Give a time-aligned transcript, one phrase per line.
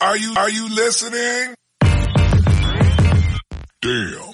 [0.00, 1.54] Are you, are you listening?
[3.82, 4.30] Damn.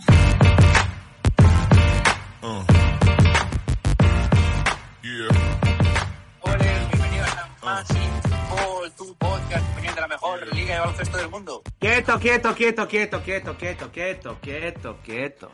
[2.42, 2.64] Uh.
[5.02, 5.32] Yeah.
[6.42, 6.58] Hola,
[6.92, 11.62] bienvenidos a Massive Ball, tu podcast de la mejor liga de baloncesto del mundo.
[11.78, 15.50] Quieto, quieto, quieto, quieto, quieto, quieto, quieto, quieto, quieto.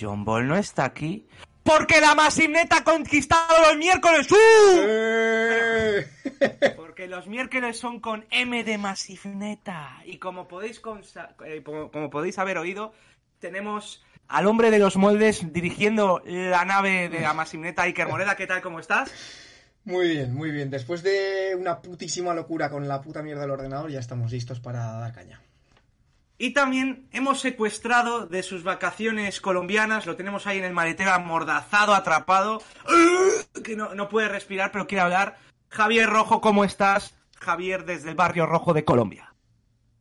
[0.00, 1.26] John Ball no está aquí.
[1.62, 4.26] Porque la Masineta ha conquistado los miércoles.
[4.30, 4.36] ¡Uh!
[6.76, 10.00] Porque los miércoles son con M de Masivneta.
[10.04, 12.92] Y como podéis, consa- eh, como, como podéis haber oído,
[13.38, 18.34] tenemos al hombre de los moldes dirigiendo la nave de la Masivneta, Iker Moreda.
[18.36, 18.60] ¿Qué tal?
[18.62, 19.12] ¿Cómo estás?
[19.84, 20.70] Muy bien, muy bien.
[20.70, 24.84] Después de una putísima locura con la puta mierda del ordenador, ya estamos listos para
[24.98, 25.40] dar caña.
[26.42, 31.94] Y también hemos secuestrado de sus vacaciones colombianas, lo tenemos ahí en el maletero amordazado,
[31.94, 32.60] atrapado,
[33.62, 35.38] que no, no puede respirar, pero quiere hablar.
[35.68, 37.14] Javier Rojo, ¿cómo estás?
[37.38, 39.32] Javier desde el barrio rojo de Colombia.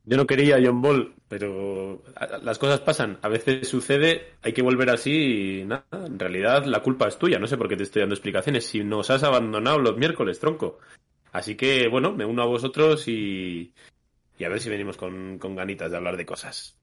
[0.04, 2.02] Yo no quería John Ball, pero
[2.42, 3.20] las cosas pasan.
[3.22, 5.86] A veces sucede, hay que volver así y nada.
[5.92, 7.38] En realidad la culpa es tuya.
[7.38, 8.66] No sé por qué te estoy dando explicaciones.
[8.66, 10.80] Si nos has abandonado los miércoles, tronco.
[11.34, 13.76] Así que, bueno, me uno a vosotros y,
[14.42, 16.76] y a ver si venimos con, con ganitas de hablar de cosas.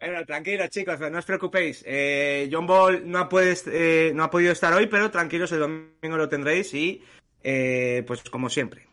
[0.00, 1.84] Bueno, tranquilos chicos, no os preocupéis.
[1.86, 5.60] Eh, John Ball no ha, puedes- eh, no ha podido estar hoy, pero tranquilos, el
[5.60, 7.00] domingo lo tendréis y,
[7.44, 8.88] eh, pues como siempre.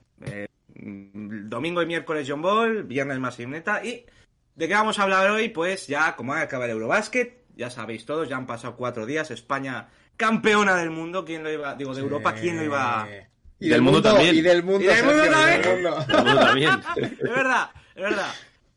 [0.76, 4.06] Mm, domingo y miércoles John Ball, viernes más Neta y
[4.54, 5.50] ¿de qué vamos a hablar hoy?
[5.50, 9.90] Pues ya, como acaba el Eurobasket, ya sabéis todos, ya han pasado cuatro días, España
[10.18, 13.08] campeona del mundo, ¿quién lo iba, digo, de Europa, ¿quién lo iba?
[13.60, 14.36] Y del mundo también.
[14.36, 15.62] Y del mundo, Y del mundo Sergio, y también.
[15.62, 16.06] del mundo.
[16.24, 16.72] Bueno, también.
[17.20, 18.32] Es verdad, es verdad.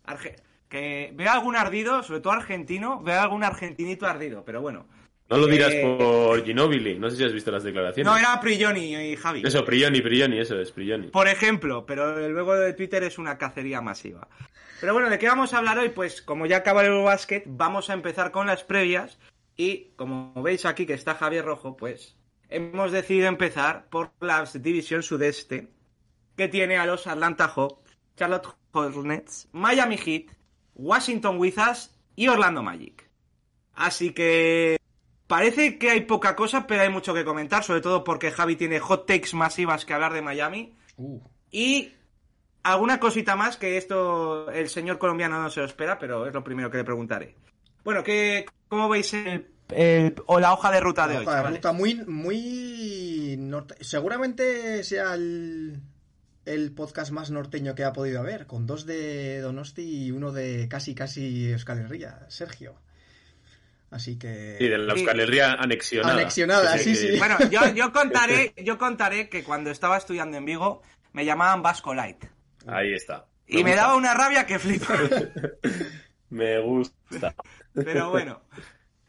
[0.07, 0.37] Arge-
[0.69, 4.87] que veo algún ardido, sobre todo argentino, veo algún argentinito ardido, pero bueno.
[5.29, 6.99] No lo dirás Eh, por Ginobili.
[6.99, 8.05] No sé si has visto las declaraciones.
[8.11, 9.43] No, era Prigioni y Javi.
[9.45, 11.09] Eso, Prioni, Prioni, eso es, Prioni.
[11.09, 14.27] Por ejemplo, pero luego de Twitter es una cacería masiva.
[14.81, 15.91] Pero bueno, ¿de qué vamos a hablar hoy?
[15.91, 19.19] Pues como ya acaba el Eurobasket, vamos a empezar con las previas.
[19.57, 22.17] Y como veis aquí que está Javier Rojo, pues
[22.51, 25.69] hemos decidido empezar por la división sudeste,
[26.37, 30.33] que tiene a los Atlanta Hawks, Charlotte Hornets, Miami Heat,
[30.75, 33.09] Washington Wizards y Orlando Magic.
[33.75, 34.79] Así que
[35.27, 38.81] parece que hay poca cosa, pero hay mucho que comentar, sobre todo porque Javi tiene
[38.81, 40.75] hot takes masivas que hablar de Miami.
[40.97, 41.95] Uh, Y
[42.63, 46.45] alguna cosita más que esto el señor colombiano no se lo espera, pero es lo
[46.45, 47.35] primero que le preguntaré.
[47.85, 51.27] Bueno, ¿qué, ¿cómo veis el, el- o la hoja de ruta de hoy?
[51.27, 55.81] hoja de ruta muy, muy norte- Seguramente sea el,
[56.45, 60.69] el podcast más norteño que ha podido haber, con dos de Donosti y uno de
[60.69, 62.75] casi casi Euskal Herria, Sergio.
[63.91, 64.93] Así que Sí, de la.
[64.95, 66.15] Euskal Herria anexionada.
[66.15, 67.19] Anexionada, sí, sí.
[67.19, 70.83] Bueno, yo, yo contaré, yo contaré que cuando estaba estudiando en Vigo
[71.13, 72.25] me llamaban Vasco Light.
[72.69, 73.27] Ahí está.
[73.49, 74.95] Y me daba una rabia que flipa.
[76.31, 77.35] Me gusta.
[77.75, 78.41] Pero bueno.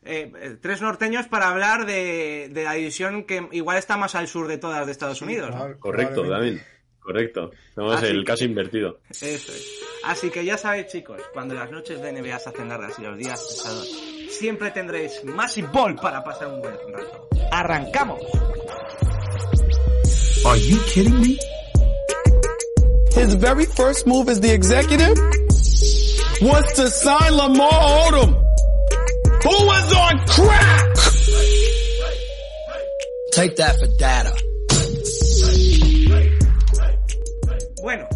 [0.04, 4.28] Eh, eh, tres norteños para hablar de, de la división que igual está más al
[4.28, 5.54] sur de todas de Estados Unidos.
[5.80, 6.24] Correcto.
[6.24, 6.60] David.
[7.00, 7.52] Correcto.
[7.76, 9.00] El que- caso invertido.
[9.10, 9.80] Eso es.
[10.04, 13.18] Así que ya sabéis, chicos, cuando las noches de NBA se hacen largas y los
[13.18, 13.88] días pesados,
[14.32, 17.28] siempre tendréis Massive Ball para pasar un buen rato.
[17.52, 18.20] ¡Arrancamos!
[20.46, 21.38] Are you kidding me?
[23.16, 25.16] His very first move as the executive
[26.42, 27.70] was to sign Lamar
[28.10, 28.36] Odom,
[29.44, 30.96] who was on crack.
[33.34, 34.34] Take that for data.
[37.81, 38.07] Bueno,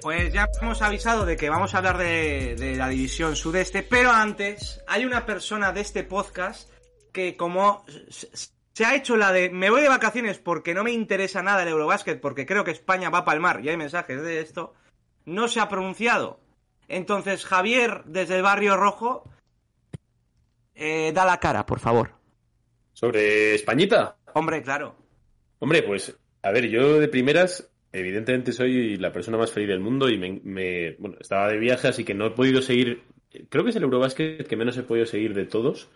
[0.00, 4.12] pues ya hemos avisado de que vamos a hablar de, de la división sudeste, pero
[4.12, 6.70] antes hay una persona de este podcast
[7.12, 7.84] que como
[8.76, 11.68] se ha hecho la de me voy de vacaciones porque no me interesa nada el
[11.68, 14.74] Eurobásquet porque creo que España va a palmar y hay mensajes de esto,
[15.24, 16.40] no se ha pronunciado.
[16.86, 19.24] Entonces Javier desde el barrio rojo
[20.76, 22.10] eh, da la cara, por favor.
[22.92, 24.16] Sobre Españita.
[24.34, 24.96] Hombre, claro.
[25.58, 30.08] Hombre, pues, a ver, yo de primeras, evidentemente soy la persona más feliz del mundo
[30.08, 33.02] y me, me- bueno, estaba de viaje, así que no he podido seguir,
[33.48, 35.88] creo que es el Eurobasket que menos he podido seguir de todos.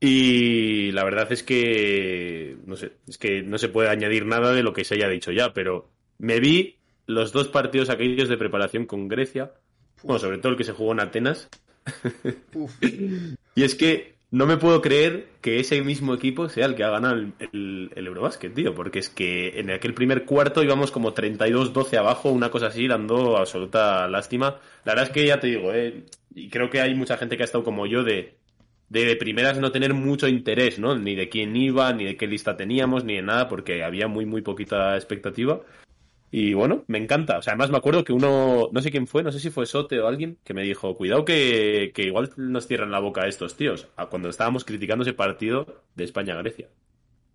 [0.00, 4.62] Y la verdad es que, no sé, es que no se puede añadir nada de
[4.62, 5.88] lo que se haya dicho ya, pero
[6.18, 6.76] me vi
[7.06, 9.52] los dos partidos aquellos de preparación con Grecia,
[10.02, 11.48] bueno, sobre todo el que se jugó en Atenas,
[12.54, 12.72] Uf,
[13.54, 16.90] y es que no me puedo creer que ese mismo equipo sea el que ha
[16.90, 18.74] ganado el, Eurobasket, tío.
[18.74, 23.36] Porque es que en aquel primer cuarto íbamos como 32-12 abajo, una cosa así, dando
[23.36, 24.58] absoluta lástima.
[24.84, 26.02] La verdad es que ya te digo, eh,
[26.34, 28.34] y creo que hay mucha gente que ha estado como yo de,
[28.88, 30.96] de, de primeras no tener mucho interés, ¿no?
[30.98, 34.26] Ni de quién iba, ni de qué lista teníamos, ni de nada, porque había muy,
[34.26, 35.60] muy poquita expectativa.
[36.36, 37.38] Y bueno, me encanta.
[37.38, 39.66] O sea, además me acuerdo que uno, no sé quién fue, no sé si fue
[39.66, 43.28] Sote o alguien, que me dijo, cuidado que, que igual nos cierran la boca a
[43.28, 46.70] estos tíos, cuando estábamos criticando ese partido de España-Grecia.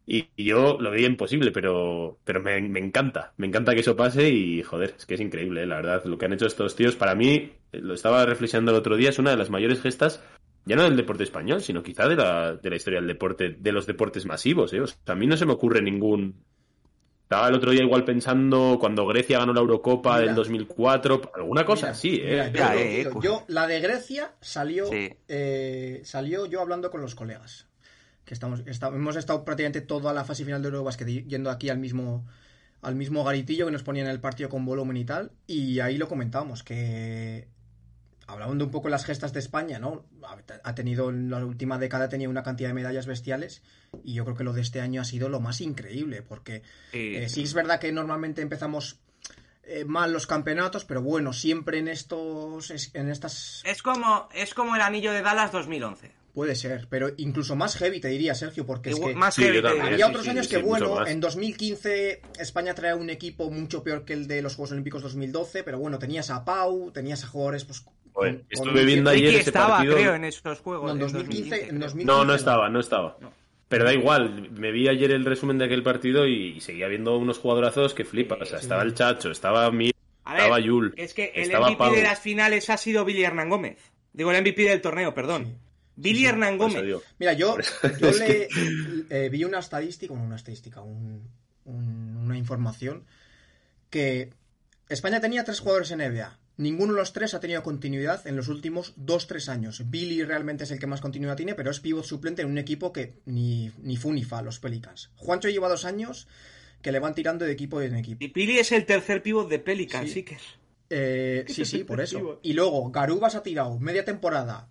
[0.06, 3.32] Y yo lo veía imposible, pero, pero me, me encanta.
[3.38, 5.66] Me encanta que eso pase y, joder, es que es increíble, ¿eh?
[5.66, 6.04] la verdad.
[6.04, 9.12] Lo que han hecho estos tíos, para mí, eh, lo estaba reflexionando el otro día,
[9.12, 10.22] es una de las mayores gestas,
[10.66, 13.72] ya no del deporte español, sino quizá de la, de la historia del deporte, de
[13.72, 14.82] los deportes masivos, ¿eh?
[14.82, 16.44] O sea, a mí no se me ocurre ningún...
[17.32, 20.26] Estaba el otro día igual pensando cuando Grecia ganó la Eurocopa Mira.
[20.26, 22.52] del 2004, alguna cosa Mira, mira, ¿eh?
[22.52, 25.14] yo, Ya, eh, digo, cu- yo, la de Grecia salió, Sí.
[25.28, 27.68] eh, salió yo hablando con los colegas.
[28.26, 31.78] Que estamos, esta- hemos estado prácticamente toda la fase final de Eurobasket yendo aquí al
[31.78, 32.26] mismo,
[32.82, 35.32] al mismo garitillo que nos ponían el partido con volumen y tal.
[35.46, 37.48] Y ahí lo comentábamos, que
[38.32, 40.06] hablando un poco de las gestas de España, ¿no?
[40.64, 43.62] Ha- tenido, en la última década ha tenido una cantidad de medallas bestiales.
[44.04, 46.62] Y yo creo que lo de este año ha sido lo más increíble, porque
[46.92, 47.16] Sí.
[47.16, 49.00] eh, sí es verdad que normalmente empezamos
[49.72, 54.56] eh, mal los campeonatos, pero bueno, siempre en estos es- en estas Es como, es
[54.56, 56.12] como el anillo de Dallas 2011.
[56.34, 59.44] puede ser, pero incluso más heavy te diría Sergio, porque es Igual- que más Sí,
[59.44, 59.86] heavy también.
[59.86, 63.84] había sí, otros sí, años sí, que bueno, en 2015 España trae un equipo mucho
[63.84, 67.28] peor que el de los Juegos Olímpicos 2012, pero bueno, tenías a Pau, tenías a
[67.28, 67.84] jugadores pues
[68.14, 69.96] Joder, estuve viendo ayer ese estaba, partido.
[69.96, 70.86] creo, en esos juegos.
[70.86, 71.80] No, en en 2015, 2015, en creo.
[71.82, 73.18] 2015 No, no estaba, no estaba.
[73.68, 77.38] Pero da igual, me vi ayer el resumen de aquel partido y seguía viendo unos
[77.38, 78.42] jugadorazos que flipas.
[78.42, 79.92] O sea, estaba el Chacho, estaba mi,
[80.24, 81.94] A ver, estaba Yul, es que el MVP Pau.
[81.94, 83.78] de las finales ha sido Billy Hernán Gómez.
[84.12, 85.46] Digo, el MVP del torneo, perdón.
[85.46, 85.54] Sí.
[85.98, 86.84] Billy Hernán Gómez.
[87.20, 87.58] Mira, yo,
[88.20, 88.48] le
[89.12, 91.30] eh, vi una estadística, bueno, una estadística, un-
[91.66, 93.04] un- una información
[93.92, 94.30] que
[94.88, 96.38] España tenía tres jugadores en NBA.
[96.60, 99.90] Ninguno de los tres ha tenido continuidad en los últimos dos, tres años.
[99.90, 102.92] Billy realmente es el que más continuidad tiene, pero es pivot suplente en un equipo
[102.92, 105.10] que ni, ni fu ni fa, los Pelicans.
[105.16, 106.28] Juancho lleva dos años
[106.82, 108.24] que le van tirando de equipo en equipo.
[108.26, 110.14] Y Billy es el tercer pivot de Pelican, Sí.
[110.16, 110.42] sí que es.
[110.90, 112.42] Eh, sí, sí, por eso.
[112.44, 114.68] Y luego, Garubas ha tirado media temporada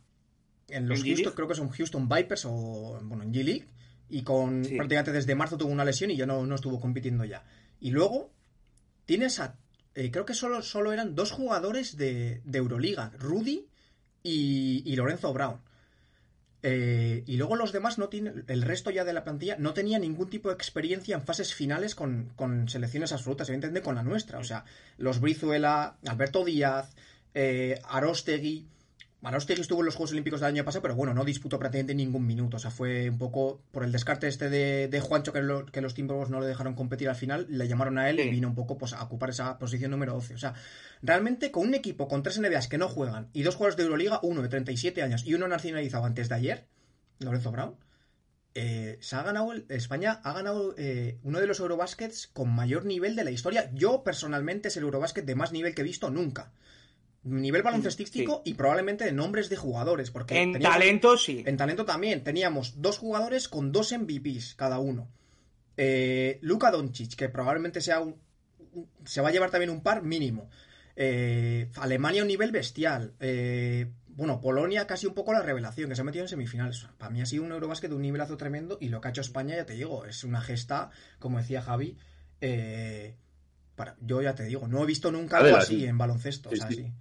[0.68, 3.66] en los ¿En Houston, creo que son Houston Vipers o, bueno, en G-League.
[4.10, 4.76] Y con Sí.
[4.76, 7.44] prácticamente desde marzo tuvo una lesión y ya no, no estuvo compitiendo ya.
[7.80, 8.30] Y luego,
[9.06, 9.56] tienes a.
[9.98, 13.66] eh, creo que solo, solo eran dos jugadores de, de Euroliga: Rudy
[14.22, 15.60] y, Lorenzo Brown.
[16.62, 19.98] Eh, y luego los demás no tienen, el resto ya de la plantilla no tenía
[19.98, 24.38] ningún tipo de experiencia en fases finales con, con selecciones absolutas, evidentemente con la nuestra.
[24.38, 24.64] O sea,
[24.98, 26.94] los Brizuela, Alberto Díaz,
[27.34, 28.68] eh, Arostegui.
[29.20, 32.24] Arostegui estuvo en los Juegos Olímpicos del año pasado, pero bueno, no disputó prácticamente ningún
[32.24, 32.56] minuto.
[32.56, 35.80] O sea, fue un poco por el descarte este de, de Juancho que, lo- que
[35.80, 38.54] los Timberwolves no le dejaron competir al final, le llamaron a él y vino un
[38.54, 40.34] poco pues, a ocupar esa posición número 12.
[40.34, 40.54] O sea,
[41.02, 44.20] realmente con un equipo con tres NBAs que no juegan y dos jugadores de Euroliga,
[44.22, 46.66] uno de 37 años y uno nacionalizado antes de ayer,
[47.18, 47.74] Lorenzo Brown,
[48.54, 52.84] eh, se ha ganado el- España ha ganado eh, uno de los Eurobaskets con mayor
[52.84, 53.70] nivel de la historia.
[53.74, 56.52] Yo personalmente es el Eurobasket de más nivel que he visto nunca.
[57.30, 60.10] Nivel baloncestístico y probablemente de nombres de jugadores.
[60.10, 61.42] Porque En teníamos- talento, sí.
[61.46, 62.22] en talento también.
[62.24, 65.08] Teníamos dos jugadores con dos MVPs cada uno.
[65.76, 68.16] Eh, Luka Doncic, que probablemente sea un,
[68.72, 70.48] un- se va a llevar también un par mínimo.
[70.96, 73.14] Eh, Alemania a un nivel bestial.
[73.20, 76.88] Eh, bueno, Polonia casi un poco la revelación, que se ha metido en semifinales.
[76.98, 79.20] Para mí ha sido un Eurobasket de un nivelazo tremendo y lo que ha hecho
[79.20, 80.90] España, ya te digo, es una gesta,
[81.20, 81.96] como decía Javi.
[82.40, 83.14] eh,
[83.76, 86.50] para, yo ya te digo, no he visto nunca algo ver, así en baloncesto.
[86.50, 86.74] Sí, o sea, sí.
[86.74, 86.92] sí.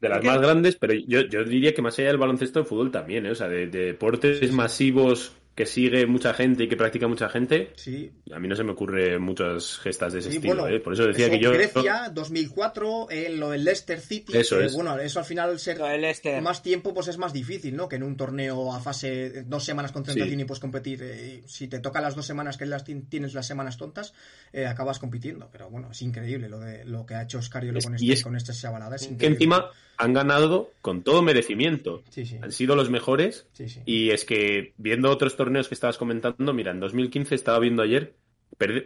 [0.00, 2.90] De las más grandes, pero yo, yo diría que más allá del baloncesto, el fútbol
[2.90, 3.30] también, ¿eh?
[3.30, 7.72] O sea, de, de deportes masivos que sigue mucha gente y que practica mucha gente,
[7.76, 10.80] Sí, a mí no se me ocurre muchas gestas de ese Sí, estilo, bueno, ¿eh?
[10.80, 11.52] Por eso decía eso, que yo...
[11.52, 14.36] Grecia, 2004, eh, lo del Leicester City.
[14.36, 14.74] Eso eh, es.
[14.74, 16.42] Bueno, eso al final ser Lo del Leicester.
[16.42, 17.88] más tiempo pues es más difícil, ¿no?
[17.88, 20.42] Que en un torneo a fase dos semanas concentración Sí.
[20.42, 21.00] y puedes competir.
[21.02, 24.12] eh, si te toca las dos semanas que las ti- tienes las semanas tontas,
[24.52, 25.48] eh, acabas compitiendo.
[25.52, 28.22] Pero bueno, es increíble lo de lo que ha hecho Scariolo Es- con, este, es
[28.24, 28.96] con esta chavalada.
[28.96, 32.02] Es que encima han ganado con todo merecimiento.
[32.10, 32.38] Sí, sí.
[32.42, 33.46] Han sido los mejores.
[33.52, 33.80] Sí, sí.
[33.86, 38.14] Y es que viendo otros torneos que estabas comentando, mira, en 2015 estaba viendo ayer,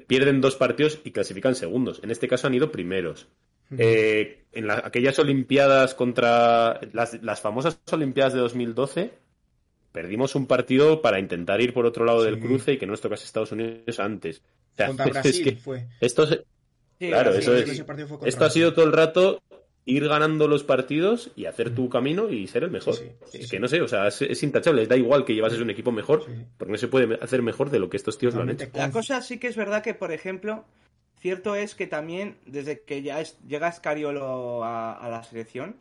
[0.07, 2.01] pierden dos partidos y clasifican segundos.
[2.03, 3.29] En este caso han ido primeros.
[3.77, 9.13] Eh, en la- aquellas Olimpiadas contra las, las famosas Olimpiadas de 2012,
[9.93, 13.01] perdimos un partido para intentar ir por otro lado del cruce y que no nos
[13.01, 14.43] tocase Estados Unidos antes.
[14.73, 15.87] O sea, Contra es Brasil que fue.
[16.01, 17.85] esto Sí, Claro, eso es.
[18.25, 19.41] esto ha sido todo el rato
[19.89, 22.95] ir ganando los partidos y hacer tu camino y ser el mejor.
[22.95, 23.51] Sí, sí, sí, es sí.
[23.51, 24.87] que no sé, o sea, es, es intachable.
[24.87, 26.33] Da igual que llevases un equipo mejor, Sí.
[26.59, 28.69] porque no se puede hacer mejor de lo que estos tíos lo han hecho.
[28.75, 30.65] La cosa sí que es verdad que, por ejemplo,
[31.21, 35.77] cierto es que también, desde que ya es, llega a, a la selección,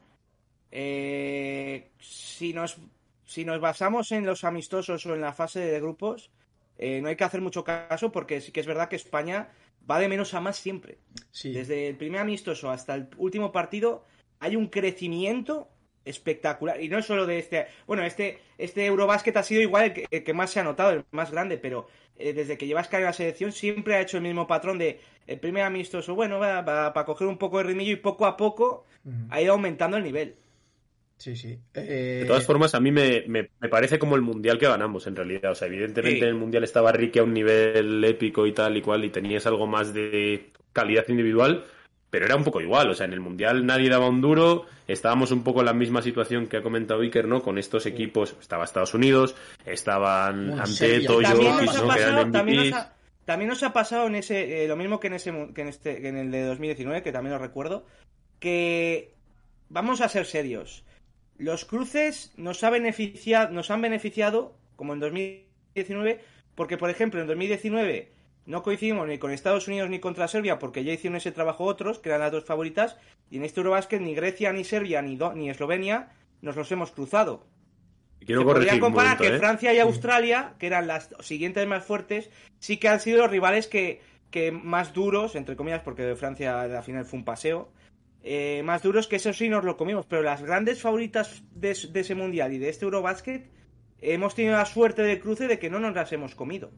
[0.71, 2.77] eh, si, nos,
[3.25, 6.29] si nos basamos en los amistosos o en la fase de grupos,
[6.77, 9.49] eh, no hay que hacer mucho caso porque sí que es verdad que España
[9.89, 10.98] va de menos a más siempre.
[11.32, 11.51] Sí.
[11.51, 14.06] Desde el primer amistoso hasta el último partido
[14.39, 15.70] hay un crecimiento
[16.06, 16.82] espectacular.
[16.82, 17.67] Y no solo de este.
[17.86, 20.91] Bueno, este, este Eurobasket ha sido igual el que, el que más se ha notado,
[20.91, 24.17] el más grande, pero eh, desde que lleva Sky a la selección siempre ha hecho
[24.17, 27.65] el mismo patrón de el primer amistoso, bueno, va, va- para coger un poco de
[27.65, 28.86] ritmillo y poco a poco
[29.29, 30.36] ha ido aumentando el nivel.
[31.17, 31.57] Sí, sí.
[31.74, 35.07] Eh, De todas formas, a mí me, me- me parece como el mundial que ganamos,
[35.07, 35.51] en realidad.
[35.51, 36.24] O sea, evidentemente Sí.
[36.24, 39.47] en el mundial estaba Ricky a un nivel épico y tal y cual, y tenías
[39.47, 41.65] algo más de calidad individual,
[42.12, 42.89] pero era un poco igual.
[42.91, 46.03] O sea, en el mundial nadie daba un duro, estábamos un poco en la misma
[46.03, 47.41] situación que ha comentado Iker, ¿no?
[47.41, 51.00] Con estos equipos, estaba Estados Unidos, estaban Bueno, Ante.
[51.01, 51.93] Toyo, también Jokic, nos ha ¿no?
[51.93, 52.93] que eran pasado, también nos ha,
[53.25, 55.67] también nos ha pasado en ese, eh, lo mismo que en ese mu- que en
[55.69, 57.86] este, que en el de 2019, que también lo recuerdo,
[58.39, 59.13] que
[59.69, 60.83] vamos a ser serios.
[61.38, 66.20] Los cruces nos ha beneficiado, nos han beneficiado, como en 2019,
[66.56, 68.12] porque por ejemplo en 2019
[68.46, 72.00] no coincidimos ni con Estados Unidos ni contra Serbia, porque ya hicieron ese trabajo otros,
[72.00, 72.98] que eran las dos favoritas,
[73.29, 76.10] y en este Eurobasket ni Grecia, ni Serbia, ni, Do- ni Eslovenia
[76.41, 77.46] nos los hemos cruzado.
[78.25, 79.39] Quiero Se podría comparar momento, que ¿eh?
[79.39, 82.29] Francia y Australia, que eran las siguientes más fuertes,
[82.60, 84.01] sí que han sido los rivales que,
[84.32, 87.70] que más duros, entre comillas, porque Francia al final fue un paseo,
[88.27, 91.93] eh, más duros que eso sí nos lo comimos, pero las grandes favoritas de, es-
[91.93, 93.50] de ese mundial y de este Eurobasket,
[94.00, 96.72] hemos tenido la suerte de cruce de que no nos las hemos comido.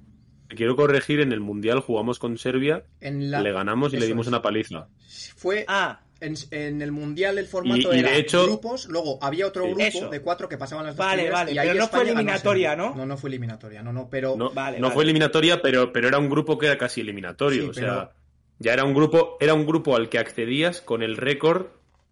[0.49, 4.25] Quiero corregir, en el mundial jugamos con Serbia, en la- le ganamos y le dimos
[4.25, 4.29] es.
[4.29, 4.87] una paliza.
[5.35, 9.19] Fue Ah, en, en el mundial el formato Y- y era de hecho- grupos, luego
[9.21, 9.69] había otro Sí.
[9.69, 10.09] grupo Eso.
[10.09, 12.11] de cuatro que pasaban las dos Vale, primeras, vale, y ahí pero no fue España
[12.19, 12.75] eliminatoria.
[12.75, 12.95] ¿no?
[12.95, 14.93] No, no fue eliminatoria, no, no, pero No, Vale, no vale.
[14.95, 17.63] fue eliminatoria, pero, pero era un grupo que era casi eliminatorio.
[17.63, 18.11] Sí, o sea,
[18.59, 21.67] ya era un grupo, era un grupo al que accedías con el récord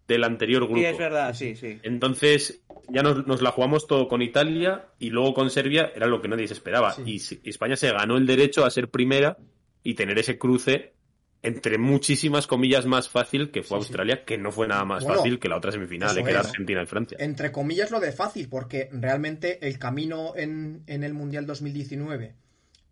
[0.08, 0.78] del anterior grupo.
[0.80, 1.78] sí, es verdad, sí, sí.
[1.82, 6.22] Entonces, ya nos, nos la jugamos todo con Italia y luego con Serbia, era lo
[6.22, 6.92] que nadie se esperaba.
[6.92, 7.02] Sí.
[7.06, 9.36] Y si- España se ganó el derecho a ser primera
[9.82, 10.94] y tener ese cruce
[11.42, 13.88] entre muchísimas comillas más fácil que fue Sí, sí.
[13.90, 16.40] Australia, que no fue nada más Bueno, fácil que la otra semifinal, eh, que era.
[16.40, 17.16] Argentina y Francia.
[17.20, 22.34] entre comillas lo de fácil, porque realmente el camino en, en el Mundial 2019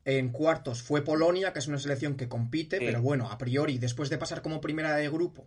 [0.07, 2.85] en cuartos fue Polonia, que es una selección que compite, Sí.
[2.87, 5.47] pero bueno, a priori, después de pasar como primera de grupo,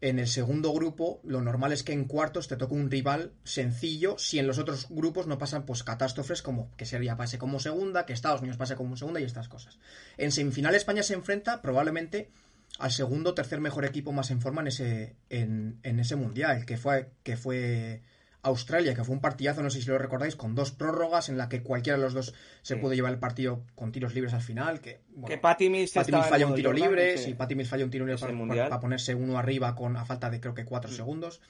[0.00, 4.16] en el segundo grupo, lo normal es que en cuartos te toque un rival sencillo,
[4.16, 8.06] si en los otros grupos no pasan pues catástrofes como que Serbia pase como segunda,
[8.06, 9.78] que Estados Unidos pase como segunda y estas cosas.
[10.16, 12.30] En semifinal España se enfrenta probablemente
[12.78, 16.64] al segundo o tercer mejor equipo más en forma en ese, en, en ese mundial,
[16.64, 18.02] que fue, que fue
[18.42, 21.48] Australia, que fue un partidazo, no sé si lo recordáis, con dos prórrogas en la
[21.48, 22.80] que cualquiera de los dos se Sí.
[22.80, 24.80] pudo llevar el partido con tiros libres al final.
[24.80, 27.84] Que, bueno, que Patty Mills falla un tiro Jordan, libre, ese- sí, Patty Mills falla
[27.84, 28.68] un tiro libre para, mundial.
[28.68, 30.66] para ponerse uno arriba con a falta de creo que Mm.
[30.66, 31.40] cuatro segundos.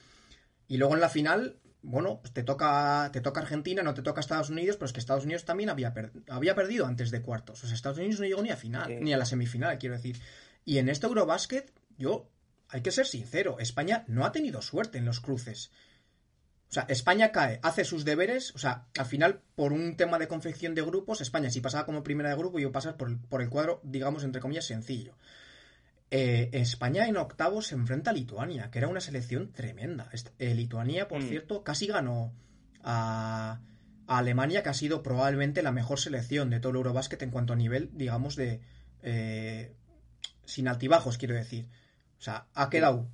[0.67, 4.19] Y luego en la final, bueno, pues te toca, te toca Argentina, no te toca
[4.19, 7.63] Estados Unidos, pero es que Estados Unidos también había, per- había perdido antes de cuartos.
[7.63, 8.97] O sea, Estados Unidos no llegó ni a final, Sí.
[8.99, 10.19] ni a la semifinal, quiero decir.
[10.65, 12.29] Y en este Eurobasket, yo,
[12.67, 15.71] hay que ser sincero, España no ha tenido suerte en los cruces.
[16.69, 20.27] O sea, España cae, hace sus deberes, o sea, al final, por un tema de
[20.27, 23.17] confección de grupos, España si pasaba como primera de grupo iba a pasar por el,
[23.17, 25.15] por el cuadro, digamos, entre comillas, sencillo.
[26.11, 30.09] Eh, España en octavos se enfrenta a Lituania, que era una selección tremenda.
[30.37, 31.27] Eh, Lituania, por Mm.
[31.29, 32.33] cierto, casi ganó
[32.83, 33.59] a,
[34.07, 37.53] a Alemania, que ha sido probablemente la mejor selección de todo el Eurobásquet en cuanto
[37.53, 38.61] a nivel, digamos, de...
[39.01, 39.73] eh,
[40.45, 41.67] sin altibajos, quiero decir.
[42.19, 43.07] O sea, ha quedado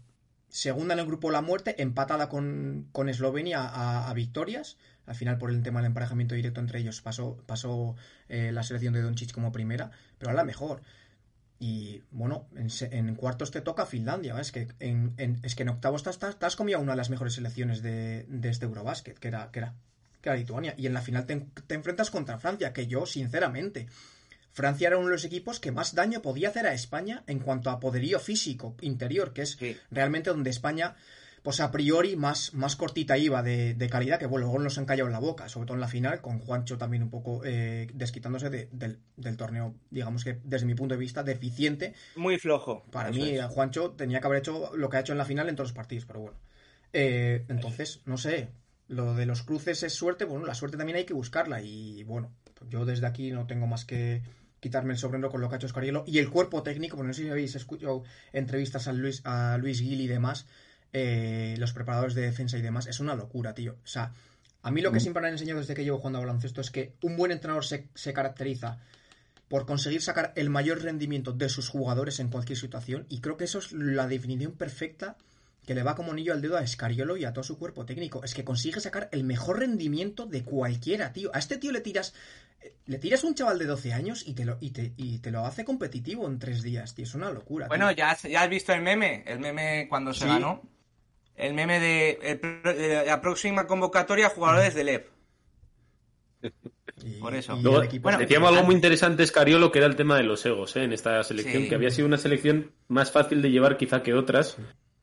[0.50, 4.78] segunda en el grupo La Muerte, empatada con, con Eslovenia a, victorias.
[5.06, 7.96] Al final, por el tema del emparejamiento directo entre ellos, pasó, pasó
[8.30, 10.82] eh, la selección de Doncic como primera, pero a la mejor.
[11.60, 14.40] Y bueno, en, cuartos te toca Finlandia.
[14.40, 17.10] Es que en, en- es que en octavos te te has comido una de las
[17.10, 19.74] mejores selecciones de, de este Eurobasket, que era, que, era,
[20.22, 20.74] que Lituania.
[20.78, 23.88] Y en la final te, te enfrentas contra Francia, que yo, sinceramente,
[24.56, 27.70] Francia era uno de los equipos que más daño podía hacer a España en cuanto
[27.70, 29.76] a poderío físico interior, que es Sí.
[29.92, 30.96] realmente donde España,
[31.44, 34.86] pues a priori, más, más cortita iba de, de calidad, que bueno, luego nos han
[34.86, 37.88] callado en la boca, sobre todo en la final, con Juancho también un poco eh,
[37.94, 41.94] desquitándose de- del, del torneo, digamos que desde mi punto de vista, deficiente.
[42.16, 42.86] Muy flojo.
[42.92, 43.46] Para mí, es.
[43.48, 45.76] Juancho tenía que haber hecho lo que ha hecho en la final en todos los
[45.76, 46.38] partidos, pero bueno.
[46.94, 48.48] Eh, entonces, no sé,
[48.88, 52.32] lo de los cruces es suerte, bueno, la suerte también hay que buscarla y bueno,
[52.70, 54.22] yo desde aquí no tengo más que
[54.66, 57.14] quitarme el sombrero con lo que ha hecho Escariolo y el cuerpo técnico, porque no
[57.14, 58.04] sé si habéis escuchado
[58.34, 60.48] entrevistas a Luis, a Luis Gil y demás,
[60.92, 63.74] eh, los preparadores de defensa y demás, es una locura, tío.
[63.74, 64.12] O sea,
[64.64, 66.72] a mí lo que siempre me han enseñado desde que llevo jugando a baloncesto es
[66.72, 68.80] que un buen entrenador se, se caracteriza
[69.50, 73.06] por conseguir sacar el mayor rendimiento de sus jugadores en cualquier situación.
[73.08, 75.16] Y creo que eso es la definición perfecta
[75.66, 78.24] que le va como anillo al dedo a Escariolo y a todo su cuerpo técnico.
[78.24, 81.32] Es que consigue sacar el mejor rendimiento de cualquiera, tío.
[81.34, 82.14] A este tío le tiras.
[82.88, 85.46] Le tiras un chaval de 12 años y te lo, y te, y te lo
[85.46, 87.06] hace competitivo en tres días, tío.
[87.06, 87.68] Es una locura.
[87.68, 87.98] Bueno, tío.
[87.98, 90.28] ya, has- ya has visto el meme, el meme cuando se Sí.
[90.28, 90.62] ganó.
[91.36, 95.10] El meme de, el pro- de la próxima convocatoria jugadores del EP.
[97.04, 97.56] Y- por eso.
[97.62, 100.84] Luego, bueno, decíamos algo muy interesante, Escariolo, que era el tema de los egos ¿eh?
[100.84, 101.70] en esta selección, Sí.
[101.70, 104.58] que había sido una selección más fácil de llevar quizá que otras.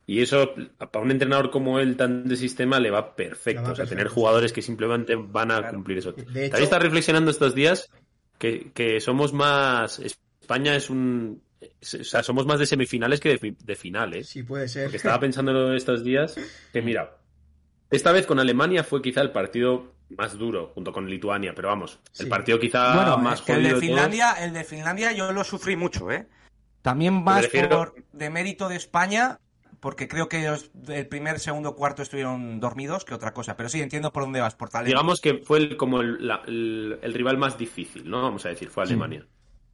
[0.05, 0.53] Y eso,
[0.91, 3.61] para un entrenador como él, tan de sistema, le va perfecto.
[3.63, 4.13] Va o sea, perfecto, tener sí.
[4.15, 5.73] jugadores que simplemente van a Claro.
[5.75, 6.11] cumplir eso.
[6.11, 7.89] De También hecho- está reflexionando estos días
[8.37, 9.99] que, que somos más.
[9.99, 11.41] España es un.
[11.61, 14.27] O sea, somos más de semifinales que de, fi- de finales.
[14.27, 14.83] Sí, puede ser.
[14.85, 16.35] Porque estaba pensando estos días
[16.73, 17.15] que, mira,
[17.89, 21.99] esta vez con Alemania fue quizá el partido más duro, junto con Lituania, pero vamos,
[22.11, 22.23] Sí.
[22.23, 23.87] el partido quizá bueno, más es que el jodido de.
[23.87, 26.27] Finlandia, el de Finlandia yo lo sufrí mucho, ¿eh?
[26.81, 29.39] También más refiero- por de mérito de España,
[29.83, 33.55] porque creo que los- el primer, segundo, cuarto estuvieron dormidos que otra cosa.
[33.57, 34.89] Pero sí, entiendo por dónde vas, por talento.
[34.89, 38.21] Digamos que fue el- como el, la- el- el rival más difícil, ¿no?
[38.21, 39.25] Vamos a decir, fue Alemania.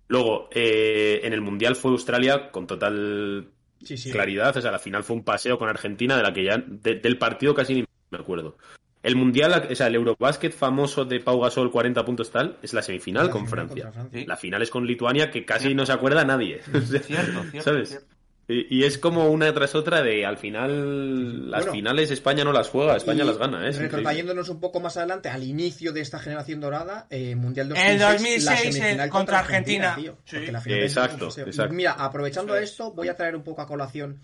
[0.07, 3.49] Luego, eh, en el Mundial fue Australia con total
[3.83, 4.11] Sí, sí.
[4.11, 4.57] claridad.
[4.57, 7.17] O sea, la final fue un paseo con Argentina, de la que ya de- del
[7.19, 8.57] partido casi ni me acuerdo.
[9.03, 12.81] El Mundial, o sea, el Eurobásquet famoso de Pau Gasol 40 puntos tal, es la
[12.81, 13.83] semifinal La con final Francia.
[13.85, 14.19] contra Francia.
[14.21, 14.25] Sí.
[14.25, 16.61] La final es con Lituania, que casi no se acuerda nadie.
[16.63, 17.89] Cierto, cierto, ¿Sabes?
[17.89, 18.15] cierto.
[18.51, 21.71] Y, y es como una tras otra de, al final, las Bueno.
[21.73, 23.71] finales España no las juega, España Y las gana, ¿eh?
[23.71, 27.99] Retrotrayéndonos un poco más adelante, al inicio de esta generación dorada, eh, Mundial 2006, El
[27.99, 29.95] 2006, la el semifinal contra Argentina.
[29.95, 30.37] tío, Sí.
[30.37, 31.73] porque la final es Exacto, exacto.
[31.75, 32.71] Mira, aprovechando es.
[32.71, 34.19] esto, voy a traer un poco a colación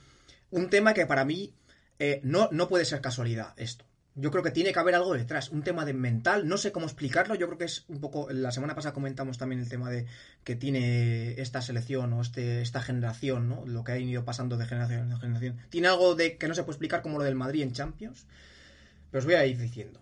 [0.50, 1.53] un tema que para mí
[2.00, 3.86] eh, no, no puede ser casualidad esto.
[4.17, 6.86] Yo creo que tiene que haber algo detrás, un tema de mental, no sé cómo
[6.86, 10.05] explicarlo, yo creo que es un poco, la semana pasada comentamos también el tema de
[10.45, 13.65] que tiene esta selección o este, esta generación, ¿no?
[13.65, 15.57] Lo que ha ido pasando de generación en generación.
[15.69, 18.25] Tiene algo de que no se puede explicar como lo del Madrid en Champions,
[19.12, 20.00] pero os voy a ir diciendo.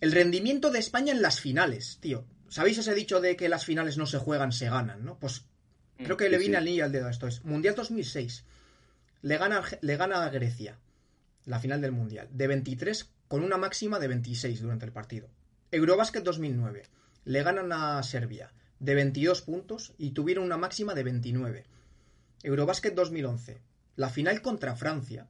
[0.00, 2.24] El rendimiento de España en las finales, tío.
[2.48, 5.16] ¿Sabéis ese dicho de que las finales no se juegan, se ganan, no?
[5.20, 5.44] Pues
[5.98, 6.58] creo que le viene sí.
[6.58, 7.28] al niño al dedo esto.
[7.28, 8.44] Es Mundial 2006.
[9.22, 10.76] Le gana, le gana a Grecia
[11.46, 12.28] la final del Mundial.
[12.32, 15.28] De 23 con una máxima de 26 durante el partido.
[15.72, 16.84] Eurobásquet 2009.
[17.24, 21.64] Le ganan a Serbia de 22 puntos y tuvieron una máxima de 29.
[22.44, 23.60] Eurobásquet 2011.
[23.96, 25.26] La final contra Francia.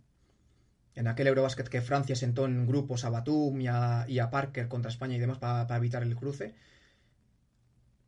[0.94, 5.16] En aquel Eurobásquet que Francia sentó en grupos a Batum y a, Parker contra España
[5.16, 6.54] y demás para, para evitar el cruce.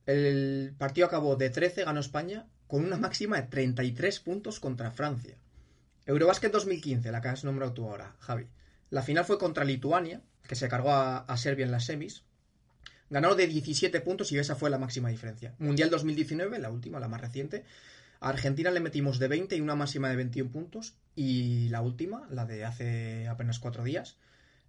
[0.05, 5.39] El partido acabó de 13, ganó España con una máxima de 33 puntos contra Francia.
[6.05, 8.47] Eurobásquet 2015, la que has nombrado tú ahora, Javi.
[8.91, 12.25] La final fue contra Lituania, que se cargó a, a Serbia en las semis.
[13.09, 15.55] Ganaron de 17 puntos y esa fue la máxima diferencia.
[15.59, 17.65] Mundial 2019, la última, la más reciente.
[18.21, 20.95] A Argentina le metimos de 20 y una máxima de 21 puntos.
[21.15, 24.17] Y la última, la de hace apenas cuatro días,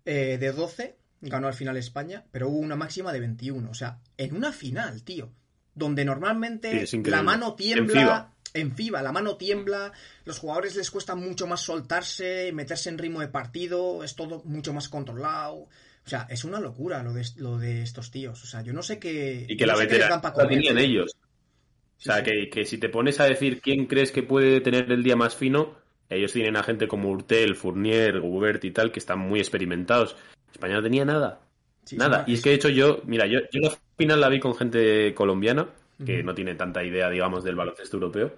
[0.06, 3.70] eh, de 12, ganó al final España, pero hubo una máxima de 21.
[3.70, 5.32] O sea, en una final, tío,
[5.74, 8.34] donde normalmente la mano tiembla.
[8.54, 9.92] En FIBA, la mano tiembla,
[10.26, 14.74] los jugadores les cuesta mucho más soltarse, meterse en ritmo de partido, es todo mucho
[14.74, 15.56] más controlado.
[15.56, 18.42] O sea, es una locura lo de, lo de estos tíos.
[18.42, 19.46] O sea, yo no sé qué.
[19.48, 21.12] Y que la no veteranía la tenían ellos.
[21.98, 22.24] O sea, sí.
[22.24, 25.36] Que, que si te pones a decir quién crees que puede tener el día más
[25.36, 25.76] fino,
[26.10, 30.16] ellos tienen a gente como Urtel, Fournier, Gubert y tal, que están muy experimentados.
[30.52, 31.42] España no tenía nada.
[31.84, 32.24] Sí, nada.
[32.28, 35.14] Y es que de hecho yo, mira, yo, yo la final la vi con gente
[35.14, 35.70] colombiana,
[36.06, 38.36] que no tiene tanta idea, digamos, del baloncesto europeo.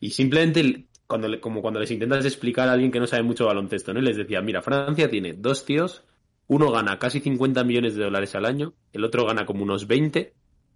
[0.00, 3.46] Y simplemente, cuando le- como cuando les intentas explicar a alguien que no sabe mucho
[3.46, 4.00] baloncesto, ¿no?
[4.00, 6.04] Y les decía, mira, Francia tiene dos tíos,
[6.46, 10.32] uno gana casi 50 millones de dólares al año, el otro gana como unos 20,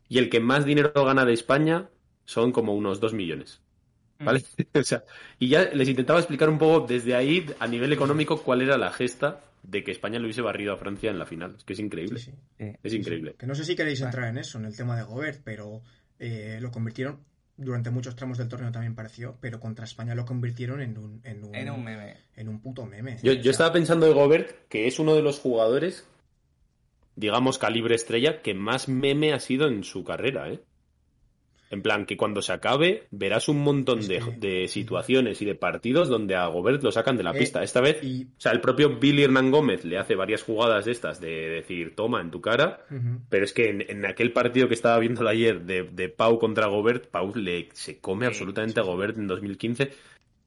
[0.08, 1.88] y el que más dinero gana de España
[2.24, 3.60] son como unos 2 millones.
[4.18, 4.42] ¿Vale?
[4.74, 5.04] o sea,
[5.38, 8.90] y ya les intentaba explicar un poco desde ahí, a nivel económico, cuál era la
[8.90, 11.54] gesta de que España le hubiese barrido a Francia en la final.
[11.58, 12.18] Es que es increíble.
[12.20, 12.64] Sí, sí.
[12.64, 12.72] Sí.
[12.82, 13.34] Es increíble.
[13.38, 15.82] Que no sé si queréis entrar en eso, en el tema de Gobert, pero
[16.18, 17.18] eh, lo convirtieron.
[17.56, 21.42] Durante muchos tramos del torneo también pareció, pero contra España lo convirtieron en un, en
[21.42, 22.16] un, En un meme.
[22.34, 23.18] en un puto meme.
[23.22, 26.06] Yo, O yo estaba pensando de Gobert, que es uno de los jugadores,
[27.14, 30.60] digamos, calibre estrella, que más meme ha sido en su carrera, ¿eh?
[31.68, 36.08] En plan, que cuando se acabe, verás un montón de, de situaciones y de partidos
[36.08, 37.62] donde a Gobert lo sacan de la Eh, pista.
[37.64, 40.92] Esta vez, y- o sea, el propio Billy Hernán Gómez le hace varias jugadas de
[40.92, 42.86] estas de decir, toma en tu cara,
[43.28, 46.68] pero es que en, en aquel partido que estaba viendo ayer de, de Pau contra
[46.68, 49.90] Gobert, Pau le, se come absolutamente a Gobert en 2015.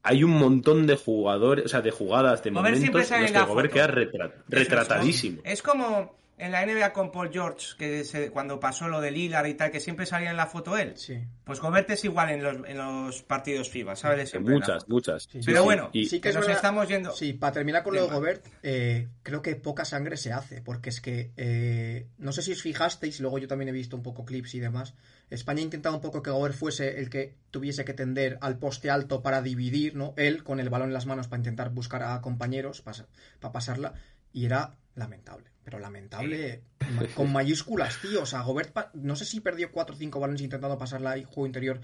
[0.04, 3.40] Hay un montón de jugadores, o sea, de jugadas, de Gobert momentos en los que
[3.40, 3.74] Gobert foto.
[3.74, 5.42] queda retra- retratadísimo.
[5.44, 9.46] Es como en la NBA con Paul George, que se- cuando pasó lo de Lillard
[9.48, 10.94] y tal, que siempre salía en la foto él.
[10.98, 11.20] Sí.
[11.44, 14.18] Pues Gobert es igual en los, en los partidos FIBA, ¿sabes?
[14.20, 15.24] De siempre Muchas, muchas.
[15.24, 15.64] Sí, Pero sí.
[15.66, 17.12] bueno, Y- Sí que es nos verdad- estamos yendo.
[17.12, 18.10] Sí, para terminar con lo de.
[18.14, 22.54] Gobert, eh, creo que poca sangre se hace, porque es que eh, no sé si
[22.54, 24.96] os fijasteis, luego yo también he visto un poco clips y demás.
[25.30, 28.90] España ha intentado un poco que Gobert fuese el que tuviese que tender al poste
[28.90, 30.14] alto para dividir, ¿no?
[30.18, 33.06] Él con el balón en las manos para intentar buscar a compañeros para,
[33.40, 33.94] para pasarla,
[34.34, 36.64] y era lamentable, pero lamentable
[37.16, 38.24] con mayúsculas, tío.
[38.24, 41.46] O sea, Gobert, no sé si perdió 4 o 5 balones intentando pasarla y juego
[41.46, 41.80] interior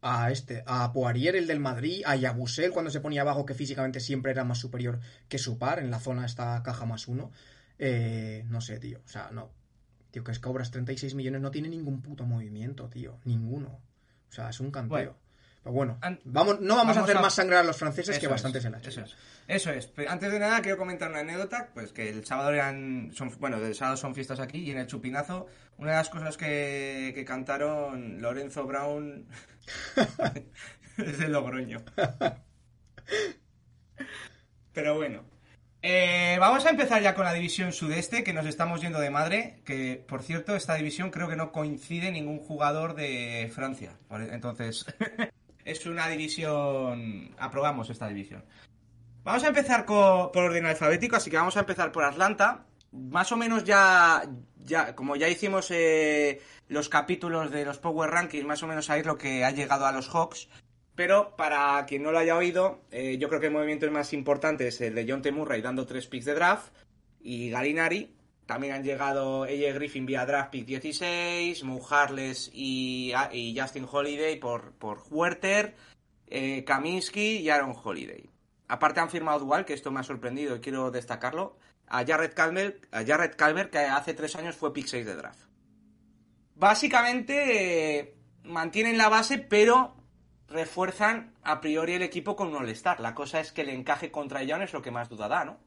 [0.00, 4.00] a este, a Poirier, el del Madrid, a Yabusel cuando se ponía abajo, que físicamente
[4.00, 4.98] siempre era más superior
[5.28, 7.30] que su par en la zona esta caja más uno.
[7.78, 9.00] Eh, no sé, tío.
[9.04, 9.50] O sea, no.
[10.10, 13.20] Tío, que es que cobras 36 millones, no tiene ningún puto movimiento, tío.
[13.24, 13.80] Ninguno.
[14.28, 14.88] O sea, es un canteo.
[14.88, 15.16] Bueno.
[15.62, 18.26] Pero bueno, An- vamos, no vamos, a hacer a- más sangrar a los franceses que
[18.26, 18.78] Eso bastante es, se la.
[18.78, 19.16] Eso es.
[19.46, 19.86] Eso es.
[19.86, 23.58] Pero antes de nada, quiero comentar una anécdota, pues que el sábado eran, son, bueno,
[23.58, 25.46] el sábado son fiestas aquí y en el Chupinazo,
[25.78, 29.26] una de las cosas que, que cantaron Lorenzo Brown
[30.98, 31.78] es de Logroño.
[34.72, 35.24] Pero bueno.
[35.84, 39.60] Eh, vamos a empezar ya con la división sudeste, que nos estamos yendo de madre.
[39.64, 43.98] Que, por cierto, esta división creo que no coincide ningún jugador de Francia.
[44.08, 44.86] Por- Entonces,
[45.64, 47.34] es una división.
[47.38, 48.44] Aprobamos esta división.
[49.24, 52.66] Vamos a empezar por orden alfabético, así que vamos a empezar por Atlanta.
[52.90, 54.24] Más o menos ya,
[54.64, 59.06] ya como ya hicimos eh, los capítulos de los Power Rankings, más o menos es
[59.06, 60.48] lo que ha llegado a los Hawks.
[60.94, 64.68] Pero para quien no lo haya oído, eh, yo creo que el movimiento más importante
[64.68, 65.32] es el de John T.
[65.32, 66.72] Murray dando tres picks de draft
[67.20, 68.14] y Galinari.
[68.46, 74.36] También han llegado AJ Griffin vía draft pick 16, Mo Harless y, y Justin Holiday
[74.38, 75.76] por, por Huerter,
[76.26, 78.28] eh, Kaminsky y Aaron Holiday.
[78.68, 83.70] Aparte han firmado dual, que esto me ha sorprendido y quiero destacarlo, a Jared Calmer,
[83.70, 85.40] que hace tres años fue pick 6 de draft.
[86.54, 89.94] Básicamente eh, mantienen la base, pero
[90.48, 93.00] refuerzan a priori el equipo con un All-Star.
[93.00, 95.58] La cosa es que el encaje contra Young es lo que más duda da, ¿no?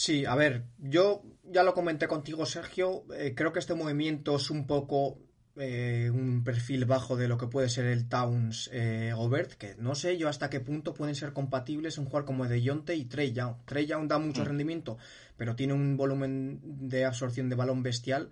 [0.00, 3.02] Sí, a ver, yo ya lo comenté contigo, Sergio.
[3.16, 5.18] eh, creo que este movimiento es un poco
[5.56, 9.96] eh, un perfil bajo de lo que puede ser el Towns eh, Gobert, que no
[9.96, 13.32] sé yo hasta qué punto pueden ser compatibles un jugador como De Jonte y Trey
[13.32, 13.56] Young.
[13.64, 14.98] Trey Young da mucho rendimiento,
[15.36, 18.30] pero tiene un volumen de absorción de balón bestial.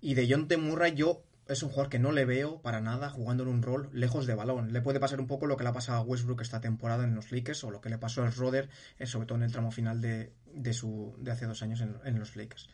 [0.00, 3.42] Y De Jonte Murray, yo es un jugador que no le veo para nada jugando
[3.42, 4.72] en un rol lejos de balón.
[4.72, 7.16] Le puede pasar un poco lo que le ha pasado a Westbrook esta temporada en
[7.16, 8.68] los Lakers o lo que le pasó al Roder,
[8.98, 11.96] eh, sobre todo en el tramo final de, de, su, de hace dos años en,
[12.04, 12.68] en los Lakers.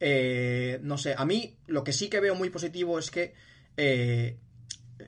[0.00, 3.34] Eh, no sé, a mí lo que sí que veo muy positivo es que
[3.76, 4.38] eh,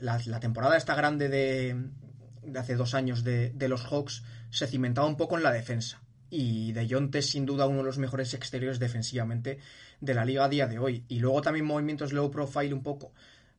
[0.00, 1.76] la, la, temporada esta grande de,
[2.42, 6.02] de hace dos años de, de, los Hawks se cimentaba un poco en la defensa.
[6.28, 9.58] Y De Jonte es sin duda uno de los mejores exteriores defensivamente
[10.00, 11.04] de la liga a día de hoy.
[11.08, 13.12] Y luego también movimientos low profile un poco,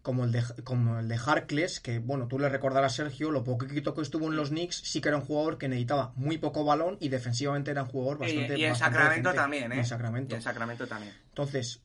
[0.03, 3.95] como el de, como el de Harkless, que bueno, tú le recordarás Sergio, lo poquito
[3.95, 6.97] que estuvo en los Knicks, sí que era un jugador que necesitaba muy poco balón
[6.99, 8.57] y defensivamente era un jugador bastante...
[8.57, 9.41] Y, y en bastante Sacramento decente.
[9.41, 9.75] también, ¿eh?
[9.77, 10.35] Y en Sacramento.
[10.35, 11.13] Y en Sacramento también.
[11.29, 11.81] Entonces,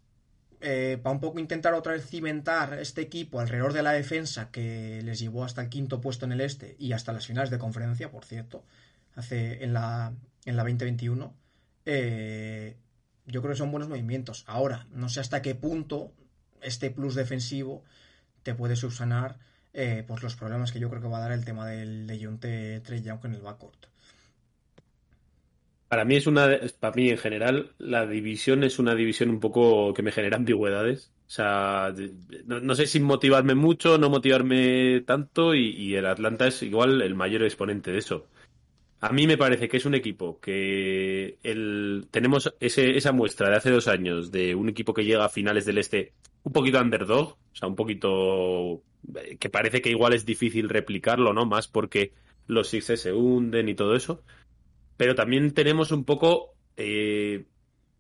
[0.61, 5.01] eh, para un poco intentar otra vez cimentar este equipo alrededor de la defensa que
[5.05, 8.11] les llevó hasta el quinto puesto en el este y hasta las finales de conferencia,
[8.11, 8.65] por cierto,
[9.15, 10.13] hace en la,
[10.45, 11.33] en la 2021,
[11.87, 12.77] eh,
[13.27, 14.43] yo creo que son buenos movimientos.
[14.49, 16.13] Ahora, no sé hasta qué punto
[16.61, 17.85] este plus defensivo
[18.49, 19.37] te puede subsanar
[19.75, 22.25] eh, pues los problemas que yo creo que va a dar el tema del de
[22.25, 23.89] Jonte Trey Young en el backcourt.
[25.87, 26.49] Para mí es una,
[26.81, 31.13] para mí en general, la división es una división un poco que me genera ambigüedades.
[31.27, 31.95] O sea,
[32.47, 37.43] no, sé si motivarme mucho, no motivarme tanto, y, el Atlanta es igual el mayor
[37.43, 38.29] exponente de eso.
[39.01, 43.71] A mí me parece que es un equipo que el, tenemos esa muestra de hace
[43.71, 47.55] dos años de un equipo que llega a finales del este un poquito underdog, o
[47.55, 48.83] sea, un poquito
[49.39, 51.47] que parece que igual es difícil replicarlo, ¿no?
[51.47, 52.13] Más porque
[52.47, 54.25] los Sixers se hunden y todo eso
[54.99, 57.47] pero también tenemos un poco, eh,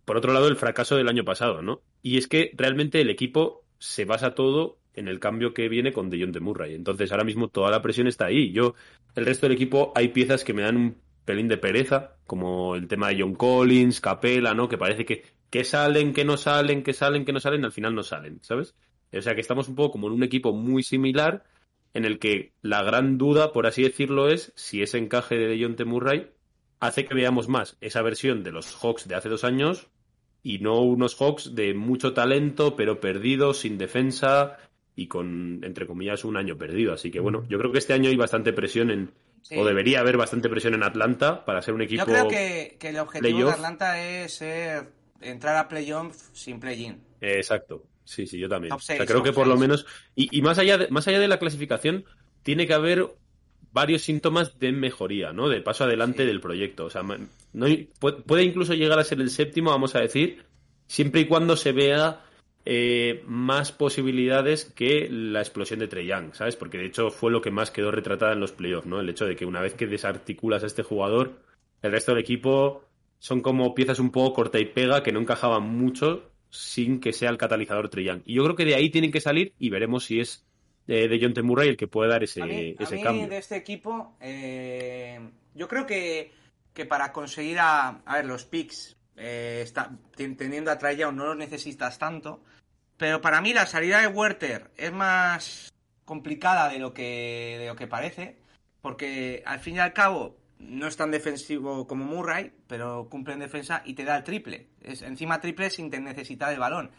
[0.04, 1.80] por otro lado, el fracaso del año pasado, ¿no?
[2.02, 6.11] Y es que realmente el equipo se basa todo en el cambio que viene con
[6.11, 6.74] DeJounte de Murray.
[6.74, 8.52] Entonces, ahora mismo toda la presión está ahí.
[8.52, 8.74] Yo,
[9.14, 12.88] el resto del equipo, hay piezas que me dan un pelín de pereza, como el
[12.88, 14.68] tema de John Collins, Capela, ¿no?
[14.68, 17.94] Que parece que, que salen, que no salen, que salen, que no salen, al final
[17.94, 18.74] no salen, ¿sabes?
[19.12, 21.44] O sea que estamos un poco como en un equipo muy similar,
[21.94, 25.84] en el que la gran duda, por así decirlo, es si ese encaje de DeJounte
[25.84, 26.30] Murray
[26.80, 29.88] hace que veamos más esa versión de los Hawks de hace dos años
[30.42, 34.56] y no unos Hawks de mucho talento, pero perdidos, sin defensa
[35.00, 36.92] y con, entre comillas, un año perdido.
[36.92, 39.11] Así que bueno, yo creo que este año hay bastante presión en,
[39.42, 39.56] Sí.
[39.56, 42.00] o debería haber bastante presión en Atlanta para ser un equipo.
[42.00, 44.88] Yo creo que, que el objetivo de Atlanta es ser-
[45.20, 46.94] entrar a playoff sin play-in.
[47.20, 47.84] Eh, exacto.
[48.04, 48.70] Sí, sí, yo también.
[48.70, 49.87] Top O sea, creo top que por lo menos.
[50.16, 52.04] Y, y más, allá de, más allá de la clasificación,
[52.42, 53.06] tiene que haber
[53.70, 55.48] varios síntomas de mejoría, ¿no?
[55.48, 56.26] De paso adelante Sí.
[56.26, 56.87] del proyecto.
[56.87, 57.66] O sea, no,
[58.26, 60.42] puede incluso llegar a ser el séptimo, vamos a decir,
[60.88, 62.24] siempre y cuando se vea
[62.70, 66.54] eh, más posibilidades que la explosión de Trey Young, ¿sabes?
[66.54, 69.00] Porque de hecho fue lo que más quedó retratada en los playoffs, ¿no?
[69.00, 71.40] El hecho de que una vez que desarticulas a este jugador,
[71.81, 72.85] el resto del equipo
[73.18, 77.31] son como piezas un poco corta y pega que no encajaban mucho sin que sea
[77.31, 78.20] el catalizador Trey Young.
[78.26, 80.44] Y yo creo que de ahí tienen que salir y veremos si es
[80.88, 81.40] eh, de John T.
[81.40, 83.28] Murray el que puede dar ese, a mí, a mí cambio.
[83.28, 85.18] de este equipo, eh,
[85.54, 86.33] yo creo que,
[86.74, 91.24] que para conseguir a, a ver, los picks, eh, está, teniendo a Trae Young no
[91.24, 92.42] los necesitas tanto,
[92.98, 95.72] pero para mí la salida de Werther es más
[96.04, 98.37] complicada de lo que, de lo que parece,
[98.82, 103.40] porque al fin y al cabo no es tan defensivo como Murray, pero cumple en
[103.40, 104.68] defensa y te da el triple.
[104.82, 106.90] Es, encima triple sin necesitar el balón.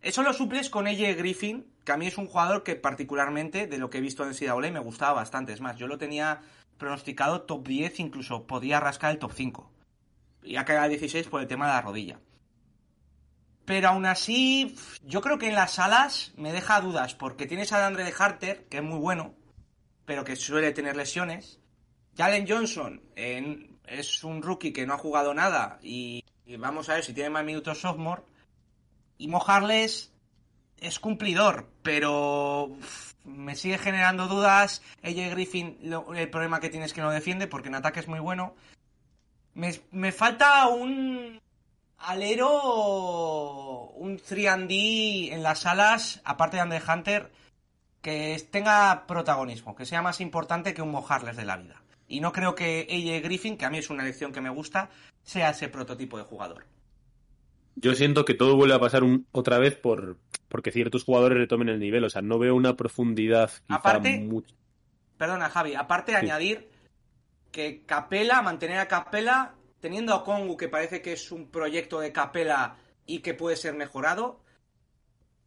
[0.00, 3.78] Eso lo suples con AJ Griffin, que a mí es un jugador que particularmente, de
[3.78, 5.52] lo que he visto en CW, me gustaba bastante.
[5.52, 6.40] Es más, yo lo tenía
[6.78, 9.70] pronosticado top 10, incluso podía rascar el top 5.
[10.44, 12.20] Y ha caído a 16 por el tema de la rodilla.
[13.66, 17.84] Pero aún así, yo creo que en las alas me deja dudas, porque tienes a
[17.84, 19.34] Andre de Harter, que es muy bueno,
[20.04, 21.58] pero que suele tener lesiones.
[22.16, 26.24] Jalen Johnson es un rookie que no ha jugado nada y,
[26.58, 28.22] vamos a ver si tiene más minutos sophomore.
[29.18, 30.12] Y mojarles
[30.78, 32.70] es cumplidor, pero
[33.24, 34.80] me sigue generando dudas.
[35.02, 35.78] AJ Griffin,
[36.14, 38.54] el problema que tiene es que no defiende porque en ataque es muy bueno.
[39.54, 41.40] Me, me falta un
[41.98, 47.32] alero, un 3D en las alas, aparte de Andre Hunter,
[48.00, 51.82] que tenga protagonismo, que sea más importante que un mojarles de la vida.
[52.08, 54.90] Y no creo que AJ Griffin, que a mí es una elección que me gusta,
[55.22, 56.64] sea ese prototipo de jugador.
[57.74, 60.16] Yo siento que todo vuelve a pasar un- otra vez por
[60.48, 62.04] porque ciertos jugadores retomen el nivel.
[62.04, 64.54] O sea, no veo una profundidad quizá Aparte- mucho.
[65.18, 65.74] Perdona, Javi.
[65.74, 66.18] Aparte, Sí.
[66.18, 66.70] añadir
[67.50, 72.12] que Capela, mantener a Capela, teniendo a Kongu, que parece que es un proyecto de
[72.12, 74.40] Capela y que puede ser mejorado,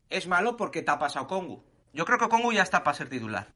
[0.10, 1.64] es malo porque tapas a Kongu.
[1.94, 3.54] Yo creo que Kongu ya está para ser titular.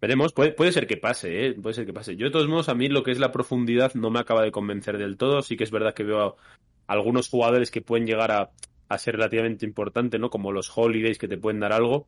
[0.00, 1.54] Veremos, puede, ser que pase, ¿eh?
[1.54, 2.16] Puede ser que pase.
[2.16, 4.52] Yo, de todos modos, a mí lo que es la profundidad no me acaba de
[4.52, 5.42] convencer del todo.
[5.42, 6.36] Sí que es verdad que veo
[6.86, 10.30] algunos jugadores que pueden llegar a ser relativamente importantes, ¿no?
[10.30, 12.06] Como los Holidays que te pueden dar algo.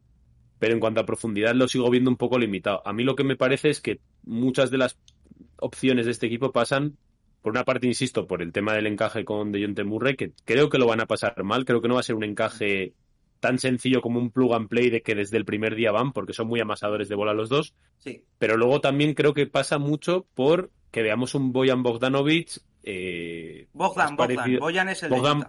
[0.60, 2.80] Pero en cuanto a profundidad lo sigo viendo un poco limitado.
[2.86, 4.96] A mí lo que me parece es que muchas de las
[5.56, 6.96] opciones de este equipo pasan,
[7.42, 10.78] por una parte, insisto, por el tema del encaje con Dejounte Murray, que creo que
[10.78, 11.64] lo van a pasar mal.
[11.64, 12.92] Creo que no va a ser un encaje
[13.40, 16.34] tan sencillo como un plug and play de que desde el primer día van, porque
[16.34, 17.74] son muy amasadores de bola los dos.
[17.98, 18.22] Sí.
[18.38, 22.58] Pero luego también creo que pasa mucho por que veamos un Boyan Bogdanovic.
[22.82, 24.58] Eh, Bogdan, Bogdan.
[24.58, 25.46] Boyan es el de Bogdan-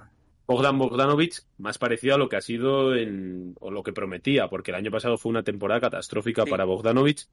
[0.47, 4.75] Bogdanovic más parecido a lo que ha sido en, o lo que prometía, porque el
[4.75, 6.49] año pasado fue una temporada catastrófica Sí.
[6.49, 7.27] para Bogdanovic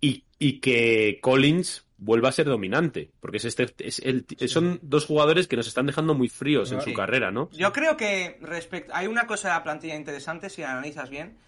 [0.00, 5.06] y, y que Collins vuelva a ser dominante, porque es este, es el- son dos
[5.06, 6.90] jugadores que nos están dejando muy fríos en Sí.
[6.90, 7.48] su carrera, ¿no?
[7.52, 11.38] Yo creo que respecto hay una cosa de la plantilla interesante si la analizas bien.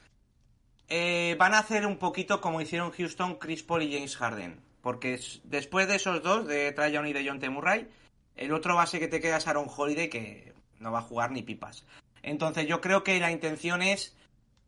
[0.89, 4.61] Eh, van a hacer un poquito como hicieron Houston, Chris Paul y James Harden.
[4.81, 7.51] Porque es- después de esos dos, de Trae Young y de John T.
[7.51, 7.89] Murray,
[8.37, 11.43] el otro base que te queda es Aaron Holiday, que no va a jugar ni
[11.43, 11.85] pipas.
[12.23, 14.17] Entonces yo creo que la intención es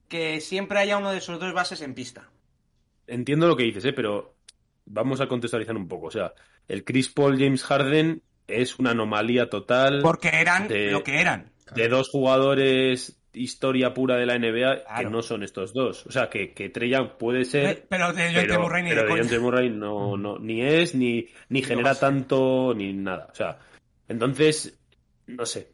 [0.08, 2.28] que siempre haya uno de esos dos bases en pista.
[3.06, 3.92] Entiendo lo que dices, ¿eh?
[3.92, 4.34] pero
[4.86, 6.06] vamos a contextualizar un poco.
[6.06, 6.32] O sea,
[6.68, 10.00] el Chris Paul James Harden es una anomalía total.
[10.02, 11.52] Porque eran De- lo que eran.
[11.74, 16.04] de dos jugadores historia pura de la NBA que no son estos dos.
[16.06, 18.58] O sea, que, que Trey Young puede ser, Pero de John T.
[18.58, 19.08] Murray ni pero de.
[19.08, 23.28] DeJounte Murray no, no, ni es, ni, ni genera tanto, ni nada.
[23.30, 23.58] O sea,
[24.08, 24.78] entonces,
[25.28, 25.70] no sé.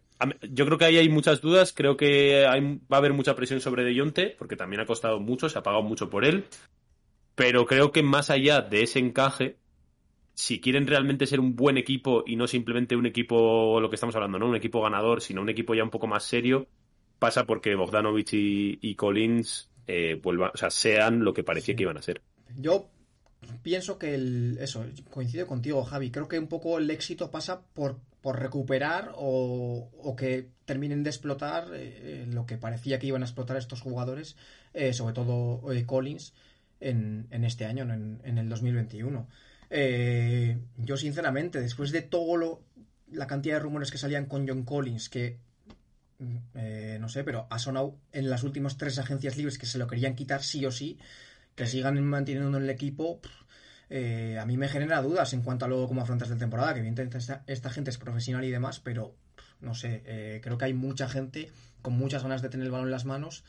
[0.50, 1.72] Yo creo que ahí hay muchas dudas.
[1.74, 2.60] Creo que hay-
[2.92, 5.82] va a haber mucha presión sobre Dejonte, porque también ha costado mucho, se ha pagado
[5.82, 6.44] mucho por él.
[7.36, 9.60] Pero creo que más allá de ese encaje,
[10.34, 14.16] si quieren realmente ser un buen equipo y no simplemente un equipo, lo que estamos
[14.16, 14.48] hablando, ¿no?
[14.48, 16.68] Un equipo ganador, sino un equipo ya un poco más serio,
[17.18, 21.76] pasa porque Bogdanovich y, y Collins eh, vuelvan, o sea, sean lo que parecía Sí.
[21.76, 22.22] que iban a ser.
[22.56, 22.92] Yo
[23.62, 26.10] pienso que el, eso, coincido contigo, Javi.
[26.10, 31.10] Creo que un poco el éxito pasa por, por recuperar o, o que terminen de
[31.10, 34.36] explotar eh, lo que parecía que iban a explotar estos jugadores,
[34.74, 36.34] eh, sobre todo eh, Collins,
[36.80, 39.28] en, en este año, en, en el 2021.
[39.70, 42.62] Eh, yo, sinceramente, después de todo lo,
[43.10, 45.38] la cantidad de rumores que salían con John Collins, que
[46.18, 49.78] mm, eh, no sé, pero ha sonado en las últimas tres agencias libres que se
[49.78, 50.98] lo querían quitar sí o sí,
[51.54, 53.20] que sigan manteniendo en el equipo.
[53.20, 53.30] pff,
[53.88, 56.80] eh, a mí me genera dudas en cuanto a luego cómo afrontas la temporada, que
[56.80, 59.14] evidentemente esta, esta gente es profesional y demás, pero
[59.60, 61.50] no sé, eh, creo que hay mucha gente
[61.82, 63.44] con muchas ganas de tener el balón en las manos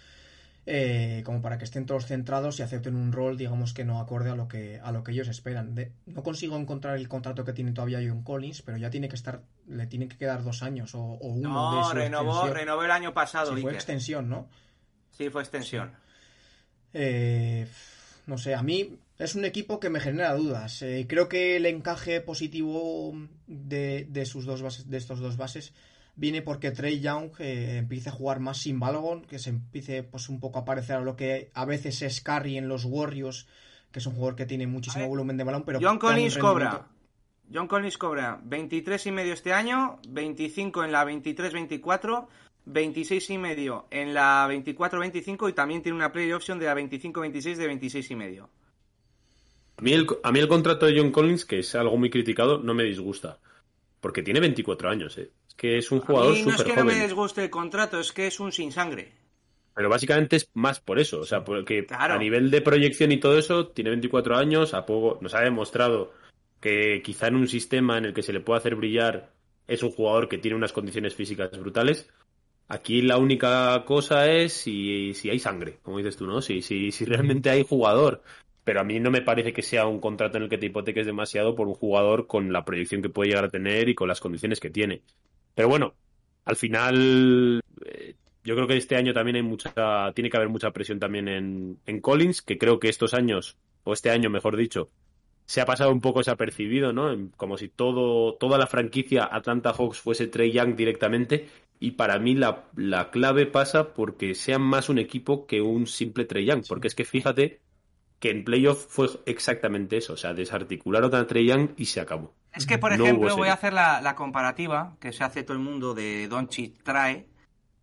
[0.69, 4.29] eh, como para que estén todos centrados y acepten un rol, digamos que no acorde
[4.29, 5.73] a lo que, a lo que ellos esperan.
[5.75, 9.15] De- no consigo encontrar el contrato que tiene todavía John Collins, pero ya tiene que
[9.15, 12.53] estar, le tiene que quedar dos años o, o uno de No, su renovó, extensión.
[12.57, 14.49] renovó el año pasado, Sí, fue extensión, ¿no?
[15.11, 15.93] Sí, fue extensión.
[16.93, 17.67] Eh,
[18.25, 20.81] no sé, a mí es un equipo que me genera dudas.
[20.81, 23.13] Eh, creo que el encaje positivo
[23.47, 25.73] de, de sus dos bases, de estos dos bases,
[26.17, 30.27] viene porque Trey Young eh, empiece a jugar más sin balón, que se empiece pues
[30.27, 33.47] un poco a parecer a lo que a veces es Curry en los Warriors,
[33.91, 36.39] que es un jugador que tiene muchísimo ver, volumen de balón, pero John Collins rendimiento-
[36.41, 36.87] cobra.
[37.53, 42.27] John Collins cobra 23 y medio este año, 25 en la 23-24,
[42.65, 47.55] 26 y medio en la 24-25 y también tiene una play option de la 25-26
[47.55, 48.49] de 26 y medio.
[49.77, 52.57] A mí, el, a mí el contrato de John Collins, que es algo muy criticado,
[52.59, 53.39] no me disgusta.
[54.01, 55.31] Porque tiene 24 años, ¿eh?
[55.57, 58.13] Que es un jugador mí no es súper que no me desguste el contrato, es
[58.13, 59.11] que es un sin sangre.
[59.73, 61.19] Pero básicamente es más por eso.
[61.19, 62.13] O sea, porque Claro.
[62.13, 66.13] a nivel de proyección y todo eso, tiene 24 años, a poco nos ha demostrado
[66.61, 69.33] que quizá en un sistema en el que se le puede hacer brillar
[69.67, 72.09] es un jugador que tiene unas condiciones físicas brutales.
[72.69, 76.41] Aquí la única cosa es si, si hay sangre, como dices tú, ¿no?
[76.41, 78.23] Si, si, si realmente hay jugador.
[78.63, 81.05] Pero a mí no me parece que sea un contrato en el que te hipoteques
[81.05, 84.19] demasiado por un jugador con la proyección que puede llegar a tener y con las
[84.19, 85.03] condiciones que tiene.
[85.57, 85.95] Pero bueno,
[86.45, 90.69] al final eh, yo creo que este año también hay mucha, tiene que haber mucha
[90.69, 94.91] presión también en, en Collins, que creo que estos años, o este año mejor dicho,
[95.47, 97.31] se ha pasado un poco desapercibido, ¿no?
[97.37, 101.49] Como si todo, toda la franquicia Atlanta Hawks fuese Trey Young directamente.
[101.79, 106.25] Y para mí la, la clave pasa porque sean más un equipo que un simple
[106.25, 106.65] Trey Young.
[106.67, 107.61] Porque es que fíjate
[108.19, 110.13] que en playoff fue exactamente eso.
[110.13, 112.33] O sea, desarticularon a Trey Young y se acabó.
[112.53, 115.63] Es que, por ejemplo, voy a hacer la, la comparativa que se hace todo el
[115.63, 117.27] mundo de Doncic trae.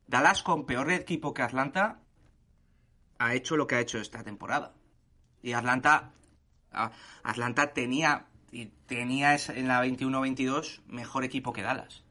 [0.06, 2.00] Dallas con peor equipo que Atlanta
[3.18, 4.74] ha hecho lo que ha hecho esta temporada.
[5.42, 6.10] Y Atlanta
[7.22, 12.02] Atlanta tenía y tenía en la 21-22 mejor equipo que Dallas.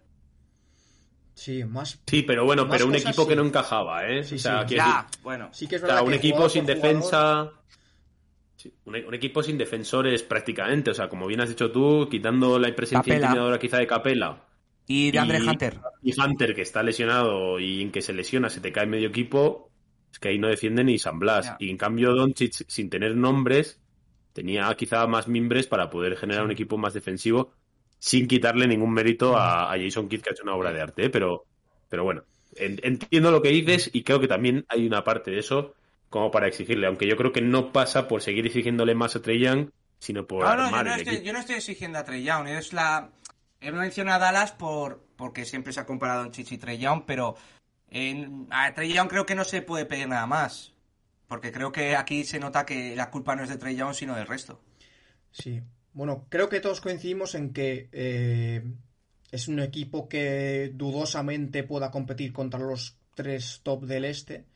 [1.35, 1.99] Sí, más.
[2.07, 4.23] Sí, pero bueno, pero un equipo que no encajaba, ¿eh?
[4.23, 4.67] Sí, o sea, sí.
[4.67, 5.49] quiero Ya, decir, bueno.
[5.51, 7.51] Sí que es O verdad sea, un que equipo sin jugador- defensa.
[8.63, 10.91] Sí, un, un equipo sin defensores prácticamente.
[10.91, 14.47] O sea, como bien has dicho tú, quitando la presencia intimidadora quizá de Capela
[14.87, 15.79] Y de Andre Hunter.
[16.01, 19.71] y Hunter, que está lesionado y en que se lesiona, se te cae medio equipo,
[20.11, 21.55] es que ahí no defiende ni San Blas.
[21.59, 23.81] Y en cambio, Doncic, sin tener nombres,
[24.33, 27.53] tenía quizá más mimbres para poder generar un equipo más defensivo
[27.99, 31.05] sin quitarle ningún mérito a, a Jason Kidd, que ha hecho una obra de arte.
[31.05, 31.09] ¿eh?
[31.09, 31.45] Pero,
[31.89, 32.23] pero bueno,
[32.55, 35.73] en- entiendo lo que dices y creo que también hay una parte de eso
[36.13, 39.39] como para exigirle, aunque yo creo que no pasa por seguir exigiéndole más a Trey
[39.39, 42.03] Young, sino por No, no, yo armar no, el estoy, yo no estoy exigiendo a
[42.03, 42.49] Trey Young.
[42.49, 43.09] Es la...
[43.59, 47.05] He mencionado a Dallas por, porque siempre se ha comparado en Chichi y Trey Young,
[47.07, 47.35] pero
[47.89, 50.75] en, a Trey Young creo que no se puede pedir nada más.
[51.27, 54.15] Porque creo que aquí se nota que la culpa no es de Trey Young, sino
[54.15, 54.61] del resto.
[55.31, 55.63] Sí.
[55.93, 58.63] Bueno, creo que todos coincidimos en que eh,
[59.31, 64.52] es un equipo que dudosamente pueda competir contra los tres top del este.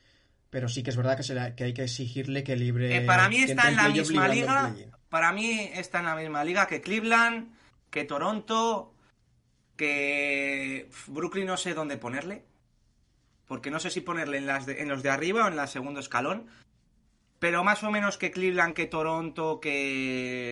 [0.50, 2.96] Pero sí que es verdad que, se la- que hay que exigirle que libre.
[2.96, 4.76] Eh, para mí está en la misma liga.
[5.10, 7.54] Para mí está en la misma liga que Cleveland,
[7.90, 8.94] que Toronto,
[9.76, 12.44] que Brooklyn no sé dónde ponerle.
[13.48, 15.68] Porque no sé si ponerle en, las de- en los de arriba o en el
[15.68, 16.48] segundo escalón.
[17.40, 20.52] Pero más o menos que Cleveland, que Toronto, que.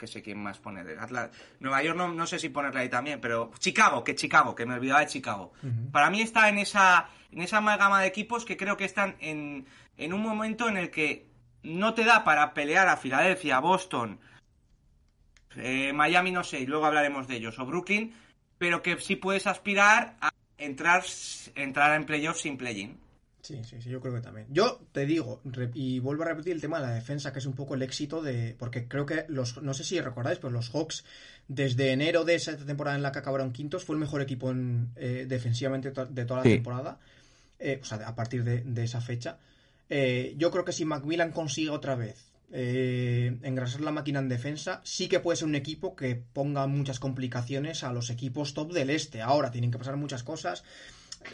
[0.00, 0.58] Que sé quién más.
[0.64, 4.64] Atla- Nueva York no, no sé si ponerle ahí también, pero Chicago, que Chicago, que
[4.64, 5.52] me olvidaba de Chicago.
[5.92, 9.66] Para mí está en esa, en esa amalgama de equipos que creo que están en,
[9.98, 11.26] en un momento en el que
[11.62, 14.18] no te da para pelear a Filadelfia, Boston,
[15.56, 18.14] eh, Miami, no sé, y luego hablaremos de ellos, o Brooklyn,
[18.58, 21.02] pero que sí puedes aspirar a entrar,
[21.54, 22.98] entrar en playoffs sin play-in.
[23.42, 24.46] Sí, sí, sí, yo creo que también.
[24.50, 25.40] Yo te digo,
[25.74, 28.22] y vuelvo a repetir el tema de la defensa, que es un poco el éxito
[28.22, 28.54] de.
[28.58, 29.62] Porque creo que los.
[29.62, 31.04] No sé si recordáis, pero los Hawks,
[31.48, 34.90] desde enero de esa temporada en la que acabaron quintos, fue el mejor equipo en,
[34.96, 36.54] eh, defensivamente de toda la Sí.
[36.56, 36.98] temporada.
[37.58, 39.38] Eh, o sea, a partir de, de esa fecha.
[39.88, 44.80] Eh, yo creo que si Macmillan consigue otra vez eh, engrasar la máquina en defensa,
[44.84, 48.90] sí que puede ser un equipo que ponga muchas complicaciones a los equipos top del
[48.90, 49.22] este.
[49.22, 50.62] Ahora tienen que pasar muchas cosas.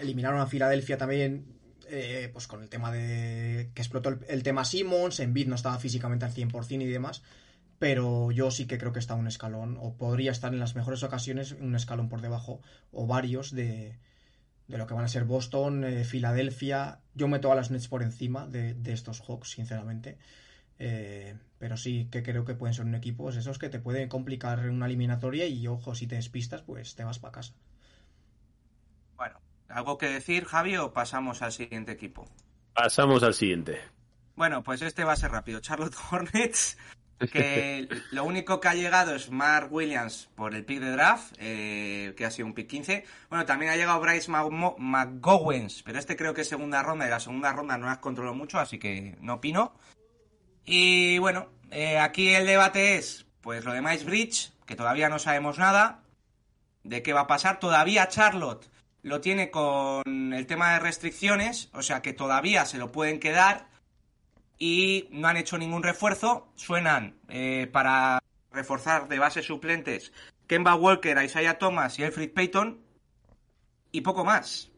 [0.00, 1.44] Eliminaron a Filadelfia también,
[1.88, 6.24] eh, pues con el tema de que explotó el, tema Simmons, Embiid no estaba físicamente
[6.24, 7.22] al 100% y demás.
[7.78, 11.02] Pero yo sí que creo que está un escalón, o podría estar en las mejores
[11.02, 13.98] ocasiones un escalón por debajo, o varios de,
[14.66, 17.00] de lo que van a ser Boston, eh, Filadelfia.
[17.14, 20.16] Yo meto a las Nets por encima de, de estos Hawks, sinceramente.
[20.78, 24.08] Eh, pero sí que creo que pueden ser un equipo pues, esos que te pueden
[24.08, 27.54] complicar una eliminatoria y ojo, si te despistas, pues te vas para casa.
[29.68, 32.28] ¿Algo que decir, Javi, o pasamos al siguiente equipo?
[32.74, 33.80] Pasamos al siguiente.
[34.34, 35.60] Bueno, pues este va a ser rápido.
[35.60, 36.76] Charlotte Hornets,
[37.32, 42.14] que lo único que ha llegado es Mark Williams por el pick de draft, eh,
[42.16, 43.04] que ha sido un pick 15.
[43.30, 47.20] Bueno, también ha llegado Bryce McGowens, pero este creo que es segunda ronda y la
[47.20, 49.72] segunda ronda no las controlo mucho, así que no opino.
[50.64, 55.18] Y bueno, eh, aquí el debate es, pues lo de Miles Bridge, que todavía no
[55.18, 56.02] sabemos nada
[56.82, 57.58] de qué va a pasar.
[57.58, 58.68] Todavía Charlotte
[59.06, 63.68] lo tiene con el tema de restricciones, o sea que todavía se lo pueden quedar
[64.58, 66.48] y no han hecho ningún refuerzo.
[66.56, 68.18] Suenan eh, para
[68.50, 70.12] reforzar de bases suplentes
[70.48, 72.80] Kemba Walker, Isaiah Thomas y Alfred Payton
[73.92, 74.72] y poco más.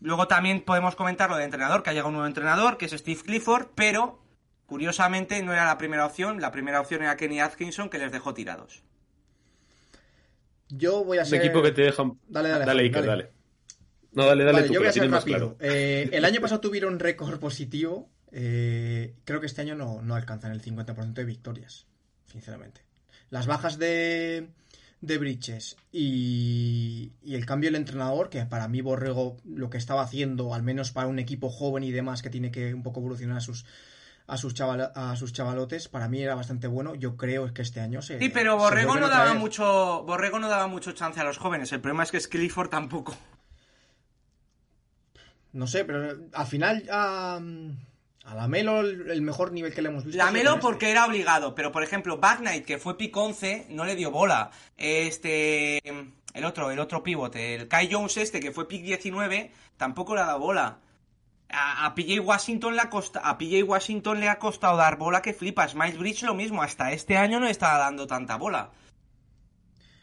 [0.00, 2.92] Luego también podemos comentar lo de entrenador, que ha llegado un nuevo entrenador, que es
[2.92, 4.22] Steve Clifford, pero
[4.66, 6.42] curiosamente no era la primera opción.
[6.42, 8.82] La primera opción era Kenny Atkinson, que les dejó tirados.
[10.70, 11.40] Yo voy a Un ser...
[11.40, 12.18] equipo que te dejan.
[12.28, 13.22] Dale, dale, dale, Iker, dale.
[13.24, 13.32] dale.
[14.12, 15.56] No, dale, dale Vale, tú, yo voy a ser rápido.
[15.56, 15.56] claro.
[15.60, 18.10] Eh, el año pasado tuvieron récord positivo.
[18.32, 21.86] eh, creo que este año no, no alcanzan el 50% de victorias,
[22.26, 22.82] sinceramente.
[23.30, 24.48] Las bajas de,
[25.00, 30.02] de Bridges y, y el cambio del entrenador, que para mí Borrego lo que estaba
[30.02, 33.36] haciendo, al menos para un equipo joven y demás que tiene que un poco evolucionar
[33.36, 33.64] a sus
[34.30, 36.94] a sus, chaval- a sus chavalotes, para mí era bastante bueno.
[36.94, 38.18] Yo creo que este año se.
[38.18, 40.04] Sí, pero Borrego no daba mucho.
[40.06, 41.72] Borrego no daba mucho chance a los jóvenes.
[41.72, 43.16] El problema es que Clifford tampoco.
[45.52, 47.40] No sé, pero al final a,
[48.24, 50.16] a la Melo el, mejor nivel que le hemos visto.
[50.18, 50.68] La ha sido Melo con este.
[50.68, 54.10] porque era obligado, pero por ejemplo, Back Knight, que fue pick 11, no le dio
[54.10, 54.50] bola.
[54.76, 55.80] Este.
[56.32, 60.20] El otro, el otro pivote, el Kai Jones este, que fue pick 19, tampoco le
[60.20, 60.78] ha dado bola.
[61.52, 65.20] A, a PJ Washington le ha costa- a PJ Washington le ha costado dar bola
[65.22, 65.74] que flipas.
[65.74, 68.70] Miles Bridge lo mismo, hasta este año no está dando tanta bola.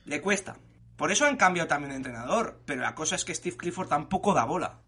[0.05, 0.57] Le cuesta.
[0.97, 2.61] Por eso han cambiado también de entrenador.
[2.65, 4.79] Pero la cosa es que Steve Clifford tampoco da bola.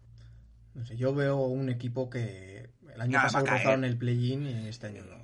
[0.74, 4.68] No sé, yo veo un equipo que el año Nah, pasado rozaron el play-in y
[4.68, 5.18] este año no.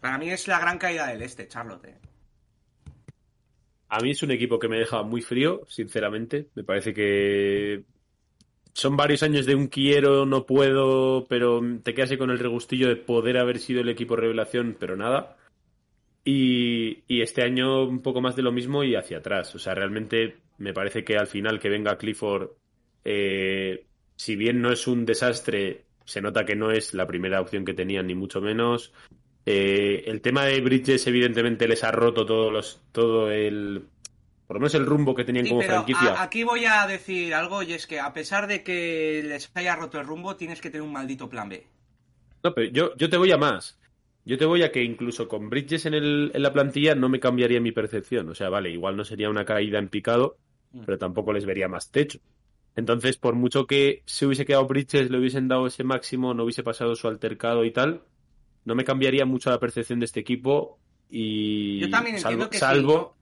[0.00, 1.84] Para mí es la gran caída del este, Charlotte.
[1.86, 1.98] eh.
[3.88, 6.48] A mí es un equipo que me deja muy frío, sinceramente.
[6.54, 7.84] Me parece que
[8.72, 12.96] son varios años de un quiero, no puedo, pero te quedas con el regustillo de
[12.96, 15.36] poder haber sido el equipo revelación, pero nada.
[16.24, 19.54] Y, y este año un poco más de lo mismo y hacia atrás.
[19.54, 22.50] O sea, realmente me parece que al final que venga Clifford,
[23.04, 23.84] eh,
[24.16, 27.74] si bien no es un desastre, se nota que no es la primera opción que
[27.74, 28.92] tenían, ni mucho menos.
[29.44, 33.84] Eh, el tema de Bridges, evidentemente, les ha roto todos los, todo el.
[34.52, 36.12] Por lo menos el rumbo que tenían Sí, como pero franquicia.
[36.12, 39.74] a- aquí voy a decir algo y es que a pesar de que les haya
[39.76, 41.66] roto el rumbo, tienes que tener un maldito plan B.
[42.44, 43.78] No, pero yo, yo te voy a más.
[44.26, 47.18] Yo te voy a que incluso con Bridges en, el, en la plantilla no me
[47.18, 48.28] cambiaría mi percepción.
[48.28, 50.36] O sea, vale, igual no sería una caída en picado,
[50.72, 50.82] Mm.
[50.84, 52.18] pero tampoco les vería más techo.
[52.76, 56.62] Entonces, por mucho que se hubiese quedado Bridges, le hubiesen dado ese máximo, no hubiese
[56.62, 58.02] pasado su altercado y tal,
[58.66, 60.78] no me cambiaría mucho la percepción de este equipo
[61.08, 63.16] y Yo también entiendo salvo, que salvo,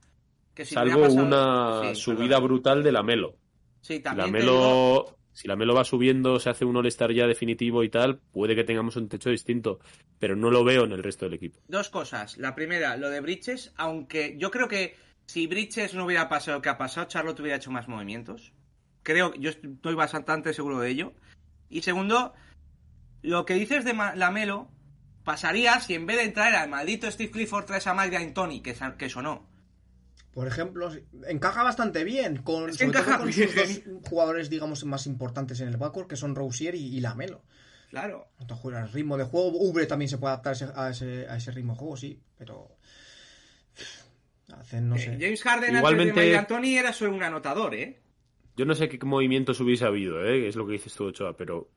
[0.53, 3.35] que si salvo pasado- una sí, subida brutal de la Melo.
[3.81, 7.25] Sí, Si también la digo- si la Melo va subiendo, se hace un All-Star ya
[7.25, 9.79] definitivo y tal, puede que tengamos un techo distinto,
[10.19, 11.59] pero no lo veo en el resto del equipo.
[11.67, 12.37] Dos cosas.
[12.37, 14.95] La primera, lo de Bridges, aunque yo creo que
[15.25, 18.51] si Bridges no hubiera pasado lo que ha pasado, Charlotte hubiera hecho más movimientos.
[19.03, 21.13] Creo, yo estoy bastante seguro de ello.
[21.69, 22.33] Y segundo,
[23.23, 24.69] lo que dices de Lamelo
[25.23, 28.75] pasaría si en vez de traer al maldito Steve Clifford traes a Mike D'Antoni, que,
[28.97, 29.49] que sonó.
[30.33, 30.89] Por ejemplo,
[31.27, 33.49] encaja bastante bien con, Es que sobre todo encaja con bien.
[33.49, 37.43] sus dos jugadores, digamos, más importantes en el backcourt, que son Rousier y, y Lamelo.
[37.89, 38.29] Claro.
[38.39, 41.35] Entonces, el ritmo de juego, Ubre también se puede adaptar a ese, a ese, a
[41.35, 42.77] ese ritmo de juego, sí, pero...
[44.57, 45.17] Hacen, no Eh, sé...
[45.19, 47.99] James Harden Igualmente- antes de Mike D'Antoni era solo un anotador, ¿eh?
[48.55, 50.47] Yo no sé qué movimientos hubiese habido, ¿eh?
[50.47, 51.69] es lo que dices tú, Ochoa, pero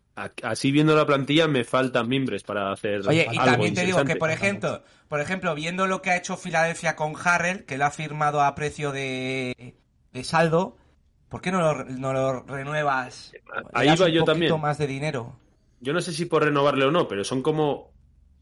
[0.42, 4.04] así viendo la plantilla me faltan mimbres para hacer Oye, y algo también te digo
[4.04, 7.84] que, por ejemplo, por ejemplo, viendo lo que ha hecho Filadelfia con Harrell, que lo
[7.86, 9.74] ha firmado a precio de,
[10.12, 10.76] de saldo,
[11.28, 13.32] ¿por qué no lo, no lo renuevas?
[13.72, 14.60] Ahí das iba un yo también.
[14.60, 15.38] más de dinero.
[15.80, 17.92] Yo no sé si por renovarle o no, pero son como...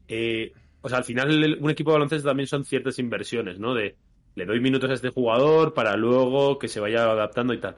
[0.07, 3.73] eh, o sea, al final un equipo de baloncesto también son ciertas inversiones, ¿no?
[3.73, 3.95] De
[4.35, 7.77] le doy minutos a este jugador para luego que se vaya adaptando y tal.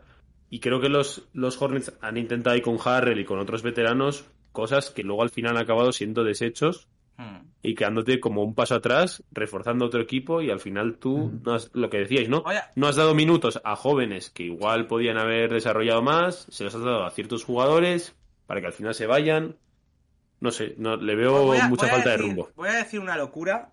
[0.55, 4.23] Y creo que los, los Hornets han intentado ahí con Harrell y con otros veteranos
[4.53, 6.87] cosas que luego al final han acabado siendo desechos
[7.17, 7.47] Hmm.
[7.61, 11.71] y quedándote como un paso atrás, reforzando otro equipo y al final tú, no has-
[11.73, 12.39] lo que decíais, ¿no?
[12.45, 12.59] Oye.
[12.75, 16.81] No has dado minutos a jóvenes que igual podían haber desarrollado más, se los has
[16.83, 18.15] dado a ciertos jugadores
[18.47, 19.57] para que al final se vayan.
[20.41, 22.49] no sé, no, le veo a- mucha falta de rumbo.
[22.55, 23.71] Voy a decir una locura.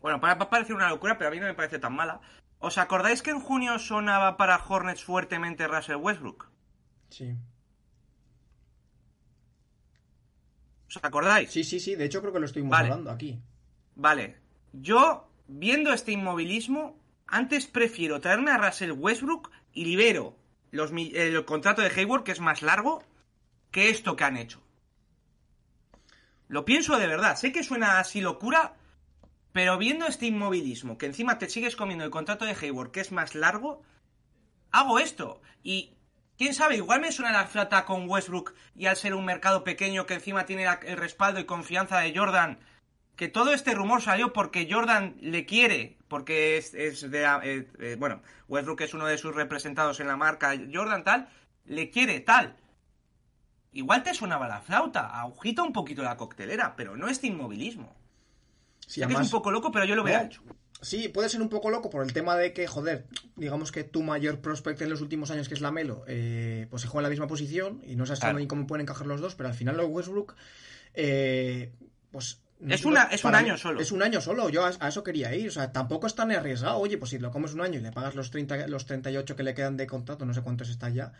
[0.00, 2.20] Bueno, para, para parecer una locura, pero a mí no me parece tan mala.
[2.64, 6.48] ¿Os acordáis que en junio sonaba para Hornets fuertemente Russell Westbrook?
[7.10, 7.36] Sí.
[10.88, 11.50] ¿Os acordáis?
[11.50, 11.94] Sí, sí, sí.
[11.94, 12.88] De hecho, creo que lo estuvimos Vale.
[12.88, 13.38] hablando aquí.
[13.96, 14.38] Vale.
[14.72, 20.38] Yo, viendo este inmovilismo, antes prefiero traerme a Russell Westbrook y libero
[20.70, 23.04] los, el contrato de Hayward, que es más largo,
[23.70, 24.62] que esto que han hecho.
[26.48, 27.36] Lo pienso de verdad.
[27.36, 28.74] Sé que suena así locura,
[29.54, 33.12] pero viendo este inmovilismo, que encima te sigues comiendo el contrato de Hayward, que es
[33.12, 33.84] más largo,
[34.72, 35.40] hago esto.
[35.62, 35.94] Y
[36.36, 40.06] quién sabe, igual me suena la flata con Westbrook y al ser un mercado pequeño
[40.06, 42.58] que encima tiene el respaldo y confianza de Jordan,
[43.14, 47.22] que todo este rumor salió porque Jordan le quiere, porque es, es de...
[47.44, 51.28] eh, eh, bueno, Westbrook es uno de sus representados en la marca, Jordan tal,
[51.64, 52.56] le quiere tal.
[53.70, 57.94] Igual te sonaba la flauta, agujita un poquito la coctelera, pero no este inmovilismo.
[58.86, 60.42] Sí, que es un poco loco, pero yo lo No, hecho.
[60.82, 63.06] Sí, puede ser un poco loco por el tema de que, joder,
[63.36, 66.82] digamos que tu mayor prospect en los últimos años, que es la Melo, eh, pues
[66.82, 68.38] se juega en la misma posición y no sabes Claro.
[68.38, 70.34] ni cómo pueden encajar los dos, pero al final los Westbrook,
[70.94, 71.72] eh,
[72.10, 72.40] pues...
[72.68, 73.80] Es no- una- es un año mí- solo.
[73.80, 76.30] Es un año solo, yo a, a eso quería ir, o sea, tampoco es tan
[76.30, 79.36] arriesgado, oye, pues si lo comes un año y le pagas los, 30, los 38
[79.36, 81.12] que le quedan de contrato, no sé cuántos está ya,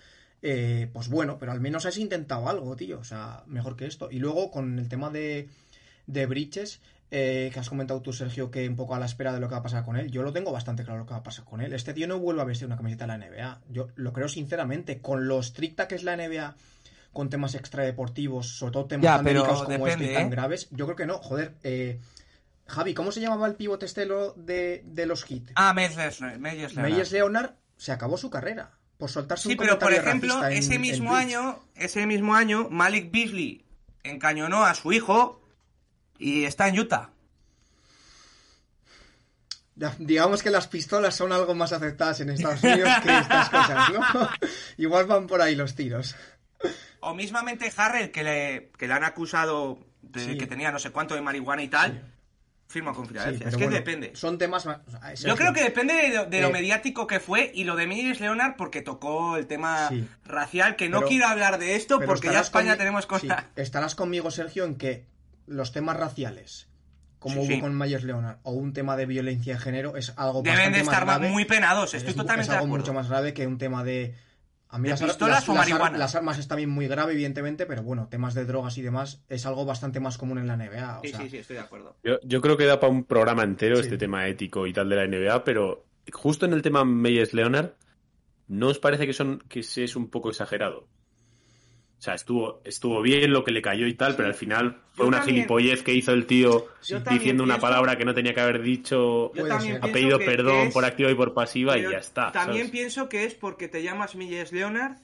[0.42, 4.10] eh, pues bueno, pero al menos has intentado algo, tío, o sea, mejor que esto.
[4.10, 5.48] Y luego con el tema de,
[6.06, 6.80] de Bridges,
[7.10, 9.52] eh, que has comentado tú, Sergio, que un poco a la espera de lo que
[9.52, 10.10] va a pasar con él.
[10.10, 11.72] Yo lo tengo bastante claro lo que va a pasar con él.
[11.72, 13.60] Este tío no vuelve a vestir una camiseta de la NBA.
[13.70, 15.00] Yo lo creo sinceramente.
[15.00, 16.56] Con lo estricta que es la NBA
[17.14, 20.30] con temas extradeportivos, sobre todo temas Ya, tan delicados como este y tan ¿eh?
[20.30, 21.18] graves, yo creo que no.
[21.18, 22.00] Joder, eh,
[22.66, 25.52] Javi, ¿cómo se llamaba el pivote estelo de, de los hits?
[25.54, 29.92] Ah, Meyers Meyers Meyers Leonard se acabó su carrera por soltarse Sí, un pero por
[29.92, 33.64] ejemplo, ese en mismo año, ese mismo año, Malik Beasley
[34.02, 35.40] encañonó a su hijo
[36.18, 37.10] y está en Utah.
[39.98, 44.28] Digamos que las pistolas son algo más aceptadas en Estados Unidos que estas cosas, ¿no?
[44.76, 46.14] Igual van por ahí los tiros.
[47.00, 50.38] O mismamente Harrell, que le, que le han acusado de Sí.
[50.38, 52.04] que tenía no sé cuánto de marihuana y tal,
[52.68, 54.12] firma pero es que bueno, depende.
[54.14, 54.78] Son temas más...
[54.86, 57.64] o sea, Yo creo que depende de, lo- de lo Eh, mediático que fue y
[57.64, 59.90] lo de Meyers Leonard porque tocó el tema
[60.24, 63.44] racial, que no Pero- quiero hablar de esto porque ya España tenemos cosas...
[63.56, 65.04] estarás conmigo, Sergio, en que
[65.46, 66.68] los temas raciales,
[67.18, 67.60] como Sí, hubo sí.
[67.60, 70.80] con Myers Leonard, o un tema de violencia de género, es algo Deben de bastante
[70.80, 71.32] estar más grave.
[71.32, 72.82] muy penados, Es estoy mu- totalmente es de algo acuerdo.
[72.84, 74.14] mucho más grave que un tema de...
[74.68, 75.98] A mí ¿De las, pistolas las- o las ar- marihuana?
[75.98, 79.46] las armas es también muy grave, evidentemente, pero bueno, temas de drogas y demás es
[79.46, 80.98] algo bastante más común en la NBA.
[80.98, 81.96] o Sí, sea, sí, sí, estoy de acuerdo.
[82.02, 83.82] Yo, yo creo que da para un programa entero Sí.
[83.82, 87.74] este tema ético y tal de la NBA, pero justo en el tema Meyers Leonard,
[88.48, 90.88] ¿no os parece que son que se es un poco exagerado?
[92.04, 95.04] O sea, estuvo, estuvo bien lo que le cayó y tal, pero al final fue
[95.04, 96.66] Yo una también- gilipollez que hizo el tío
[97.10, 99.32] diciendo una pienso- palabra que no tenía que haber dicho,
[99.80, 102.30] ha pedido perdón es- por activa y por pasiva y ya está.
[102.30, 102.72] También ¿sabes?
[102.72, 104.98] pienso que es porque te llamas Meyers Leonard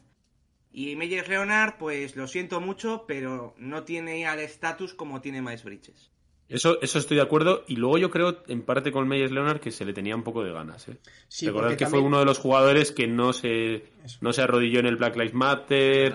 [0.70, 5.64] y Meyers Leonard, pues lo siento mucho, pero no tiene al estatus como tiene Miles
[5.64, 6.10] Bridges.
[6.50, 7.64] Eso, eso estoy de acuerdo.
[7.68, 10.42] Y luego yo creo, en parte con Meyers Leonard, que se le tenía un poco
[10.42, 10.88] de ganas.
[10.88, 10.96] ¿eh?
[11.28, 14.18] Sí, Recordad que también- fue uno de los jugadores que no se, Eso.
[14.20, 16.14] no se arrodilló en el Black Lives Matter.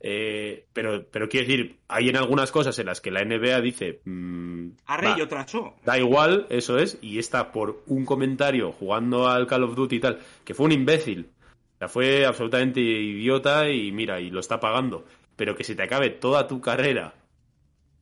[0.00, 4.00] Eh, pero, pero quiero decir, hay en algunas cosas en las que la NBA dice,
[4.04, 5.74] mm, Arrey va, y otra show.
[5.84, 10.00] da igual, eso es, y está por un comentario jugando al Call of Duty y
[10.00, 11.28] tal, que fue un imbécil.
[11.74, 15.04] O sea, fue absolutamente idiota y mira, y lo está pagando.
[15.36, 17.14] Pero que se te acabe toda tu carrera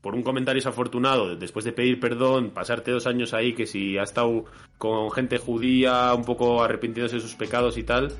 [0.00, 4.02] por un comentario desafortunado, después de pedir perdón, pasarte dos años ahí, que si ha
[4.02, 4.44] estado
[4.78, 8.12] con gente judía, un poco arrepintiéndose de sus pecados y tal,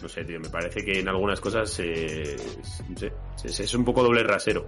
[0.00, 2.36] no sé, tío, me parece que en algunas cosas eh,
[2.88, 3.12] no sé,
[3.44, 4.66] es, es un poco doble rasero.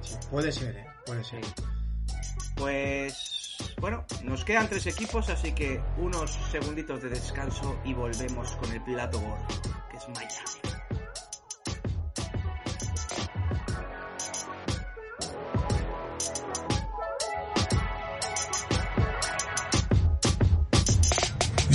[0.00, 0.86] Sí, puede ser, ¿eh?
[1.04, 1.40] Puede ser.
[2.56, 3.40] Pues
[3.80, 8.82] bueno, nos quedan tres equipos, así que unos segunditos de descanso y volvemos con el
[8.82, 9.46] plato gordo,
[9.90, 10.69] que es Miami.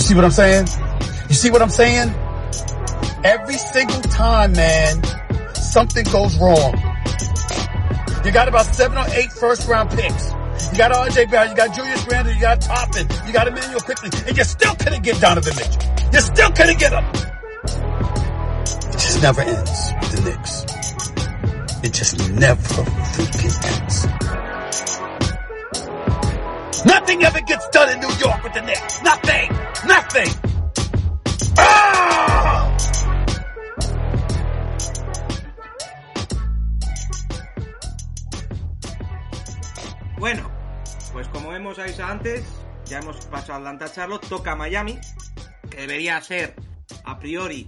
[0.06, 0.68] See what I'm saying?
[1.28, 2.14] You see what I'm saying?
[3.24, 5.02] Every single time, man,
[5.54, 6.74] something goes wrong.
[8.24, 10.30] You got about seven or eight first round picks.
[10.70, 14.10] You got RJ Barrett, you got Julius Randle, you got Toppin, you got Emmanuel Quickly,
[14.28, 15.82] and you still couldn't get Donovan Mitchell.
[16.12, 17.04] You still couldn't get him.
[18.84, 20.62] It just never ends the Knicks.
[21.82, 24.45] It just never freaking ends.
[26.86, 29.02] Nothing ever gets done in New York with the Knicks.
[29.02, 29.48] Nothing.
[29.86, 30.30] Nothing.
[31.58, 32.16] Ah!
[41.32, 42.44] como os avisado antes,
[42.84, 44.98] ya hemos pasado a Atlanta Charlotte, toca Miami,
[45.70, 46.54] que debería ser
[47.04, 47.66] a priori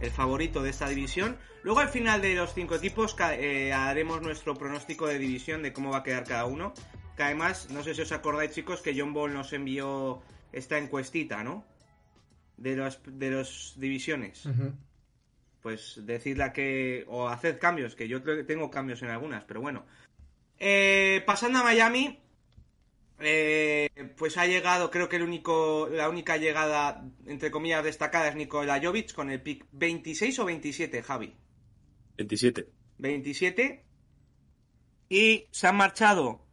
[0.00, 1.36] el favorito de esta división.
[1.62, 5.90] Luego al final de los cinco equipos eh, haremos nuestro pronóstico de división de cómo
[5.90, 6.72] va a quedar cada uno.
[7.16, 11.42] Que además, no sé si os acordáis chicos que John Ball nos envió esta encuestita,
[11.42, 11.64] ¿no?
[12.56, 14.44] De los de los divisiones.
[14.46, 14.72] Ujú.
[15.62, 17.04] Pues decidla que...
[17.08, 19.84] o haced cambios, que yo creo que tengo cambios en algunas, pero bueno.
[20.58, 22.20] Eh, pasando a Miami,
[23.18, 28.36] eh, pues ha llegado, creo que el único, la única llegada, entre comillas, destacada es
[28.36, 31.34] Nikola Jovic con el pick 26 o 27, Javi.
[32.16, 32.68] 27.
[32.98, 33.84] 27.
[35.08, 36.45] Y se han marchado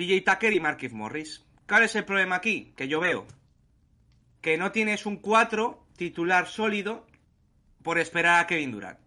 [0.00, 1.44] PJ Tucker y Marquis Morris.
[1.68, 2.72] ¿Cuál es el problema aquí?
[2.74, 3.26] Que yo veo
[4.40, 7.06] que no tienes un 4 titular sólido
[7.82, 8.98] por esperar a Kevin Durant.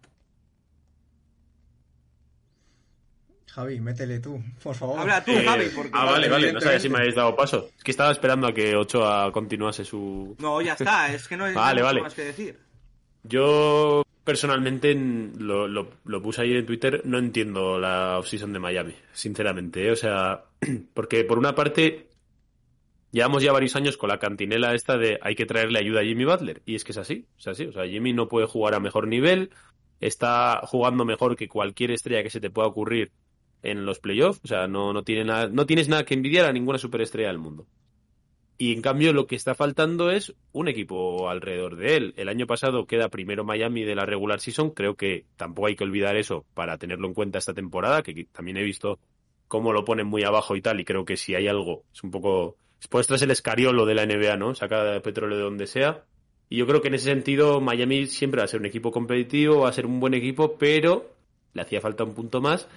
[3.46, 5.00] Javi, métele tú, por favor.
[5.00, 5.90] Habla tú, Eh, Javi, porque...
[5.94, 7.70] ah, vale, vale, no sabía si me habéis dado paso.
[7.76, 10.36] Es que estaba esperando a que Ochoa continuase su...
[10.38, 12.02] No, ya está, es que no hay Vale, vale.
[12.02, 12.58] más que decir.
[13.24, 18.58] Yo personalmente en- lo, lo- lo puse ayer en Twitter, no entiendo la offseason de
[18.58, 19.86] Miami, sinceramente.
[19.86, 19.90] ¿eh?
[19.92, 20.44] O sea,
[20.94, 22.08] porque por una parte
[23.12, 26.24] llevamos ya varios años con la cantinela esta de hay que traerle ayuda a Jimmy
[26.24, 26.62] Butler.
[26.66, 27.66] Y es que es así, es así.
[27.66, 29.50] O sea, Jimmy no puede jugar a mejor nivel,
[30.00, 33.12] está jugando mejor que cualquier estrella que se te pueda ocurrir
[33.62, 34.40] en los playoffs.
[34.44, 37.38] O sea, no, no, tiene nada, no tienes nada que envidiar a ninguna superestrella del
[37.38, 37.66] mundo.
[38.56, 42.14] Y en cambio lo que está faltando es un equipo alrededor de él.
[42.16, 44.70] El año pasado queda primero Miami de la regular season.
[44.70, 48.56] Creo que tampoco hay que olvidar eso para tenerlo en cuenta esta temporada, que también
[48.56, 49.00] he visto
[49.48, 50.78] cómo lo ponen muy abajo y tal.
[50.78, 52.56] Y creo que si hay algo, es un poco...
[52.78, 54.54] Después tras el escariolo de la NBA, ¿no?
[54.54, 56.04] Saca petróleo de donde sea.
[56.48, 59.60] Y yo creo que en ese sentido Miami siempre va a ser un equipo competitivo,
[59.60, 61.10] va a ser un buen equipo, pero
[61.54, 62.68] le hacía falta un punto más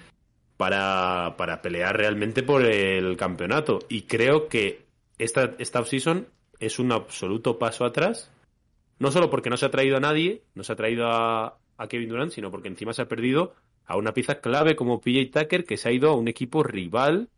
[0.56, 3.80] para, para pelear realmente por el campeonato.
[3.88, 4.87] Y creo que
[5.18, 6.28] esta, esta offseason
[6.60, 8.30] es un absoluto paso atrás.
[8.98, 11.58] No solo porque no se ha traído a nadie, no se ha traído a,
[11.88, 13.54] Kevin Durant, sino porque encima se ha perdido
[13.86, 17.28] a una pieza clave como PJ Tucker que se ha ido a un equipo rival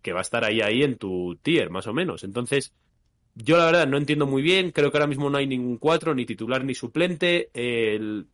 [0.00, 2.24] que va a estar ahí ahí en tu tier, más o menos.
[2.24, 2.72] Entonces,
[3.34, 6.14] yo la verdad no entiendo muy bien, creo que ahora mismo no hay ningún cuatro,
[6.14, 7.50] ni titular ni suplente.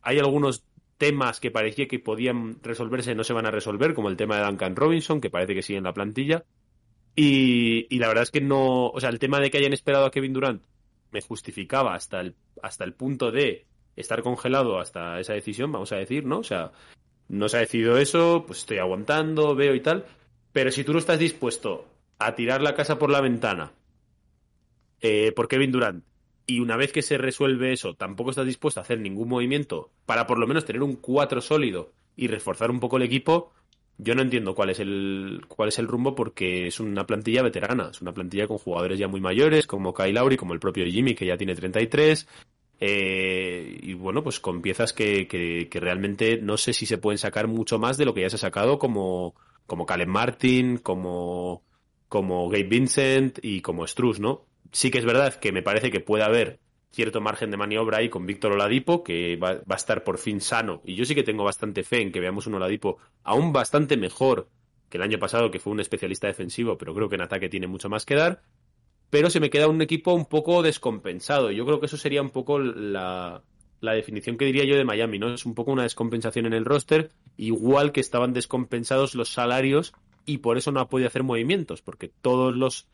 [0.01, 0.63] Hay algunos
[0.97, 4.45] temas que parecía que podían resolverse no se van a resolver, como el tema de
[4.45, 6.45] Duncan Robinson, que parece que sigue en la plantilla.
[7.15, 10.05] Y, y la verdad es que no, o sea, el tema de que hayan esperado
[10.05, 10.63] a Kevin Durant
[11.11, 15.97] me justificaba hasta el, hasta el punto de estar congelado hasta esa decisión, vamos a
[15.97, 16.39] decir, ¿no?
[16.39, 16.71] O sea,
[17.27, 20.05] no se ha decidido eso, pues estoy aguantando, veo y tal.
[20.51, 21.85] Pero si tú no estás dispuesto
[22.19, 23.73] a tirar la casa por la ventana
[25.01, 26.03] eh, por Kevin Durant
[26.47, 30.27] y una vez que se resuelve eso, tampoco estás dispuesto a hacer ningún movimiento para
[30.27, 33.51] por lo menos tener un 4 sólido y reforzar un poco el equipo,
[33.97, 37.89] yo no entiendo cuál es el cuál es el rumbo porque es una plantilla veterana,
[37.91, 41.15] es una plantilla con jugadores ya muy mayores como Kyle Lowry, como el propio Jimmy
[41.15, 42.27] que ya tiene 33
[42.79, 47.17] eh, y bueno, pues con piezas que, que, que realmente no sé si se pueden
[47.17, 49.35] sacar mucho más de lo que ya se ha sacado como
[49.65, 51.63] como Caleb Martin, como
[52.09, 54.45] como Gabe Vincent y como Struz, ¿no?
[54.71, 56.59] Sí que es verdad que me parece que puede haber
[56.95, 60.39] cierto margen de maniobra ahí con Víctor Oladipo, que va, va a estar por fin
[60.39, 60.81] sano.
[60.85, 64.47] Y yo sí que tengo bastante fe en que veamos un Oladipo aún bastante mejor
[64.89, 67.67] que el año pasado, que fue un especialista defensivo, pero creo que en ataque tiene
[67.67, 68.41] mucho más que dar.
[69.09, 71.51] Pero se me queda un equipo un poco descompensado.
[71.51, 73.43] Yo creo que eso sería un poco la,
[73.81, 75.33] la definición que diría yo de Miami, ¿no?
[75.33, 79.93] Es un poco una descompensación en el roster, igual que estaban descompensados los salarios
[80.25, 82.87] y por eso no ha podido hacer movimientos, porque todos los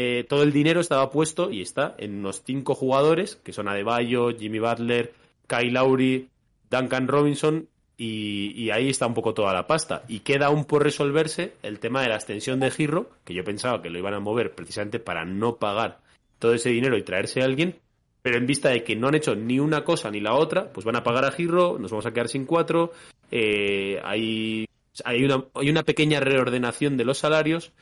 [0.00, 4.30] eh, todo el dinero estaba puesto y está en unos cinco jugadores, que son Adebayo,
[4.30, 5.12] Jimmy Butler,
[5.48, 6.28] Kyle Lowry,
[6.70, 10.04] Duncan Robinson, y, y ahí está un poco toda la pasta.
[10.06, 13.82] Y queda aún por resolverse el tema de la extensión de Giro, que yo pensaba
[13.82, 15.98] que lo iban a mover precisamente para no pagar
[16.38, 17.74] todo ese dinero y traerse a alguien,
[18.22, 20.86] pero en vista de que no han hecho ni una cosa ni la otra, pues
[20.86, 22.92] van a pagar a Giro, nos vamos a quedar sin cuatro,
[23.32, 24.64] eh, hay,
[25.04, 27.72] hay, una, hay una pequeña reordenación de los salarios,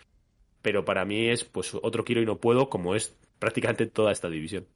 [0.66, 4.28] pero para mí es pues otro quiero y no puedo, como es prácticamente toda esta
[4.28, 4.66] división.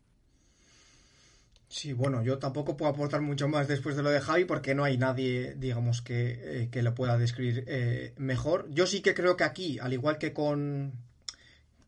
[1.67, 4.85] Sí, bueno, yo tampoco puedo aportar mucho más después de lo de Javi porque no
[4.85, 8.69] hay nadie, digamos, que, eh, que lo pueda describir eh, mejor.
[8.71, 10.93] Yo sí que creo que aquí, al igual que con,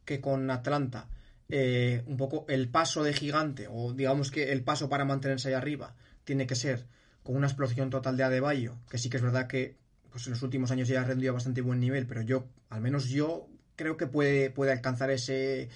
[0.05, 1.09] que con Atlanta,
[1.49, 5.55] eh, un poco el paso de gigante, o digamos que el paso para mantenerse ahí
[5.55, 5.95] arriba,
[6.25, 6.87] tiene que ser
[7.23, 9.77] con una explosión total de Adebayo, que sí que es verdad que
[10.11, 13.09] pues en los últimos años ya ha rendido bastante buen nivel, pero yo, al menos
[13.09, 15.69] yo, creo que puede, puede alcanzar ese,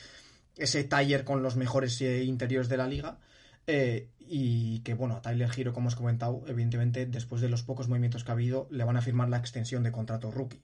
[0.56, 3.18] ese taller con los mejores eh, interiores de la liga.
[3.66, 7.62] Eh, y que bueno, a Tyler Giro, como os he comentado, evidentemente después de los
[7.62, 10.62] pocos movimientos que ha habido, le van a firmar la extensión de contrato rookie.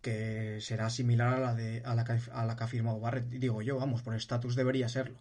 [0.00, 3.28] que será similar a la, de, a la, que, a la que ha firmado Barrett,
[3.28, 5.18] digo yo, vamos, por estatus debería serlo.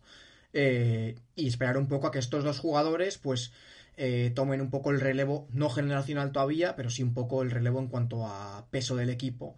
[0.53, 3.51] Eh, y esperar un poco a que estos dos jugadores, pues,
[3.97, 7.79] eh, tomen un poco el relevo, no generacional todavía, pero sí un poco el relevo
[7.79, 9.57] en cuanto a peso del equipo,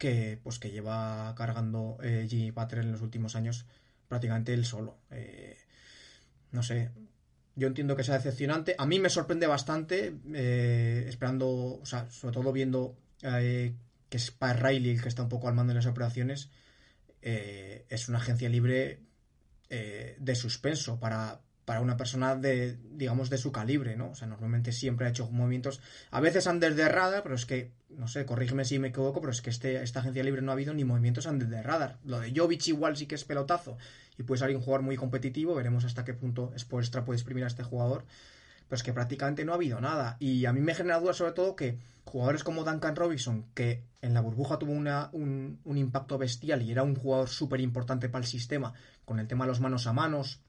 [0.00, 3.66] que, pues, que lleva cargando eh, Jimmy Butler en los últimos años
[4.08, 4.96] prácticamente él solo.
[5.10, 5.58] Eh,
[6.52, 6.90] no sé,
[7.54, 8.74] yo entiendo que sea decepcionante.
[8.78, 13.74] A mí me sorprende bastante, eh, esperando, o sea, sobre todo viendo eh,
[14.08, 16.50] que es Pat Riley el que está un poco al mando de las operaciones.
[17.22, 19.00] eh, es una agencia libre
[19.68, 24.10] eh, de suspenso para, para una persona de, digamos, de su calibre, ¿no?
[24.10, 27.70] O sea, normalmente siempre ha hecho movimientos, a veces under the radar, pero es que,
[27.90, 30.54] no sé, corrígeme si me equivoco, pero es que este, esta agencia libre no ha
[30.54, 31.98] habido ni movimientos under the radar.
[32.02, 33.78] Lo de Jovic igual sí que es pelotazo
[34.18, 37.46] y puede salir un jugador muy competitivo, veremos hasta qué punto Spoelstra puede exprimir a
[37.46, 38.04] este jugador,
[38.68, 40.16] pero es que prácticamente no ha habido nada.
[40.18, 44.12] Y a mí me genera duda sobre todo que jugadores como Duncan Robinson, que en
[44.12, 48.24] la burbuja tuvo una, un, un impacto bestial y era un jugador súper importante para
[48.24, 48.72] el sistema,
[49.04, 50.40] con el tema de los manos a manos,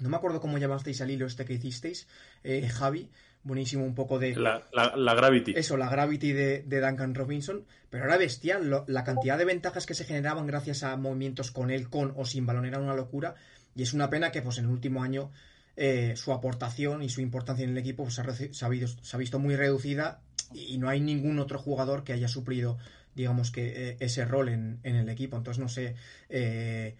[0.00, 2.08] no me acuerdo cómo llamasteis al hilo este que hicisteis,
[2.44, 3.10] eh, Javi.
[3.44, 4.34] Buenísimo, un poco de.
[4.34, 5.54] La, la, la Gravity.
[5.56, 7.64] Eso, la Gravity de, de Duncan Robinson.
[7.88, 8.68] Pero era bestial.
[8.68, 12.24] Lo, la cantidad de ventajas que se generaban gracias a movimientos con él, con o
[12.24, 13.36] sin balón era una locura.
[13.74, 15.30] Y es una pena que, pues, en el último año
[15.76, 19.02] eh, su aportación y su importancia en el equipo pues, se, ha, se, ha visto,
[19.02, 20.20] se, ha, visto, muy reducida.
[20.52, 22.78] Y no hay ningún otro jugador que haya suplido,
[23.14, 25.36] digamos, que eh, ese rol en, en, el equipo.
[25.36, 25.94] Entonces, no sé.
[26.28, 26.96] Eh,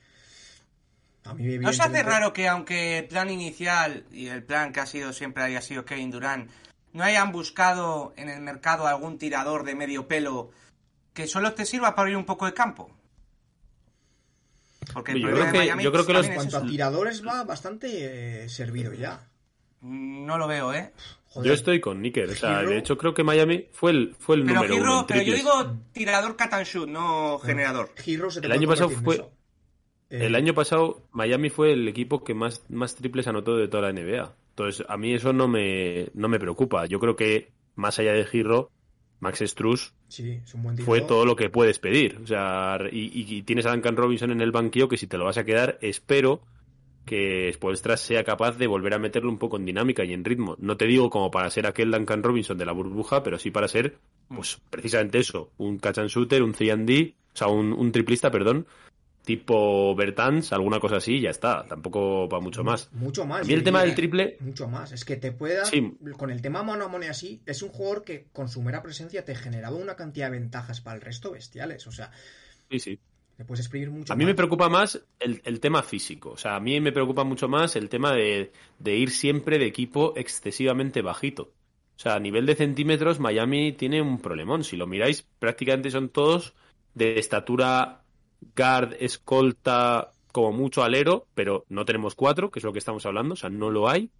[1.28, 4.80] a mí, ¿No se hace raro que aunque el plan inicial y el plan que
[4.80, 6.50] ha sido siempre haya sido Kevin Durant,
[6.92, 10.50] no hayan buscado en el mercado algún tirador de medio pelo
[11.12, 12.90] que solo te sirva para abrir un poco de campo?
[14.92, 17.44] Porque el yo, creo que, Miami, yo creo que los en cuanto a tiradores va
[17.44, 19.20] bastante eh, servido ya.
[19.82, 20.92] No lo veo, ¿eh?
[21.28, 21.48] Joder.
[21.48, 24.54] Yo estoy con o sea, de hecho creo que Miami fue el, fue el pero
[24.54, 25.06] número Giro, uno.
[25.06, 27.90] pero yo digo tirador cat and shoot, no generador.
[27.96, 29.22] Giro se te El año pasado fue,
[30.10, 33.90] El Eh, año pasado Miami fue el equipo que más, más triples anotó de toda
[33.90, 34.34] la NBA.
[34.50, 36.86] Entonces, a mí eso no me, no me preocupa.
[36.86, 38.70] Yo creo que, más allá de Giro,
[39.20, 40.40] Max Struz Sí,
[40.84, 42.18] fue todo lo que puedes pedir.
[42.22, 45.24] O sea, y, y tienes a Duncan Robinson en el banquillo que si te lo
[45.26, 46.40] vas a quedar, espero
[47.04, 50.56] que Spoelstra sea capaz de volver a meterlo un poco en dinámica y en ritmo.
[50.58, 53.68] No te digo como para ser aquel Duncan Robinson de la burbuja, pero sí para
[53.68, 53.96] ser,
[54.28, 58.66] pues, precisamente eso, un catch and shooter, un 3D, o sea, un, un triplista, perdón,
[59.28, 61.62] tipo Bertans, alguna cosa así, y ya está.
[61.68, 62.90] Tampoco va mucho más.
[62.94, 63.46] Mucho más.
[63.46, 64.90] Mí el tema del triple, Mucho más.
[64.90, 65.66] Es que te pueda.
[65.66, 65.98] Sí.
[66.16, 68.82] Con el tema mano a mano y así, es un jugador que con su mera
[68.82, 71.86] presencia te generaba una cantidad de ventajas para el resto bestiales.
[71.86, 72.10] O sea,
[72.70, 72.98] sí, sí.
[73.36, 74.30] te puedes exprimir mucho A mí más.
[74.30, 76.30] me preocupa más el, el tema físico.
[76.30, 79.66] O sea, a mí me preocupa mucho más el tema de, de ir siempre de
[79.66, 81.52] equipo excesivamente bajito.
[81.98, 84.64] O sea, a nivel de centímetros, Miami tiene un problemón.
[84.64, 86.54] Si lo miráis, prácticamente son todos
[86.94, 88.04] de estatura
[88.56, 93.34] guard, escolta, como mucho alero, pero no tenemos cuatro, que es lo que estamos hablando,
[93.34, 94.10] o sea, no lo hay.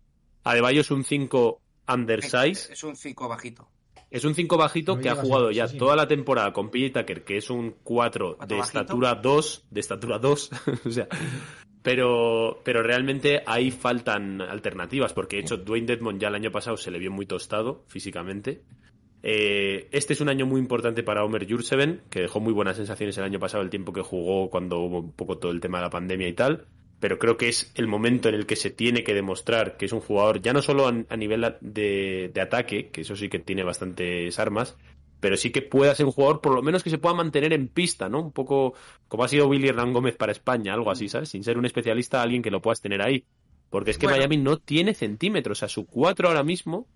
[0.45, 1.61] Adebayo es un 5
[1.93, 3.69] undersize, Es un 5 bajito.
[4.11, 5.79] es un 5 bajito No que ha jugado ya sí, sí.
[5.79, 8.79] toda la temporada con PJ Tucker, que es un 4 ¿Cuatro de bajito?
[8.81, 10.51] estatura 2, de estatura 2,
[10.87, 11.09] o sea,
[11.83, 16.77] pero, pero realmente ahí faltan alternativas, porque de hecho Dwayne Dedmon ya el año pasado
[16.77, 18.63] se le vio muy tostado físicamente.
[19.23, 23.19] Eh, este es un año muy importante para Omer Jurseven, que dejó muy buenas sensaciones
[23.19, 25.85] el año pasado, el tiempo que jugó cuando hubo un poco todo el tema de
[25.85, 26.67] la pandemia y tal.
[27.01, 29.93] Pero creo que es el momento en el que se tiene que demostrar que es
[29.93, 33.39] un jugador, ya no solo a, a nivel de, de ataque, que eso sí que
[33.39, 34.77] tiene bastantes armas,
[35.21, 37.69] pero sí que pueda ser un jugador, por lo menos que se pueda mantener en
[37.69, 38.21] pista, ¿no?
[38.21, 38.75] Un poco
[39.09, 41.29] como ha sido Willy Hernán Gómez para España, algo así, ¿sabes?
[41.29, 43.25] Sin ser un especialista, alguien que lo puedas tener ahí.
[43.71, 44.19] Porque es que Bueno.
[44.19, 46.87] Miami no tiene centímetros, o sea, su 4 ahora mismo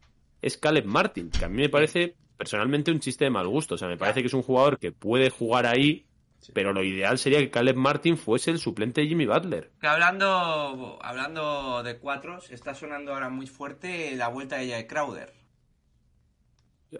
[0.42, 3.76] es Caleb Martin, que a mí me parece personalmente un chiste de mal gusto.
[3.76, 6.04] O sea, me parece que es un jugador que puede jugar ahí,
[6.52, 9.70] pero lo ideal sería que Caleb Martin fuese el suplente de Jimmy Butler.
[9.80, 15.32] Que hablando, hablando de cuatros, está sonando ahora muy fuerte la vuelta de Jay Crowder.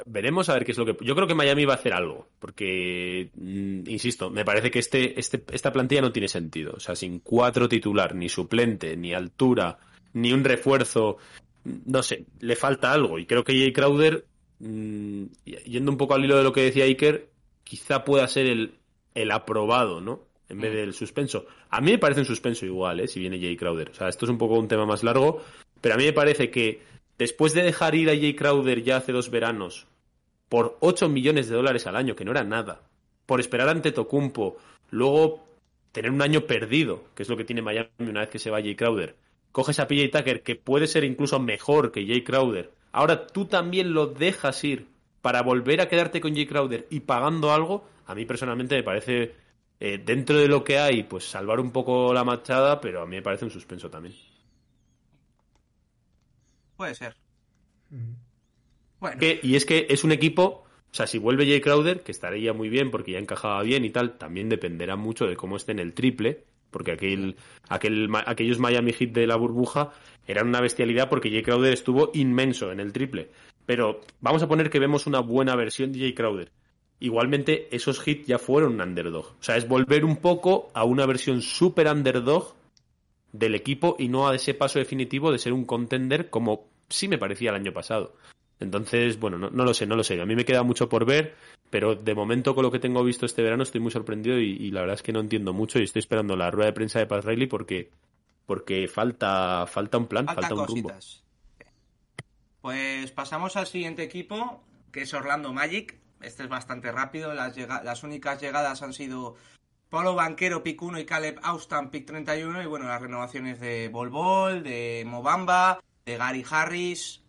[0.07, 0.97] Veremos a ver qué es lo que.
[1.05, 5.21] Yo creo que Miami va a hacer algo, porque, mm, insisto, me parece que este,
[5.21, 6.73] este, esta plantilla no tiene sentido.
[6.75, 9.79] O sea, sin cuatro titular, ni suplente, ni altura,
[10.15, 11.19] ni un refuerzo,
[11.65, 13.19] no sé, le falta algo.
[13.19, 14.27] Y creo que Jay Crowder,
[14.59, 17.29] mm, yendo un poco al hilo de lo que decía Iker,
[17.65, 18.75] quizá pueda ser el,
[19.15, 20.25] el aprobado, ¿no?
[20.49, 21.47] En vez del suspenso.
[21.71, 23.09] A mí me parece un suspenso igual, ¿eh?
[23.09, 23.91] Si viene Jay Crowder.
[23.91, 25.43] O sea, esto es un poco un tema más largo,
[25.81, 26.83] pero a mí me parece que
[27.19, 29.87] después de dejar ir a Jay Crowder ya hace dos veranos
[30.49, 32.83] por 8 millones de dólares al año, que no era nada,
[33.25, 34.59] por esperar ante Tocumpo,
[34.91, 35.47] luego
[35.93, 38.61] tener un año perdido, que es lo que tiene Miami una vez que se va
[38.61, 39.17] Jay Crowder,
[39.53, 43.93] coges a PJ Tucker, que puede ser incluso mejor que Jay Crowder, ahora tú también
[43.95, 44.89] lo dejas ir
[45.21, 49.35] para volver a quedarte con Jay Crowder y pagando algo, a mí personalmente me parece,
[49.81, 53.17] eh, dentro de lo que hay, pues salvar un poco la machada, pero a mí
[53.17, 54.15] me parece un suspenso también.
[56.77, 57.15] Puede ser.
[57.91, 58.13] Mm.
[59.01, 62.13] Bueno, Que- y es que es un equipo, o sea, si vuelve Jay Crowder, que
[62.13, 65.73] estaría muy bien porque ya encajaba bien y tal, también dependerá mucho de cómo esté
[65.73, 67.37] en el triple, porque aquel,
[67.69, 69.93] aquel, aquellos Miami Heat de la burbuja
[70.27, 73.31] eran una bestialidad porque Jay Crowder estuvo inmenso en el triple.
[73.65, 76.51] Pero vamos a poner que vemos una buena versión de Jay Crowder.
[76.99, 79.27] Igualmente, esos Heat ya fueron un underdog.
[79.27, 82.55] O sea, es volver un poco a una versión super underdog
[83.33, 87.19] del equipo y no a ese paso definitivo de ser un contender como sí me
[87.19, 88.15] parecía el año pasado.
[88.63, 90.21] Entonces, bueno, no, no lo sé, no lo sé.
[90.21, 91.35] A mí me queda mucho por ver,
[91.71, 94.71] pero de momento con lo que tengo visto este verano estoy muy sorprendido y, y
[94.71, 97.07] la verdad es que no entiendo mucho y estoy esperando la rueda de prensa de
[97.07, 97.91] Pat Riley porque,
[98.47, 100.89] porque falta, falta un plan, falta un rumbo.
[102.61, 105.99] Pues pasamos al siguiente equipo, que es Orlando Magic.
[106.21, 107.35] Este es bastante rápido.
[107.35, 109.35] Las, llega- las únicas llegadas han sido
[109.91, 112.63] Pablo Banquero, pick 1 y Caleb Austin, pick 31.
[112.63, 117.22] Y bueno, las renovaciones de Bol Bol, de Mobamba, de Gary Harris.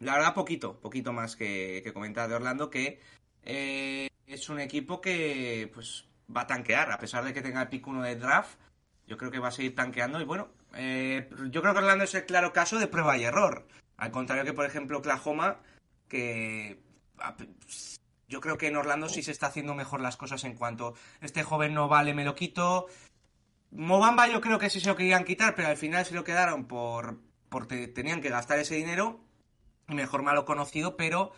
[0.00, 3.00] La verdad, poquito, poquito más que, que comentar de Orlando, que
[3.44, 7.68] eh, es un equipo que pues va a tanquear, a pesar de que tenga el
[7.68, 8.58] pick 1 de draft.
[9.06, 12.14] Yo creo que va a seguir tanqueando y bueno, eh, yo creo que Orlando es
[12.14, 13.66] el claro caso de prueba y error.
[13.96, 15.58] Al contrario que, por ejemplo, Oklahoma,
[16.08, 16.80] que
[18.28, 21.42] yo creo que en Orlando sí se está haciendo mejor las cosas en cuanto este
[21.42, 22.86] joven no vale, me lo quito.
[23.72, 26.66] Mobamba yo creo que sí se lo querían quitar, pero al final se lo quedaron
[26.66, 29.20] por porque tenían que gastar ese dinero.
[29.90, 31.32] Mejor malo conocido, pero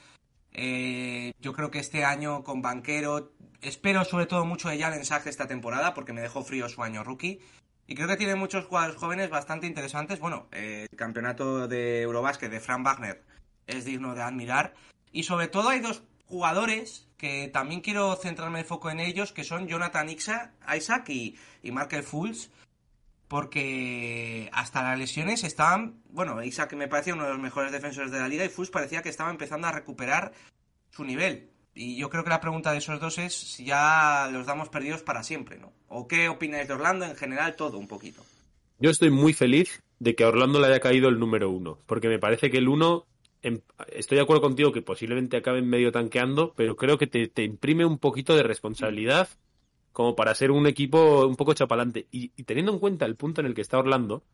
[0.52, 5.26] eh, yo creo que este año con Banquero, espero sobre todo mucho de Jalen Sachs
[5.26, 7.40] esta temporada, porque me dejó frío su año rookie.
[7.86, 10.20] Y creo que tiene muchos jugadores jóvenes bastante interesantes.
[10.20, 13.22] Bueno, eh, el campeonato de Eurobásquet de Frank Wagner
[13.66, 14.74] es digno de admirar.
[15.10, 19.44] Y sobre todo hay dos jugadores que también quiero centrarme el foco en ellos, que
[19.44, 22.50] son Jonathan Ixa- Isaac y, y Markel Fultz.
[23.32, 26.02] Porque hasta las lesiones estaban...
[26.10, 29.00] Bueno, Isaac me parecía uno de los mejores defensores de la liga y Fultz parecía
[29.00, 30.32] que estaba empezando a recuperar
[30.90, 31.48] su nivel.
[31.74, 35.02] Y yo creo que la pregunta de esos dos es si ya los damos perdidos
[35.02, 35.72] para siempre, ¿no?
[35.88, 37.56] ¿O qué opináis de Orlando en general?
[37.56, 38.22] Todo un poquito.
[38.78, 42.08] Yo estoy muy feliz de que a Orlando le haya caído el número uno, porque
[42.08, 43.06] me parece que el uno,
[43.40, 43.62] em-
[43.92, 47.96] estoy de acuerdo contigo que posiblemente acaben medio tanqueando, pero creo que te imprime un
[47.96, 49.30] poquito de responsabilidad
[49.92, 52.06] como para ser un equipo un poco chapalante.
[52.10, 54.24] Y, teniendo en cuenta el punto en el que está Orlando,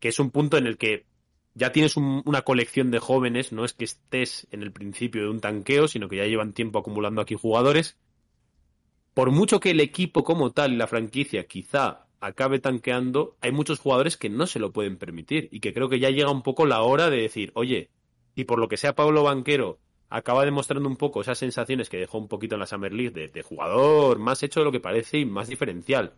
[0.00, 1.06] que es un punto en el que
[1.54, 5.30] ya tienes un- una colección de jóvenes, no es que estés en el principio de
[5.30, 7.96] un tanqueo, sino que ya llevan tiempo acumulando aquí jugadores.
[9.14, 13.78] Por mucho que el equipo como tal y la franquicia quizá acabe tanqueando, hay muchos
[13.80, 16.66] jugadores que no se lo pueden permitir y que creo que ya llega un poco
[16.66, 17.90] la hora de decir, oye,
[18.34, 19.78] y por lo que sea Pablo Banquero
[20.10, 23.42] acaba demostrando un poco esas sensaciones que dejó un poquito en la Summer League de,
[23.42, 26.12] jugador más hecho de lo que parece y más diferencial.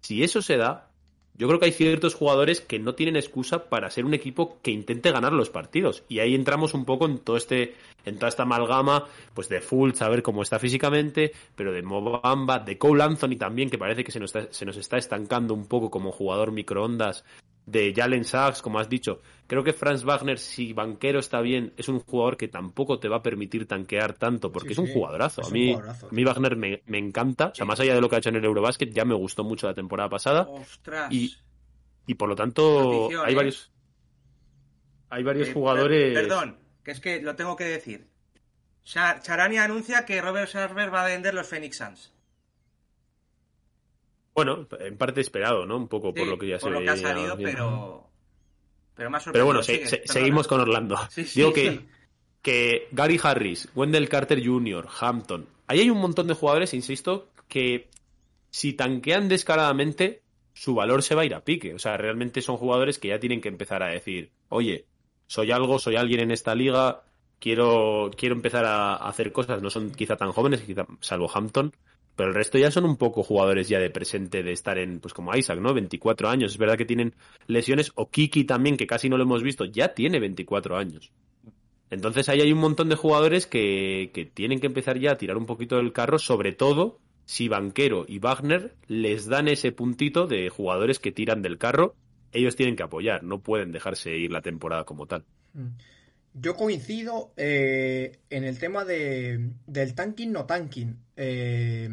[0.00, 0.90] Si eso se da,
[1.34, 4.70] yo creo que hay ciertos jugadores que no tienen excusa para ser un equipo que
[4.70, 6.02] intente ganar los partidos.
[6.08, 10.02] Y ahí entramos un poco en todo este, en toda esta amalgama, pues de Fultz,
[10.02, 14.12] a ver cómo está físicamente, pero de Mobamba, de Cole Anthony también, que parece que
[14.12, 17.24] se nos está, se nos está estancando un poco como jugador microondas,
[17.70, 19.20] de Jalen Sachs, como has dicho.
[19.46, 23.16] Creo que Franz Wagner, si banquero está bien, es un jugador que tampoco te va
[23.16, 25.40] a permitir tanquear tanto, porque Sí, es un sí, jugadorazo.
[25.42, 27.94] es a un mí, jugadorazo, a mí Wagner me, me encanta, o sea, más allá
[27.94, 30.42] de lo que ha hecho en el Eurobasket, ya me gustó mucho la temporada pasada.
[30.48, 31.12] Ostras.
[31.12, 31.34] Y,
[32.06, 33.36] y por lo tanto, Notición, hay ¿eh?
[33.36, 33.72] varios.
[35.10, 36.14] Hay varios Eh, jugadores.
[36.14, 38.08] per- Perdón, que es que lo tengo que decir.
[38.84, 42.12] Char- Charania anuncia que Robert Sarver va a vender los Phoenix Suns.
[44.44, 45.76] Bueno, en parte esperado, ¿no?
[45.76, 48.04] Un poco por lo que ya por se lo que ha salido, pero.
[48.94, 50.96] Pero más Pero bueno, se- se- seguimos con Orlando.
[51.10, 51.40] Sí, sí.
[51.40, 51.86] Digo que,
[52.42, 55.46] que Gary Harris, Wendell Carter Jr., Hampton.
[55.66, 57.88] Ahí hay un montón de jugadores, insisto, que
[58.50, 60.22] si tanquean descaradamente,
[60.54, 61.74] su valor se va a ir a pique.
[61.74, 64.86] O sea, realmente son jugadores que ya tienen que empezar a decir, oye,
[65.26, 67.02] soy algo, soy alguien en esta liga,
[67.38, 69.62] quiero, quiero empezar a, a hacer cosas.
[69.62, 71.72] No son quizá tan jóvenes, quizá, salvo Hampton,
[72.18, 75.14] pero el resto ya son un poco jugadores ya de presente de estar en, pues
[75.14, 75.72] como Isaac, ¿no?
[75.72, 76.50] 24 años.
[76.50, 77.14] Es verdad que tienen
[77.46, 81.12] lesiones, o Kiki también, que casi no lo hemos visto, ya tiene 24 años.
[81.90, 85.36] Entonces ahí hay un montón de jugadores que, que tienen que empezar ya a tirar
[85.36, 90.48] un poquito del carro, sobre todo si Banquero y Wagner les dan ese puntito de
[90.48, 91.94] jugadores que tiran del carro,
[92.32, 95.24] ellos tienen que apoyar, no pueden dejarse ir la temporada como tal.
[95.54, 95.68] Mm.
[96.40, 100.96] Yo coincido eh, en el tema de, del tanking no tanking.
[101.16, 101.88] Eh,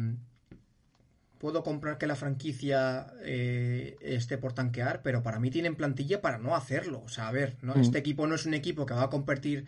[1.38, 6.38] puedo comprar que la franquicia eh, esté por tanquear, pero para mí tienen plantilla para
[6.38, 7.02] no hacerlo.
[7.04, 7.74] O sea, a ver, ¿no?
[7.74, 7.80] Mm.
[7.80, 9.66] este equipo no es un equipo que va a competir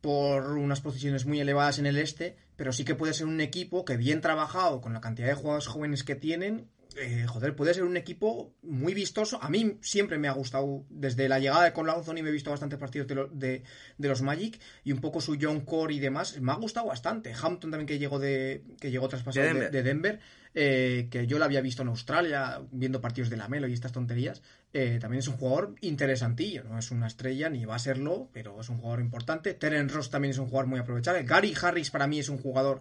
[0.00, 3.84] por unas posiciones muy elevadas en el este, pero sí que puede ser un equipo
[3.84, 7.84] que bien trabajado con la cantidad de jugadores jóvenes que tienen, eh, joder, puede ser
[7.84, 9.38] un equipo muy vistoso.
[9.42, 12.50] A mí siempre me ha gustado, desde la llegada de Con Anthony me he visto
[12.50, 13.62] bastantes partidos de, lo- de-
[13.98, 16.40] de los Magic y un poco su John Core y demás.
[16.40, 17.32] Me ha gustado bastante.
[17.32, 19.72] Hampton también que llegó de que llegó traspasado De de Denver.
[19.72, 20.20] de Denver,
[20.54, 23.92] eh, que yo lo había visto en Australia viendo partidos de la Melo y estas
[23.92, 24.42] tonterías.
[24.72, 28.60] eh, también es un jugador interesantillo, no es una estrella ni va a serlo, pero
[28.60, 29.54] es un jugador importante.
[29.54, 31.22] Terence Ross también es un jugador muy aprovechable.
[31.24, 32.80] Gary Harris para mí es un jugador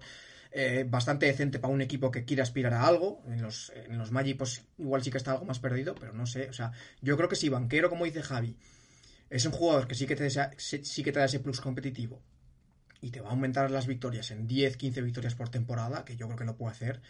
[0.58, 3.22] eh, bastante decente para un equipo que quiere aspirar a algo.
[3.28, 6.26] En los, en los Magic, pues igual sí que está algo más perdido, pero no
[6.26, 6.50] sé.
[6.50, 8.56] O sea, yo creo que si Banquero, como dice Javi,
[9.30, 12.22] es un jugador que sí que te, desea- sí que te da ese plus competitivo
[13.02, 16.26] y te va a aumentar las victorias en 10, 15 victorias por temporada, que yo
[16.28, 17.02] creo que lo puede hacer,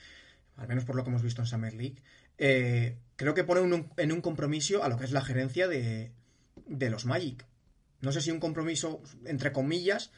[0.58, 2.02] al menos por lo que hemos visto en Summer League,
[2.40, 6.12] eh, creo que pone un- en un compromiso a lo que es la gerencia de,
[6.66, 7.46] de los Magic.
[8.02, 10.12] No sé si un compromiso entre comillas,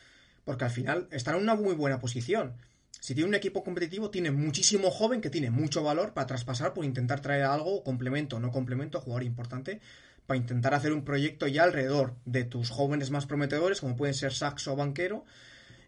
[0.46, 2.56] porque al final están en una muy buena posición.
[3.00, 6.84] Si tiene un equipo competitivo, tiene muchísimo joven que tiene mucho valor para traspasar por
[6.84, 9.80] intentar traer algo, complemento o no complemento, jugador importante,
[10.26, 14.34] para intentar hacer un proyecto ya alrededor de tus jóvenes más prometedores, como pueden ser
[14.34, 15.26] Saxo o Banquero,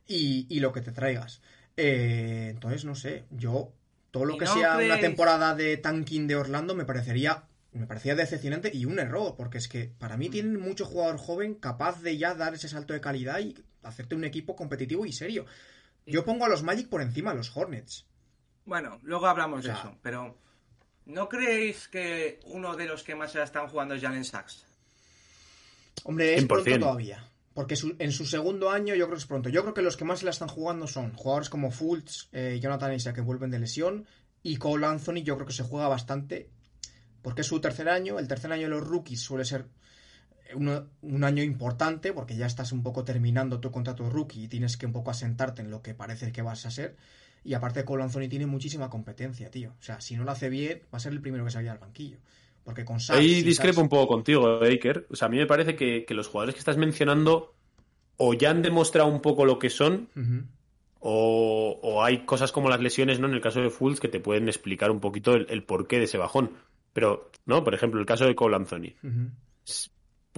[0.07, 1.41] y, y lo que te traigas.
[1.77, 3.73] Eh, entonces, no sé, yo
[4.11, 7.85] todo lo ¿Y que no sea una temporada de tanking de Orlando me parecería me
[7.85, 10.19] parecía decepcionante y un error, porque es que para Mm.
[10.19, 14.15] mí tienen mucho jugador joven capaz de ya dar ese salto de calidad y hacerte
[14.15, 15.45] un equipo competitivo y serio.
[16.05, 18.05] Yo pongo a los Magic por encima de los Hornets.
[18.65, 20.37] Bueno, luego hablamos O sea- de eso, pero
[21.05, 24.65] ¿no creéis que uno de los que más se la están jugando es Jalen Sachs?
[26.03, 26.47] Hombre, es 100%.
[26.47, 27.25] pronto todavía.
[27.53, 29.49] Porque su- en su segundo año yo creo que es pronto.
[29.49, 32.59] Yo creo que los que más se la están jugando son jugadores como Fultz, eh,
[32.61, 34.07] Jonathan Isaac que vuelven de lesión
[34.43, 36.49] y Cole Anthony yo creo que se juega bastante
[37.21, 38.17] porque es su tercer año.
[38.17, 39.65] El tercer año de los rookies suele ser
[40.55, 44.77] un año importante porque ya estás un poco terminando tu contrato de rookie y tienes
[44.77, 46.95] que un poco asentarte en lo que parece que vas a ser.
[47.43, 49.71] Y aparte Cole Anthony tiene muchísima competencia, tío.
[49.79, 51.77] O sea, si no lo hace bien, va a ser el primero que salga al
[51.79, 52.17] banquillo.
[52.63, 55.07] Porque con Sachs Ahí discrepo Sachs- un poco contigo, Baker.
[55.09, 57.53] O sea, a mí me parece que, que los jugadores que estás mencionando
[58.17, 60.09] o ya han demostrado un poco lo que son
[60.99, 63.27] o, o hay cosas como las lesiones, ¿no?
[63.27, 66.03] En el caso de Fultz que te pueden explicar un poquito el, el porqué de
[66.05, 66.51] ese bajón.
[66.91, 67.63] Pero, ¿no?
[67.63, 68.95] Por ejemplo, el caso de Cole Anthony.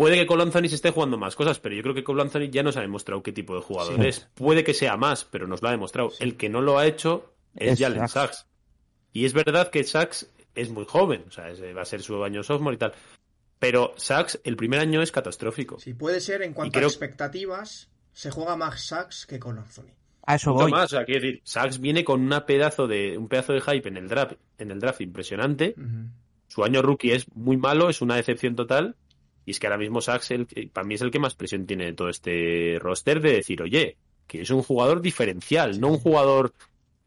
[0.01, 2.49] Puede que Cole Anthony se esté jugando más cosas, pero yo creo que Cole Anthony
[2.49, 4.07] ya nos ha demostrado qué tipo de jugador Sí.
[4.07, 4.27] es.
[4.35, 6.11] Puede que sea más, pero nos lo ha demostrado.
[6.19, 8.47] El que no lo ha hecho es, Es Jalen Sachs.
[9.13, 12.23] Y es verdad que Sachs es muy joven, o sea, es- va a ser su
[12.23, 12.93] año sophomore y tal.
[13.59, 15.79] Pero Sachs, el primer año es catastrófico.
[15.79, 19.91] Sí, puede ser en cuanto creo- a expectativas, se juega más Sachs que con Anthony.
[20.25, 20.71] A eso voy.
[20.71, 23.87] más, o sea, quiero decir, Sachs viene con una pedazo de, un pedazo de hype
[23.87, 25.75] en el draft, en el draft impresionante.
[26.47, 28.95] Su año rookie es muy malo, es una decepción total.
[29.45, 31.85] Y es que ahora mismo Sachs, el, para mí es el que más presión tiene
[31.85, 36.53] de todo este roster de decir, oye, que es un jugador diferencial, no un jugador,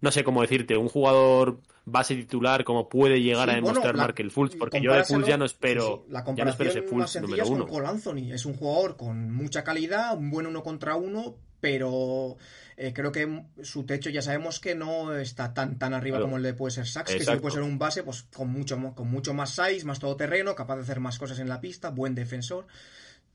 [0.04, 3.96] no sé cómo decirte, un jugador base titular como puede llegar Sí, a bueno, demostrar
[3.96, 6.50] la- Markel Fultz, porque yo de Fultz ya no espero, sí, sí, la ya no
[6.50, 7.66] espero ese Fultz número es con uno.
[7.66, 8.32] Cole Anthony.
[8.32, 12.36] Es un jugador con mucha calidad, un buen uno contra uno, pero
[12.76, 16.26] eh, creo que su techo ya sabemos que no está tan tan arriba Claro.
[16.26, 18.78] como el de puede ser Sachs, que sí puede ser un base pues con mucho
[18.94, 22.14] con mucho más size, más todoterreno, capaz de hacer más cosas en la pista, buen
[22.14, 22.66] defensor,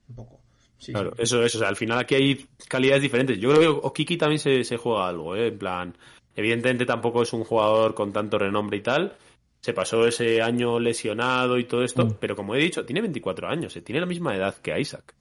[0.10, 0.42] un poco.
[0.78, 1.24] Sí, Claro, sí.
[1.24, 1.58] eso, eso.
[1.58, 3.38] O sea, al final aquí hay calidades diferentes.
[3.38, 5.48] Yo creo que Okiki también se, se juega algo, ¿eh?
[5.48, 5.98] En plan,
[6.40, 9.16] evidentemente tampoco es un jugador con tanto renombre y tal.
[9.62, 12.14] Se pasó ese año lesionado y todo esto, Mm.
[12.20, 15.16] pero como he dicho, tiene 24 años, eh, tiene la misma edad que Isaac.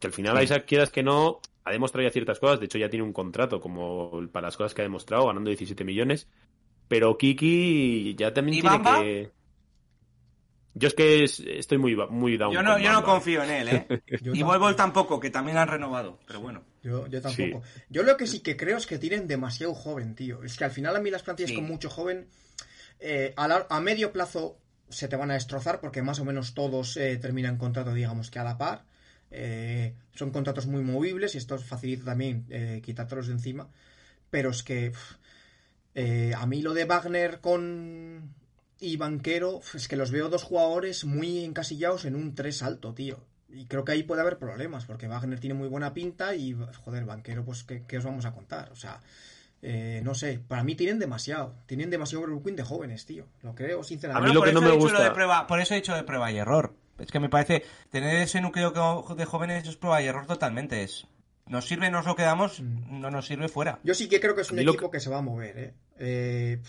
[0.00, 2.58] Que al final Isaac, quieras que no, ha demostrado ya ciertas cosas.
[2.60, 5.84] De hecho, ya tiene un contrato como para las cosas que ha demostrado, ganando 17
[5.84, 6.28] millones.
[6.88, 9.00] Pero Kiki ya también ¿Y tiene Bamba?
[9.02, 9.30] que.
[10.74, 12.52] Yo es que es- estoy muy, muy down.
[12.52, 13.86] Yo no, yo no confío en él, ¿eh?
[14.34, 14.42] Y.
[14.42, 16.64] Volvo tampoco, que también han renovado, pero bueno.
[16.82, 17.62] Yo, yo tampoco.
[17.88, 20.42] Yo lo que sí que creo es que tienen demasiado joven, tío.
[20.42, 21.56] Es que al final a mí las plantillas Sí.
[21.56, 22.26] con mucho joven,
[23.00, 24.58] eh, a, la- a medio plazo
[24.88, 28.38] se te van a destrozar porque más o menos todos eh, terminan contrato, digamos que
[28.40, 28.84] a la par.
[29.30, 33.68] Eh, son contratos muy movibles y esto facilita también eh, quitártelos de encima.
[34.30, 34.92] Pero es que
[35.94, 38.34] eh, a mí lo de Wagner con
[38.80, 43.18] y Banquero, es que los veo dos jugadores muy encasillados en un 3 alto, tío.
[43.48, 47.04] Y creo que ahí puede haber problemas, porque Wagner tiene muy buena pinta y, joder,
[47.04, 48.70] Banquero, pues, ¿qué, qué os vamos a contar?
[48.72, 49.00] O sea,
[49.62, 51.54] eh, no sé, para mí tienen demasiado.
[51.66, 53.26] Tienen demasiado Brooklyn de jóvenes, tío.
[53.42, 54.26] Lo creo, sinceramente.
[54.26, 55.60] A mí lo por que no eso he me dicho lo gusta- de prueba- por
[55.60, 56.74] eso he dicho de prueba y error.
[56.98, 58.72] Es que me parece, tener ese núcleo
[59.16, 60.82] de jóvenes es prueba y error totalmente.
[60.82, 61.06] Es,
[61.46, 63.00] nos sirve, nos lo quedamos, Mm.
[63.00, 63.78] no nos sirve fuera.
[63.84, 65.00] Yo sí que creo que es un equipo que...
[65.00, 65.74] se va a mover, ¿eh?
[65.98, 66.60] Eh,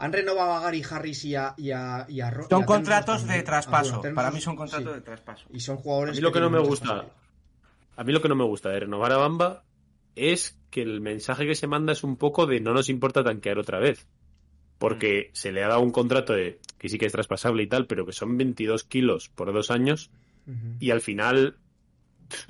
[0.00, 2.64] han renovado a Gary Harris y a, y a, y a Ro- y a Son
[2.64, 3.38] contratos también.
[3.38, 3.98] de Ah, traspaso.
[4.00, 4.94] bueno, Para mí son contratos sí.
[4.94, 5.46] de traspaso.
[5.52, 7.06] Y son jugadores A mí lo que no me gusta,
[7.96, 9.64] a mí lo que no me gusta de renovar a Bamba
[10.16, 13.58] es que el mensaje que se manda es un poco de no nos importa tanquear
[13.58, 14.06] otra vez.
[14.78, 17.86] Porque se le ha dado un contrato de que sí que es traspasable y tal,
[17.86, 20.10] pero que son 22 kilos por dos años
[20.80, 21.58] y al final,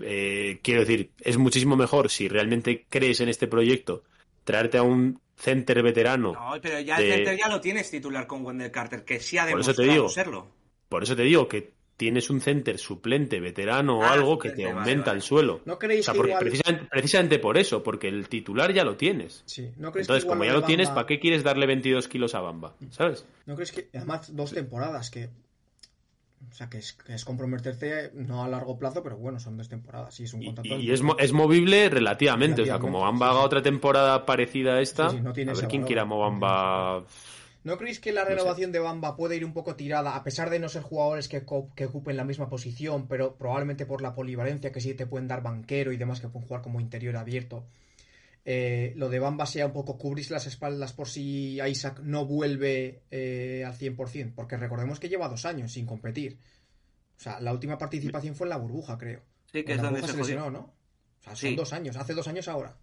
[0.00, 4.04] eh, quiero decir, es muchísimo mejor si realmente crees en este proyecto,
[4.50, 6.32] traerte a un center veterano.
[6.32, 9.38] No, pero ya de- el center ya lo tienes titular con Wendell Carter, que sí
[9.38, 10.08] ha Por eso te demostrado digo.
[10.08, 10.46] serlo.
[10.88, 14.64] Por eso te digo que tienes un center suplente, veterano o Ah, algo que te
[14.64, 15.18] vale, aumenta vale.
[15.18, 15.60] el suelo.
[15.66, 16.44] ¿No O creéis sea, que porque igual...
[16.44, 19.42] precisamente, precisamente por eso, porque el titular ya lo tienes.
[19.46, 22.34] Sí, ¿no crees que Entonces, como ya lo tienes, ¿para qué quieres darle 22 kilos
[22.34, 22.74] a Bamba?
[22.90, 23.26] ¿Sabes?
[23.46, 25.28] ¿No crees que, además, dos temporadas que...
[26.50, 29.68] O sea, que es, que es comprometerte no a largo plazo, pero bueno, son dos
[29.68, 30.74] temporadas y es un Y, contrato...
[30.76, 32.62] y es, mo- es movible relativamente.
[32.62, 33.44] O sea, como Bamba haga sí.
[33.44, 37.04] otra temporada parecida a esta, Sí, sí, no tiene a ver quién quiera Bamba.
[37.64, 38.34] ¿No creéis que la sé.
[38.34, 41.38] renovación de Bamba puede ir un poco tirada, a pesar de no ser jugadores que
[41.86, 45.92] ocupen la misma posición, pero probablemente por la polivalencia que sí te pueden dar banquero
[45.92, 47.64] y demás que pueden jugar como interior abierto?
[48.44, 53.02] Eh, lo de Bamba sea un poco cubrirse las espaldas por si Isaac no vuelve
[53.10, 56.38] eh, al 100%, porque recordemos que lleva dos años sin competir.
[57.16, 59.20] O sea, la última participación fue en la burbuja, creo.
[59.52, 60.34] Sí, que En es la donde burbuja se se jodió.
[60.36, 60.72] lesionó, ¿no?
[61.20, 61.56] O sea, son Sí.
[61.56, 62.76] dos años, hace dos años ahora.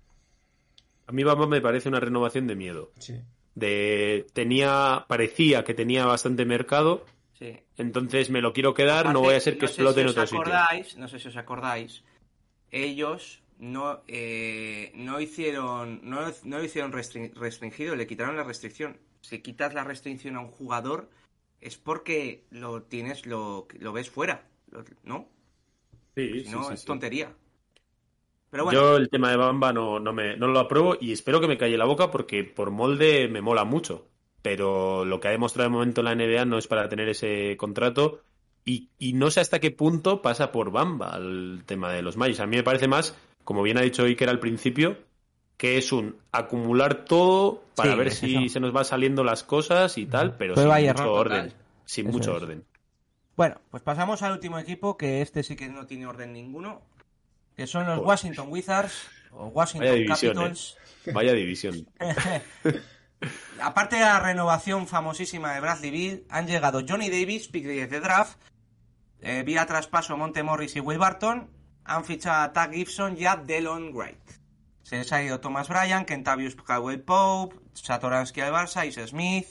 [1.07, 2.91] A mí Bamba me parece una renovación de miedo.
[2.99, 3.19] Sí.
[3.55, 7.05] De tenía, parecía que tenía bastante mercado,
[7.39, 7.57] Sí.
[7.77, 10.11] entonces me lo quiero quedar, no voy a ser que no explote si en os
[10.11, 10.39] otro sitio.
[10.41, 12.03] acordáis, No sé si os acordáis,
[12.71, 18.97] ellos no, eh, no hicieron no, no lo hicieron restring- restringido, le quitaron la restricción.
[19.21, 21.09] Si quitas la restricción a un jugador
[21.61, 24.47] es porque lo tienes, lo, lo ves fuera,
[25.03, 25.27] ¿no?
[26.15, 26.85] Sí, Si sí, no, sí, es sí.
[26.85, 27.35] tontería.
[28.49, 31.39] Pero bueno, Yo el tema de Bamba no, no, me, no lo apruebo y espero
[31.39, 34.07] que me calle la boca porque por molde me mola mucho.
[34.41, 38.21] Pero lo que ha demostrado de momento la NBA no es para tener ese contrato
[38.65, 42.39] y, y no sé hasta qué punto pasa por Bamba el tema de los Magic.
[42.39, 43.15] A mí me parece más,
[43.47, 44.97] como bien ha dicho Iker al principio,
[45.55, 48.53] que es un acumular todo para Sí, ver es si eso.
[48.55, 51.45] se nos va saliendo las cosas y tal, pero sin mucho orden.
[51.45, 51.61] total.
[51.85, 52.43] Sin Eso mucho es.
[52.43, 52.65] orden.
[53.37, 56.81] bueno, pues pasamos al último equipo, que este sí que no tiene orden ninguno,
[57.55, 58.07] que son los Joder.
[58.09, 60.77] Washington Wizards o Washington Vaya división, Capitals.
[61.13, 61.87] Vaya división.
[63.61, 67.99] Aparte de la renovación famosísima de Bradley Bill, han llegado Johnny Davis, pick 10 de
[68.01, 68.37] draft,
[69.21, 71.49] eh, vía traspaso Monte Morris y Will Barton,
[71.87, 74.19] han fichado a Tag Gibson y a Delon Wright.
[74.83, 79.47] Se les ha ido Thomas Bryan, Kentavious Caldwell Pope, Satoransky al Barça, Is Smith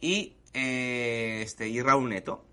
[0.00, 2.44] y, eh, este, y Raúl Neto.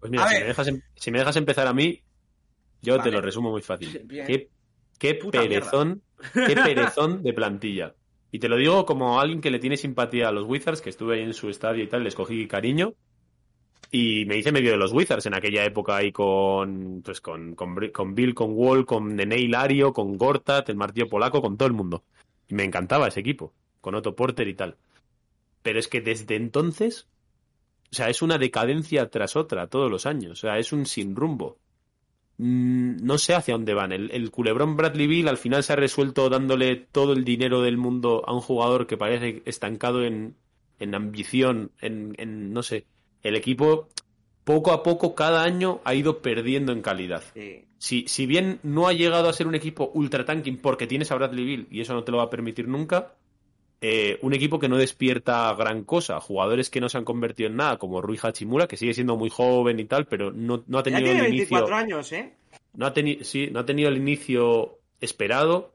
[0.00, 0.42] Pues mira, A si ver.
[0.42, 2.02] me, dejas, em- si me dejas empezar a mí,
[2.82, 3.10] yo Vale.
[3.10, 4.06] te lo resumo muy fácil.
[4.98, 6.02] Qué, perezón,
[6.32, 7.94] qué perezón de plantilla.
[8.32, 11.16] Y te lo digo como alguien que le tiene simpatía a los Wizards, que estuve
[11.16, 12.94] ahí en su estadio y tal, les cogí cariño.
[13.98, 17.74] Y me hice medio de los Wizards en aquella época ahí con, pues con, con,
[18.14, 22.04] Bill, con Wall, con Nene Hilario, con Gortat, el martillo polaco, con todo el mundo.
[22.46, 24.76] Y me encantaba ese equipo, con Otto Porter y tal.
[25.62, 27.08] Pero es que desde entonces,
[27.90, 30.32] o sea, es una decadencia tras otra todos los años.
[30.32, 31.56] O sea, es un sin rumbo.
[32.36, 33.92] Mm, No sé hacia dónde van.
[33.92, 37.78] El, el culebrón Bradley Bill al final se ha resuelto dándole todo el dinero del
[37.78, 40.36] mundo a un jugador que parece estancado en,
[40.78, 42.84] en ambición, en, no sé.
[43.26, 43.88] El equipo,
[44.44, 47.22] poco a poco, cada año ha ido perdiendo en calidad.
[47.34, 51.10] Eh, Si, si bien no ha llegado a ser un equipo ultra tanking porque tienes
[51.10, 53.14] a Bradley Bill y eso no te lo va a permitir nunca,
[53.80, 57.56] eh, un equipo que no despierta gran cosa, jugadores que no se han convertido en
[57.56, 60.80] nada, como Rui Hachimura, que sigue siendo muy joven y tal, pero no, no ha
[60.80, 62.32] ya tenido tiene el 24 inicio, años, ¿eh?
[62.74, 65.74] no ha, sí, no ha tenido el inicio esperado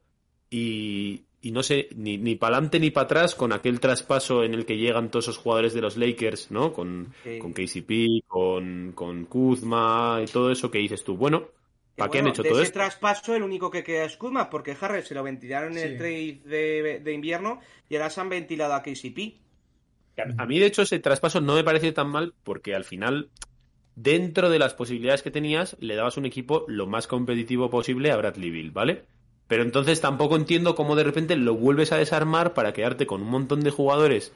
[0.49, 4.53] y, y no sé, ni, ni para adelante ni para atrás con aquel traspaso en
[4.53, 6.71] el que llegan todos esos jugadores de los Lakers, ¿no?
[6.71, 11.49] Con, con KCP, con, con Kuzma y todo eso que dices tú, bueno,
[11.95, 12.79] ¿para qué han hecho de todo ese esto?
[12.79, 16.41] traspaso el único que queda es Kuzma, porque Harris se lo ventilaron en el trade
[16.45, 17.59] de, de invierno
[17.89, 19.41] y ahora se han ventilado a KCP.
[20.37, 23.31] A mí, de hecho, ese traspaso no me parece tan mal porque al final,
[23.95, 28.17] dentro de las posibilidades que tenías, le dabas un equipo lo más competitivo posible a
[28.17, 29.05] Bradley Bill, ¿vale?
[29.51, 33.27] Pero entonces tampoco entiendo cómo de repente lo vuelves a desarmar para quedarte con un
[33.27, 34.31] montón de jugadores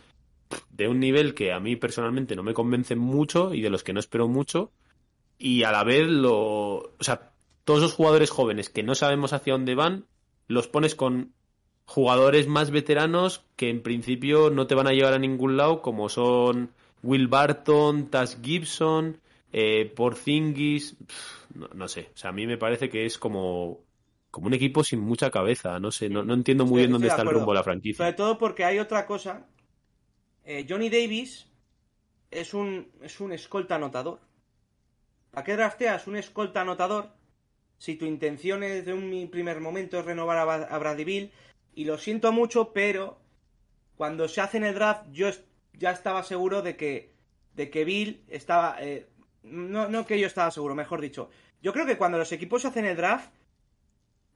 [0.71, 3.93] de un nivel que a mí personalmente no me convencen mucho y de los que
[3.93, 4.73] no espero mucho.
[5.37, 6.33] Y a la vez lo.
[6.33, 7.31] O sea,
[7.63, 10.05] todos esos jugadores jóvenes que no sabemos hacia dónde van,
[10.49, 11.31] los pones con
[11.85, 16.09] jugadores más veteranos que en principio no te van a llevar a ningún lado, como
[16.09, 16.71] son
[17.03, 19.21] Will Barton, Taz Gibson,
[19.53, 20.97] eh, Porzingis,
[21.53, 23.84] no, no sé, o sea, a mí me parece que es como,
[24.35, 27.07] como un equipo sin mucha cabeza, no sé, no, no entiendo muy Estoy- bien dónde
[27.07, 28.15] está el rumbo de la Sobre franquicia.
[28.15, 29.47] todo porque hay otra cosa.
[30.43, 31.49] Eh, Johnny Davis
[32.29, 34.19] es un, es un escolta anotador.
[35.33, 37.11] ¿A qué drafteas un escolta anotador
[37.77, 41.31] si tu intención es de un primer momento es renovar a, a Bradley Bill.
[41.73, 43.17] Y lo siento mucho, pero
[43.95, 45.29] cuando se hace en el draft, yo
[45.73, 47.13] ya estaba seguro de que,
[47.53, 48.77] de que Bill estaba.
[48.81, 49.07] eh,
[49.43, 51.29] no, no que yo estaba seguro, mejor dicho.
[51.61, 53.29] Yo creo que cuando los equipos hacen el draft,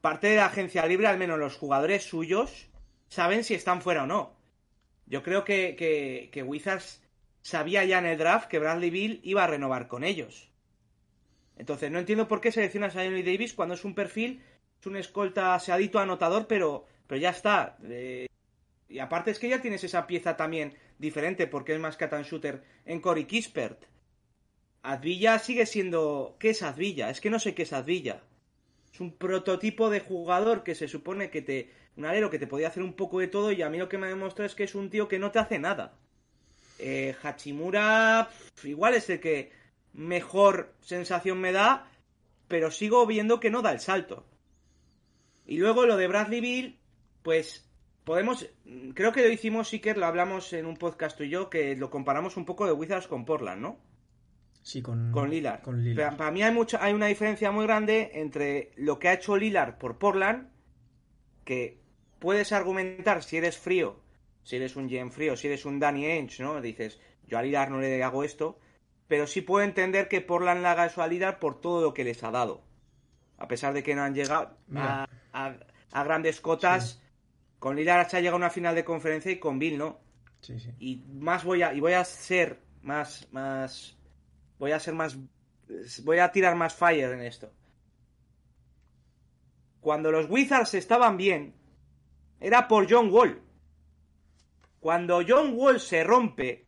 [0.01, 2.69] parte de la agencia libre, al menos los jugadores suyos,
[3.07, 4.35] saben si están fuera o no.
[5.05, 7.01] Yo creo que, que, que Wizards
[7.41, 10.49] sabía ya en el draft que Bradley Bill iba a renovar con ellos.
[11.57, 14.41] Entonces, no entiendo por qué seleccionas a Johnny Davis cuando es un perfil,
[14.79, 17.77] es un escolta seadito anotador, pero, pero ya está.
[17.83, 18.27] Eh,
[18.87, 22.25] y aparte es que ya tienes esa pieza también diferente, porque es más cat and
[22.25, 23.85] shooter en Cory Kispert.
[24.83, 26.37] Advilla sigue siendo...
[26.39, 27.09] ¿Qué es Advilla?
[27.09, 28.23] Es que no sé qué es Advilla.
[28.91, 31.71] Es un prototipo de jugador que se supone que te...
[31.95, 33.97] Un alero que te podía hacer un poco de todo y a mí lo que
[33.97, 35.97] me ha demostrado es que es un tío que no te hace nada.
[36.77, 38.29] Eh, Hachimura
[38.63, 39.51] igual es el que
[39.93, 41.91] mejor sensación me da,
[42.47, 44.25] pero sigo viendo que no da el salto.
[45.45, 46.79] Y luego lo de Bradley Bill,
[47.21, 47.69] pues
[48.03, 48.47] podemos,
[48.93, 51.75] creo que lo hicimos, sí que lo hablamos en un podcast tú y yo, que
[51.75, 53.77] lo comparamos un poco de Wizards con Portland, ¿no?
[54.69, 55.61] Sí, con, Con Lillard.
[55.61, 56.05] Con Lillard.
[56.05, 59.35] Para, para mí hay, mucha, hay una diferencia muy grande entre lo que ha hecho
[59.35, 60.47] Lillard por Portland,
[61.43, 61.79] que
[62.19, 63.99] puedes argumentar si eres frío,
[64.43, 66.61] si eres un Jen frío, si eres un Danny Ainge, ¿no?
[66.61, 68.59] Dices, yo a Lillard no le hago esto,
[69.07, 72.03] pero sí puedo entender que Portland le haga eso a Lillard por todo lo que
[72.03, 72.61] les ha dado.
[73.39, 75.09] A pesar de que no han llegado a, Mira.
[75.33, 75.55] a-
[75.91, 77.01] a grandes cotas,
[77.57, 79.99] con Lillard se ha llegado a una final de conferencia y con Bill no
[80.41, 80.69] Sí, sí.
[80.79, 83.97] y más voy a y voy a ser más más
[84.59, 85.17] voy a ser más
[86.03, 87.51] voy a tirar más fire en esto.
[89.81, 91.55] Cuando los Wizards estaban bien
[92.39, 93.41] era por John Wall.
[94.79, 96.67] Cuando John Wall se rompe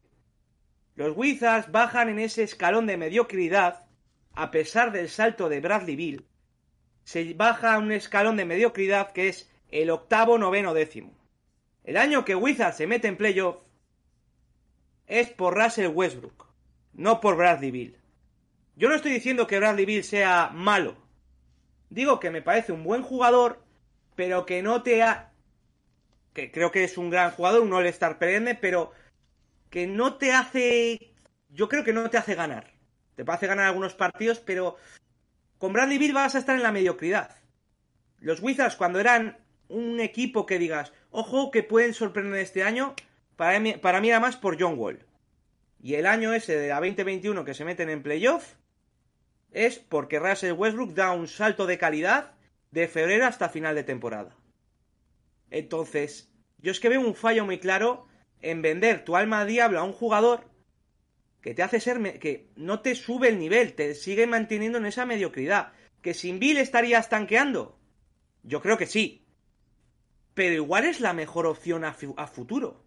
[0.96, 3.88] los Wizards bajan en ese escalón de mediocridad
[4.34, 6.26] a pesar del salto de Bradley Bill
[7.04, 11.18] se baja a un escalón de mediocridad que es el octavo noveno décimo.
[11.84, 13.58] El año que Wizards se mete en playoff
[15.08, 16.51] es por Russell Westbrook,
[16.94, 17.98] no por Bradley Bill.
[18.76, 20.96] Yo no estoy diciendo que Bradley Bill sea malo.
[21.90, 23.64] Digo que me parece un buen jugador,
[24.16, 25.32] pero que no te ha...
[26.34, 28.92] que creo que es un gran jugador, un All-Star perenne, pero
[29.70, 31.14] que no te hace...
[31.50, 32.72] yo creo que no te hace ganar.
[33.16, 34.78] Te hace ganar algunos partidos, pero
[35.58, 37.36] con Bradley Bill vas a estar en la mediocridad.
[38.20, 39.38] Los Wizards cuando eran
[39.68, 42.96] un equipo que digas, ojo que pueden sorprender este año,
[43.36, 45.06] para mí, para mí era más por John Wall.
[45.82, 48.56] Y el año ese de la 2021 que se meten en playoff
[49.52, 52.34] es porque Russell Westbrook da un salto de calidad
[52.70, 54.38] de febrero hasta final de temporada.
[55.50, 58.08] Entonces, yo es que veo un fallo muy claro
[58.42, 60.50] en vender tu alma al diablo a un jugador
[61.42, 65.06] que te hace ser que no te sube el nivel, te sigue manteniendo en esa
[65.06, 65.74] mediocridad.
[66.02, 67.80] Que sin Bill estarías tanqueando.
[68.44, 69.26] Yo creo que sí.
[70.36, 72.84] Pero igual es la mejor opción a, a futuro.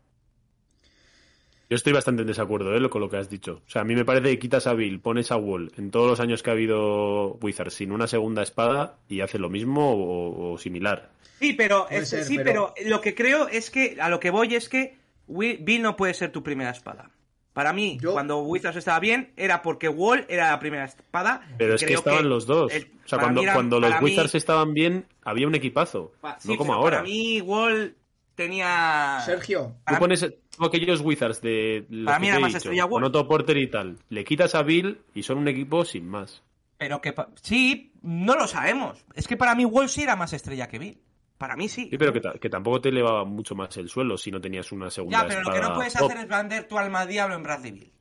[1.75, 2.89] Yo estoy bastante en desacuerdo ¿eh?
[2.89, 3.63] con lo que has dicho.
[3.67, 6.09] O sea, a mí me parece que quitas a Bill, pones a Wall en todos
[6.09, 10.53] los años que ha habido Wizards sin una segunda espada y hace lo mismo o,
[10.53, 11.11] o similar.
[11.41, 12.73] Sí, pero, Puede es- ser, sí, pero...
[12.77, 16.15] pero- lo que creo es que a lo que voy es que Bill no puede
[16.15, 17.11] ser tu primera espada.
[17.53, 21.43] Para mí, Yo- cuando Wizards estaba bien, era porque Wall era la primera espada.
[21.59, 22.73] Pero es que estaban los dos.
[22.73, 26.13] el- o sea, cuando, era- cuando los mí- Wizards estaban bien, había un equipazo.
[26.21, 26.99] pa- sí, no como ahora.
[26.99, 27.97] Para mí, Wall
[28.35, 29.21] tenía.
[29.25, 30.27] Sergio, Tú pones
[30.61, 33.05] aquellos Wizards de Para mí era más estrella con.
[33.05, 33.99] Otto Porter y tal.
[34.09, 36.43] Le quitas a Bill y son un equipo sin más.
[36.79, 37.15] Pero que.
[37.41, 39.05] Sí, no lo sabemos.
[39.15, 40.99] Es que para mí, Wall sí era más estrella que Bill.
[41.39, 41.89] Para mí sí.
[41.91, 44.91] Sí, pero que, que tampoco te elevaba mucho más el suelo si no tenías una
[44.91, 47.43] segunda Ya, pero lo que no puedes hacer es vender tu alma al diablo en
[47.43, 47.93] Bradley Bill.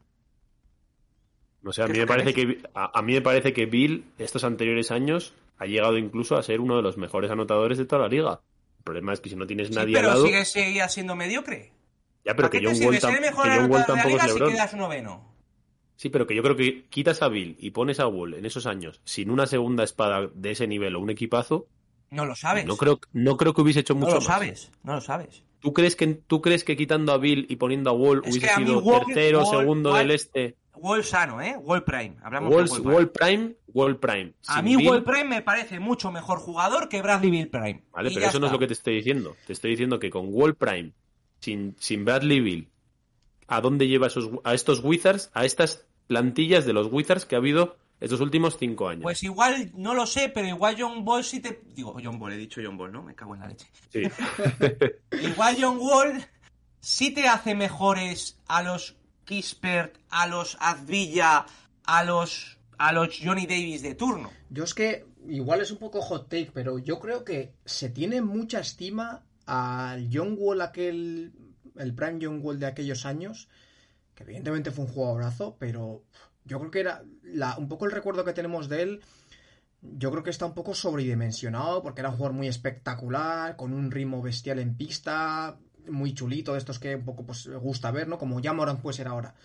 [1.61, 3.65] No sé, a ¿Qué mí me parece que que a, a mí me parece que
[3.65, 7.85] Bill estos anteriores años ha llegado incluso a ser uno de los mejores anotadores de
[7.85, 8.41] toda la liga.
[8.84, 11.15] El problema es que si no tienes Sí, nadie al pero lado, sigue, seguía siendo
[11.15, 11.72] mediocre.
[12.26, 14.51] ya pero ¿Para que John Wall, tam- que John Wall tampoco es si LeBron.
[14.51, 15.34] quedas noveno?
[15.95, 18.65] Sí, pero que yo creo que quitas a Bill y pones a Wall en esos
[18.65, 21.68] años sin una segunda espada de ese nivel o un equipazo,
[22.11, 22.65] No lo sabes.
[22.65, 24.26] no creo no creo que hubiese hecho No mucho lo más.
[24.27, 24.72] sabes.
[24.84, 25.43] No lo sabes.
[25.61, 28.53] ¿Tú crees que tú crees que quitando a Bill y poniendo a Wall Es hubiese
[28.53, 30.57] sido Wall- tercero, Wall- segundo Wall- del este?
[30.76, 31.55] Wall sano, ¿eh?
[31.57, 32.15] Wall Prime.
[32.22, 32.93] Hablamos Wall, de Wall Prime.
[32.95, 34.34] Wall Prime, Wall Prime.
[34.48, 37.84] A mí Bill- Wall Prime me parece mucho mejor jugador que Bradley Bill Prime.
[37.91, 39.36] Vale, pero eso no es lo que te estoy diciendo.
[39.45, 40.91] Te estoy diciendo que con Wall Prime,
[41.40, 42.70] sin, sin Bradley Bill,
[43.48, 47.40] ¿a dónde lleva esos, a estos Wizards, a estas plantillas de los Wizards que ha
[47.40, 49.04] habido estos últimos cinco años?
[49.04, 51.62] Pues igual, no lo sé, pero igual John Ball sí te...
[51.74, 53.02] Digo, John Ball, he dicho John Ball, ¿no?
[53.02, 53.68] Me cago en la leche.
[53.90, 54.04] Sí.
[55.22, 56.26] Igual John Wall
[56.80, 61.45] sí te hace mejores a los Kispert, a los Azvilla,
[61.86, 64.30] a los a los Johnny Davis de turno.
[64.49, 68.22] yo es que igual es un poco hot take, pero yo creo que se tiene
[68.22, 71.31] mucha estima al John Wall aquel,
[71.77, 73.47] el prime John Wall de aquellos años,
[74.14, 76.03] que evidentemente fue un jugadorazo, pero
[76.43, 79.01] yo creo que era la, un poco el recuerdo que tenemos de él.
[79.81, 83.91] Yo creo que está un poco sobredimensionado porque era un jugador muy espectacular, con un
[83.91, 85.57] ritmo bestial en pista,
[85.88, 88.18] muy chulito, de estos que un poco pues gusta ver, ¿no?
[88.18, 89.35] Como ya Moran puede ser ahora.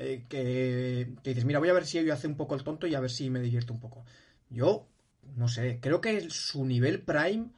[0.00, 2.86] Eh, que, que dices, mira, voy a ver si yo hace un poco el tonto
[2.86, 4.04] y a ver si me divierto un poco.
[4.48, 4.86] Yo,
[5.34, 7.48] no sé, creo que su nivel prime,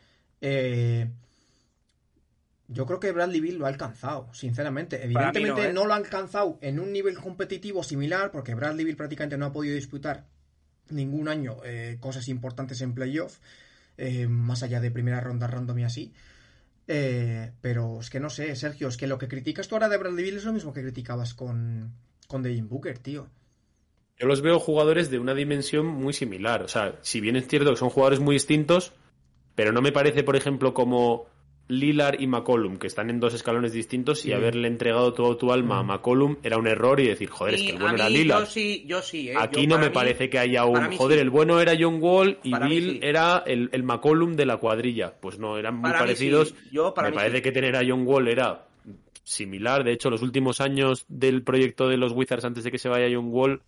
[0.41, 1.11] eh,
[2.69, 5.05] yo creo que Bradley Bill lo ha alcanzado, sinceramente.
[5.05, 5.73] Evidentemente no, ¿eh?
[5.75, 9.53] no lo ha alcanzado en un nivel competitivo similar, porque Bradley Bill prácticamente no ha
[9.53, 10.27] podido disputar
[10.89, 13.39] ningún año eh, cosas importantes en playoff,
[14.29, 16.15] más allá de primera ronda random y así.
[16.87, 20.25] Pero es que no sé, Sergio, es que lo que criticas tú ahora de Bradley
[20.25, 21.93] Bill es lo mismo que criticabas con,
[22.31, 23.27] con Devin Booker, tío.
[24.19, 26.63] Yo los veo jugadores de una dimensión muy similar.
[26.63, 28.93] O sea, si bien es cierto que son jugadores muy distintos,
[29.55, 31.27] pero no me parece, por ejemplo, como
[31.69, 35.79] Lillard y McCollum, que están en dos escalones distintos, y haberle entregado todo tu alma
[35.79, 38.41] a McCollum era un error y decir, joder, es que el bueno mí, era Lillard.
[38.41, 39.35] Yo sí, yo sí, ¿eh?
[39.39, 40.97] Aquí Yo no me mí- parece que haya un.
[40.97, 41.23] Joder, sí.
[41.23, 43.01] el bueno era John Wall y Para Bill sí.
[43.03, 45.15] era el, el McCollum de la cuadrilla.
[45.19, 46.49] Pues no, eran muy Para parecidos.
[46.49, 46.55] sí.
[46.73, 47.43] Yo, para me parece sí.
[47.43, 48.67] que tener a John Wall era
[49.31, 49.85] similar.
[49.85, 53.09] De hecho, los últimos años del proyecto de los Wizards antes de que se vaya
[53.15, 53.63] John Wall,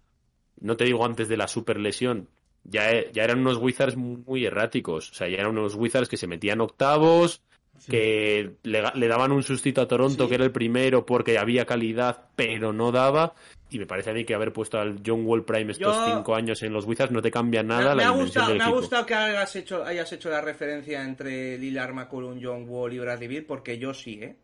[0.60, 2.28] no te digo antes de la super lesión,
[2.64, 5.10] ya, e- ya eran unos Wizards muy erráticos.
[5.10, 7.43] O sea, ya eran unos Wizards que se metían octavos,
[7.89, 10.28] que le, le daban un sustito a Toronto, Sí.
[10.28, 13.34] que era el primero porque había calidad, pero no daba.
[13.70, 16.34] Y me parece a mí que haber puesto al John Wall Prime estos Yo- cinco
[16.36, 18.68] años en los Wizards no te cambia nada me, la ha gustado, del me ha
[18.68, 23.28] gustado que hayas hecho, hayas hecho la referencia entre Lillard, McCollum, John Wall y Bradley
[23.28, 24.36] Beal, porque yo sí, ¿eh?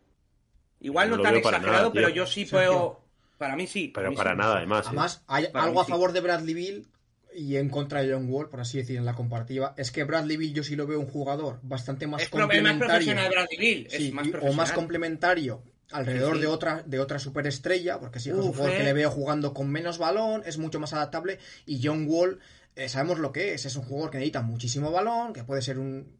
[0.81, 3.01] Igual no, tan exagerado, nada, pero yo sí puedo...
[3.37, 3.91] Para mí sí.
[3.93, 4.37] Pero mí para sí.
[4.37, 4.85] nada, además.
[4.85, 4.89] ¿eh?
[4.89, 5.91] Además, hay Para algo a sí.
[5.91, 6.87] favor de Bradley Bill
[7.35, 10.35] y en contra de John Wall, por así decir, en la comparativa, es que Bradley
[10.37, 12.87] Bill yo sí lo veo un jugador bastante más Es, es más complementario.
[12.87, 13.87] profesional Bradley.
[13.89, 14.55] Sí, es más y- o profesional.
[14.55, 16.41] más complementario alrededor Sí, sí.
[16.41, 18.85] de otra de otra superestrella, porque sí que es un jugador que eh.
[18.85, 22.39] le veo jugando con menos balón, es mucho más adaptable y John Wall
[22.75, 25.79] eh, sabemos lo que es, es un jugador que necesita muchísimo balón, que puede ser
[25.79, 26.15] un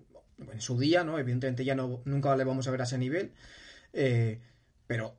[0.52, 1.20] en su día, ¿no?
[1.20, 3.32] Evidentemente ya no nunca le vamos a ver a ese nivel.
[3.94, 4.40] eh,
[4.90, 5.16] pero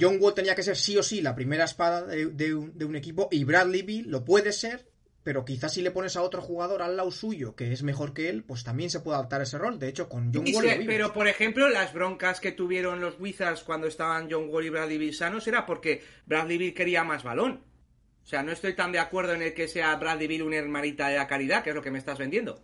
[0.00, 2.86] John Wall tenía que ser sí o sí la primera espada de, de un, de
[2.86, 4.88] un equipo y Bradley Beal lo puede ser,
[5.22, 8.30] pero quizás si le pones a otro jugador al lado suyo que es mejor que
[8.30, 9.78] él, pues también se puede adaptar ese rol.
[9.78, 13.20] De hecho, con John Y Wall se- pero, por ejemplo, las broncas que tuvieron los
[13.20, 17.22] Wizards cuando estaban John Wall y Bradley Beal sanos era porque Bradley Beal quería más
[17.22, 17.62] balón.
[18.24, 21.08] O sea, no estoy tan de acuerdo en el que sea Bradley Beal una hermanita
[21.08, 22.62] de la caridad, que es lo que me estás vendiendo.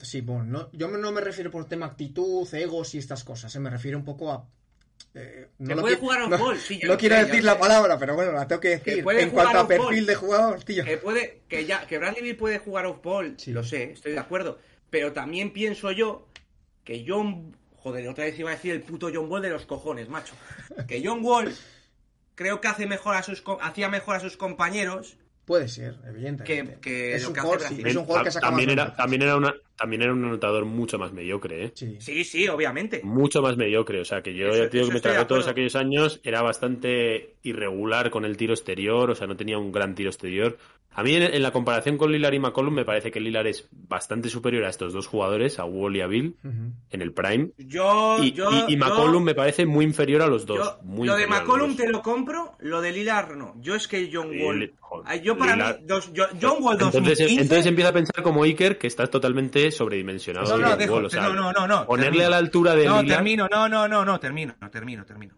[0.00, 3.60] Sí, bueno, no- yo no me refiero por tema actitud, egos y estas cosas, eh,
[3.60, 4.48] me refiero un poco a...
[5.14, 7.58] eh, no puede jugar no, off-ball, sí, ya no lo quiero sé, decir la sé.
[7.58, 8.98] palabra, pero bueno, la tengo que decir.
[8.98, 10.84] En jugar cuanto a perfil de jugador, tío.
[10.84, 13.52] Que puede, que ya, que Bradley Beal puede jugar off-ball, Sí.
[13.52, 14.58] lo sé, estoy de acuerdo.
[14.90, 16.28] Pero también pienso yo
[16.84, 17.56] que John.
[17.76, 20.34] Joder, otra vez iba a decir el puto John Wall de los cojones, macho.
[20.86, 21.52] Que John Wall
[22.36, 26.74] creo que hace mejor a sus, hacía mejor a sus compañeros Puede ser, evidentemente.
[26.74, 28.68] Que- que es, un que hace jugador, sí, Bradley es un jugador que saca también,
[28.68, 31.72] más era, también, era una, también era un anotador mucho más mediocre, ¿eh?
[31.74, 31.96] Sí.
[32.00, 33.00] Sí, sí, obviamente.
[33.02, 34.00] Mucho más mediocre.
[34.00, 37.34] O sea, que yo Eso- ya digo que me tragué todos aquellos años, era bastante
[37.42, 40.56] irregular con el tiro exterior, o sea, no tenía un gran tiro exterior.
[40.94, 43.66] A mí, en, en la comparación con Lillard y McCollum, me parece que Lillard es
[43.72, 46.36] bastante superior a estos dos jugadores, a Wall y a Bill,
[46.90, 47.50] en el Prime.
[47.56, 50.58] Yo, Y, yo, y- y yo- McCollum me parece muy inferior a los dos.
[50.58, 53.54] yo- muy lo de McCollum te lo compro, lo de Lillard no.
[53.58, 54.74] Yo es que John Wall.
[54.80, 57.40] Joder, yo para Lillard- mí, dos- yo- John Wall Entonces, 2015.
[57.42, 60.46] entonces empieza a pensar como Iker que estás totalmente sobredimensionado.
[60.48, 62.26] No, de no, dejo- Wall, o sea, no, no, no, no, Ponerle termino.
[62.26, 65.34] a la altura de No, Lillard- termino, no, no, no, no, termino, no, termino, termino.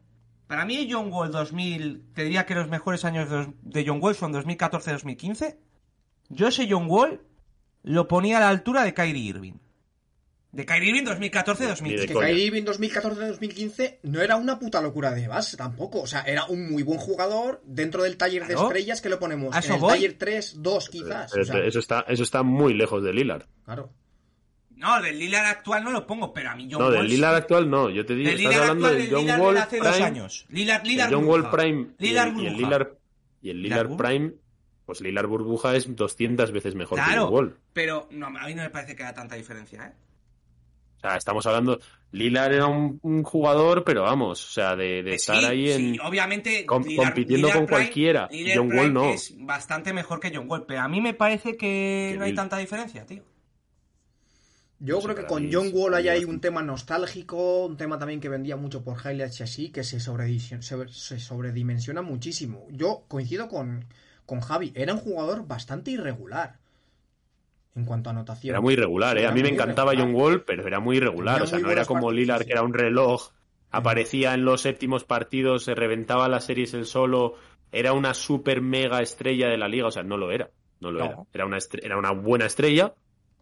[0.46, 4.14] Para mí John Wall 2000, te diría que los mejores años de, de John Wall
[4.14, 5.56] son 2014-2015.
[6.28, 7.20] Yo ese John Wall
[7.82, 9.54] lo ponía a la altura de Kyrie Irving.
[10.52, 11.82] De Kyrie Irving 2014-2015.
[11.82, 12.14] Ni de Que.
[12.14, 16.02] Kyrie Irving 2014-2015 no era una puta locura de base tampoco.
[16.02, 18.68] O sea, era un muy buen jugador dentro del taller de Claro.
[18.68, 19.54] estrellas que lo ponemos.
[19.54, 19.90] A En eso el voy.
[19.94, 21.30] taller 3, 2 quizás.
[21.32, 23.46] Pero O sea, eso, está, eso está muy lejos de Lillard.
[23.64, 23.90] claro.
[24.76, 26.94] No, del Lillard actual no lo pongo, pero a mí John No, Wall.
[26.98, 27.90] del Lillard actual no.
[27.90, 30.04] Yo te digo, Del estás Lillard hablando actual, del John Lillard Wall hace dos Prime.
[30.06, 30.46] años.
[30.48, 31.50] Lillard, Lillard John Wall.
[31.50, 32.56] Prime y Lillard el, y el.
[32.56, 32.88] Lillard,
[33.42, 33.96] y el Lillard.
[33.96, 34.32] Prime,
[34.84, 37.56] pues Lillard Burbuja es 200 veces mejor que Claro, John Wall.
[37.72, 39.92] pero no, a mí no me parece que haya tanta diferencia, ¿eh?
[40.98, 41.78] O sea, estamos hablando.
[42.12, 45.70] Lillard era un, un jugador, pero vamos, o sea, de, de Que estar sí, ahí
[45.70, 45.78] en.
[45.94, 48.28] sí, obviamente com- Lillard- compitiendo Lillard con Prime- cualquiera.
[48.32, 49.10] John Wall Prime no.
[49.10, 52.34] es bastante mejor que John Wall, pero a mí me parece que Que no hay
[52.34, 53.22] tanta diferencia, tío.
[54.80, 56.34] Yo No creo que con John Wall hay ahí bastante.
[56.34, 60.00] un tema nostálgico, un tema también que vendía mucho por highlights y así, que se,
[60.00, 62.66] sobredimensiona, se, se sobredimensiona muchísimo.
[62.70, 63.86] Yo coincido con,
[64.26, 66.58] con Javi, era un jugador bastante irregular.
[67.74, 68.50] en cuanto a anotación.
[68.52, 69.26] Era muy irregular, ¿eh?
[69.26, 70.14] A mí me encantaba irregular.
[70.14, 71.34] John Wall, pero era muy irregular.
[71.36, 72.46] Tenía O sea, no era como Lillard, sí.
[72.46, 73.30] que era un reloj.
[73.70, 77.34] Aparecía en los séptimos partidos, se reventaba las series él solo.
[77.72, 79.88] Era una super mega estrella de la liga.
[79.88, 80.50] O sea, no lo era.
[80.80, 81.04] No lo No.
[81.04, 81.16] era.
[81.32, 82.94] Era una, era una buena estrella,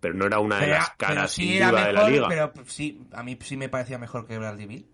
[0.03, 2.29] pero no era una de Pero, las caras sí sin duda de la liga.
[2.29, 4.87] pero sí, a mí sí me parecía mejor que Bradley Bill.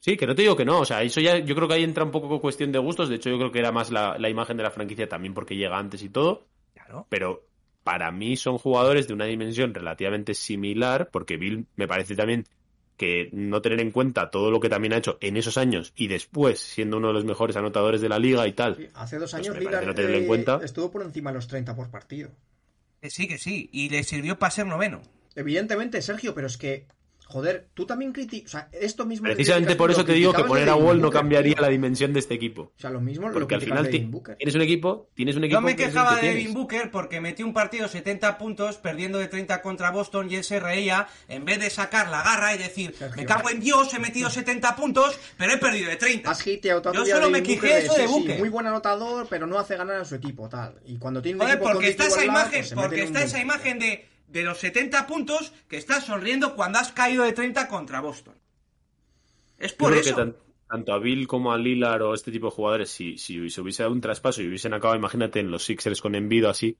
[0.00, 0.80] Sí, que no te digo que no.
[0.80, 3.08] O sea, eso ya yo creo que ahí entra un poco con cuestión de gustos.
[3.08, 5.56] De hecho, yo creo que era más la, la imagen de la franquicia también porque
[5.56, 6.46] llega antes y todo.
[6.74, 7.06] Claro.
[7.08, 7.46] pero
[7.84, 12.44] para mí son jugadores de una dimensión relativamente similar, porque Bill me parece también
[12.96, 16.08] que no tener en cuenta todo lo que también ha hecho en esos años y
[16.08, 18.76] después siendo uno de los mejores anotadores de la liga y tal.
[18.76, 20.60] Sí, Hace dos Pues años me parece Lillard no tenerlo en eh, cuenta.
[20.62, 22.30] estuvo por encima de los 30 por partido.
[23.02, 23.68] Que sí, que sí.
[23.72, 25.02] Y le sirvió para ser noveno.
[25.34, 26.86] Evidentemente, Sergio, pero es que,
[27.32, 28.54] joder, tú también criticas.
[28.54, 29.26] O sea, esto mismo.
[29.26, 32.12] que Precisamente por eso te digo que poner a Wall no Booker, cambiaría la dimensión
[32.12, 32.72] de este equipo.
[32.76, 34.36] O sea, lo mismo lo Porque al final de Booker.
[34.36, 36.34] tienes un equipo, tienes un equipo Yo me que quejaba que de.
[36.34, 40.44] Devin Booker porque metió un partido 70 puntos perdiendo de 30 contra Boston y él
[40.44, 43.16] se reía en vez de sacar la garra y decir Sergio.
[43.22, 46.30] me cago en Dios, he metido 70 puntos pero he perdido de 30.
[46.30, 48.38] Has hiteado Yo solo me quejé Booker eso de sí, sí, Booker.
[48.38, 50.74] muy buen anotador, pero no hace ganar a su equipo, tal.
[50.84, 53.78] Y cuando tiene un Joder, equipo porque está esa imagen, pues porque está esa imagen
[53.78, 58.34] de, de los 70 puntos que estás sonriendo cuando has caído de 30 contra Boston.
[59.58, 60.10] Es por creo eso.
[60.16, 60.36] que tan-
[60.68, 63.82] tanto a Bill como a Lillard o este tipo de jugadores, si, si se hubiese
[63.82, 66.78] dado un traspaso y hubiesen acabado, imagínate, en los Sixers con Envido así,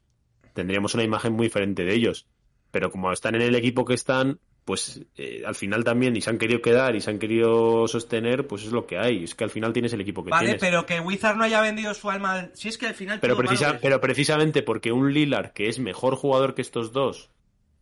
[0.55, 2.27] tendríamos una imagen muy diferente de ellos.
[2.71, 6.31] Pero como están en el equipo que están, pues eh, al final también, y se
[6.31, 9.25] han querido quedar y se han querido sostener, pues es lo que hay.
[9.25, 10.61] Es que al final tienes el equipo que Vale, tienes.
[10.61, 12.33] pero que Wizard no haya vendido su alma.
[12.33, 13.21] al- Si es que al final.
[13.21, 17.29] Pero, precisa- pero precisamente porque un Lillard, que es mejor jugador que estos dos,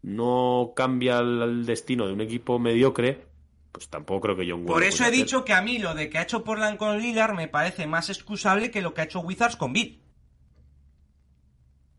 [0.03, 3.27] no cambia el, destino de un equipo mediocre,
[3.73, 5.19] pues tampoco creo que John Wall Por eso he hacer.
[5.19, 8.09] dicho que a mí lo de que ha hecho Portland con Lillard me parece más
[8.09, 10.01] excusable que lo que ha hecho Wizards con Bill.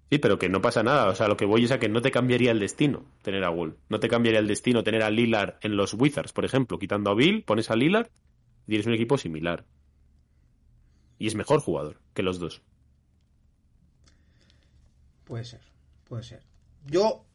[0.09, 1.07] Sí, pero que no pasa nada.
[1.07, 3.49] O sea, lo que voy es a que no te cambiaría el destino tener a
[3.49, 3.77] Wall.
[3.87, 6.77] No te cambiaría el destino tener a Lillard en los Wizards, por ejemplo.
[6.79, 8.09] Quitando a Bill, pones a Lillard
[8.67, 9.65] y tienes un equipo similar.
[11.17, 12.61] Y es mejor jugador que los dos.
[15.23, 15.61] Puede ser,
[16.03, 16.43] puede ser.
[16.87, 17.25] Yo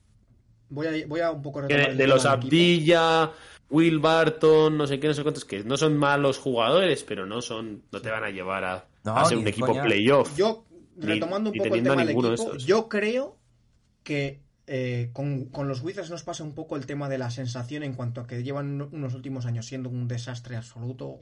[0.69, 2.27] voy a, voy a un poco retomar De, el de tema los.
[2.27, 3.31] Abdilla,
[3.71, 7.43] Will Barton, no sé qué, no sé cuántos, que no son malos jugadores, pero no
[7.43, 9.83] son, no te van a llevar a, No, a ser un equipo coña.
[9.83, 10.37] playoff.
[10.37, 10.65] Yo,
[10.97, 13.37] Ni- retomando un poco el teniendo tema del equipo, yo creo
[14.03, 17.83] que eh, con, con los Wizards nos pasa un poco el tema de la sensación
[17.83, 21.19] en cuanto a que llevan unos últimos años siendo un desastre absoluto,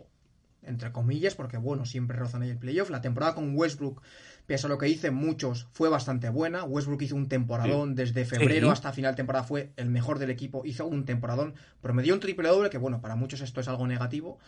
[0.62, 2.88] entre comillas, porque bueno, siempre rozan ahí el playoff.
[2.90, 4.00] La temporada con Westbrook,
[4.46, 6.64] pese a lo que dicen muchos, fue bastante buena.
[6.64, 8.72] Westbrook hizo un temporadón desde febrero Sí.
[8.72, 12.48] hasta final de temporada, fue el mejor del equipo, hizo un temporadón, promedió un triple
[12.48, 14.38] doble, que bueno, para muchos esto es algo negativo.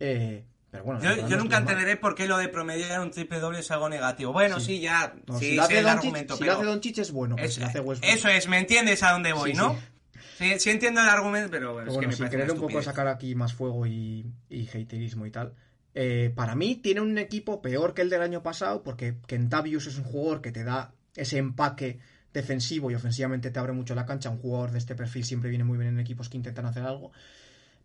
[0.00, 1.62] Eh, pero bueno, Yo, temporada yo no nunca mal.
[1.68, 4.32] entenderé por qué lo de promediar un triple doble es algo negativo.
[4.32, 4.80] Bueno, sí, Sí.
[4.80, 5.14] ya.
[5.26, 8.12] No, sí, si lo hace Doncic, es bueno, pero es- si lo hace Westbrook...
[8.14, 9.74] eso es, ¿me entiendes a dónde voy, Sí, no?
[9.74, 9.78] sí.
[10.38, 12.50] Sí, sí entiendo el argumento, pero, bueno, Pero es bueno, que me sin parece querer
[12.52, 15.54] un poco sacar aquí más fuego y, y haterismo y tal.
[15.98, 19.96] Eh, para mí tiene un equipo peor que el del año pasado porque Kentavius es
[19.96, 21.98] un jugador que te da ese empaque
[22.34, 24.28] defensivo y ofensivamente te abre mucho la cancha.
[24.28, 27.12] Un jugador de este perfil siempre viene muy bien en equipos que intentan hacer algo.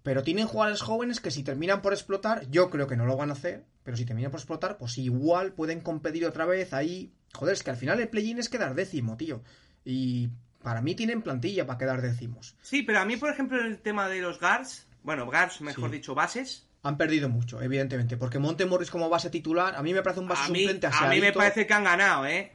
[0.04, 3.30] Pero tienen jugadores jóvenes que si terminan por explotar, yo creo que no lo van
[3.30, 7.14] a hacer, pero si terminan por explotar, pues igual pueden competir otra vez ahí.
[7.34, 9.42] Joder, es que al final el play-in es quedar décimo, tío.
[9.86, 10.30] Y
[10.64, 12.56] para mí tienen plantilla para quedar décimos.
[12.62, 15.90] Sí, pero a mí, por ejemplo, en el tema de los guards, bueno, guards, mejor
[15.92, 15.96] Sí.
[15.98, 20.02] dicho, bases, Han perdido mucho, evidentemente, porque Monte Morris como base titular, a mí me
[20.02, 22.54] parece un base a mí, suplente a mí me parece que han ganado, ¿eh?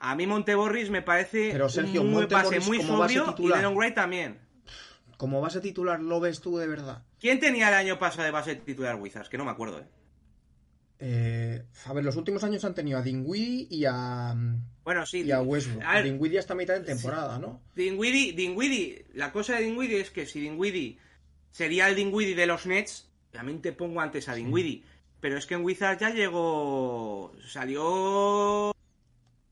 [0.00, 3.52] A mí Monteborris me parece Pero, Sergio, un Monte Morris muy como base sobrio y.
[3.52, 4.40] Delon Wright también.
[5.16, 7.04] Como base titular lo ves tú de verdad.
[7.20, 9.28] ¿Quién tenía el año pasado de base titular Wizards?
[9.28, 9.86] Que no me acuerdo, ¿eh?
[10.98, 14.34] Eh, a ver, los últimos años han tenido a Dinwiddie y a,
[14.82, 15.22] Bueno, sí.
[15.22, 15.84] y a Westbrook.
[15.84, 17.60] A ver, Dinwiddie hasta mitad de temporada, ¿no?
[17.76, 20.98] Dinwiddie, Dinwiddie, la cosa de Dinwiddie es que si Dinwiddie
[21.52, 24.84] sería el Dinwiddie de los Nets, también te pongo antes a Dinwiddie.
[25.20, 27.32] Pero es que en Wizards ya llegó.
[27.46, 28.72] Salió.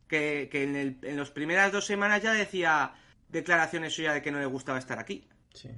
[0.09, 2.93] Que, que en, el- en las primeras dos semanas ya decía
[3.29, 5.29] declaraciones suyas de que no le gustaba estar aquí.
[5.55, 5.69] Sí.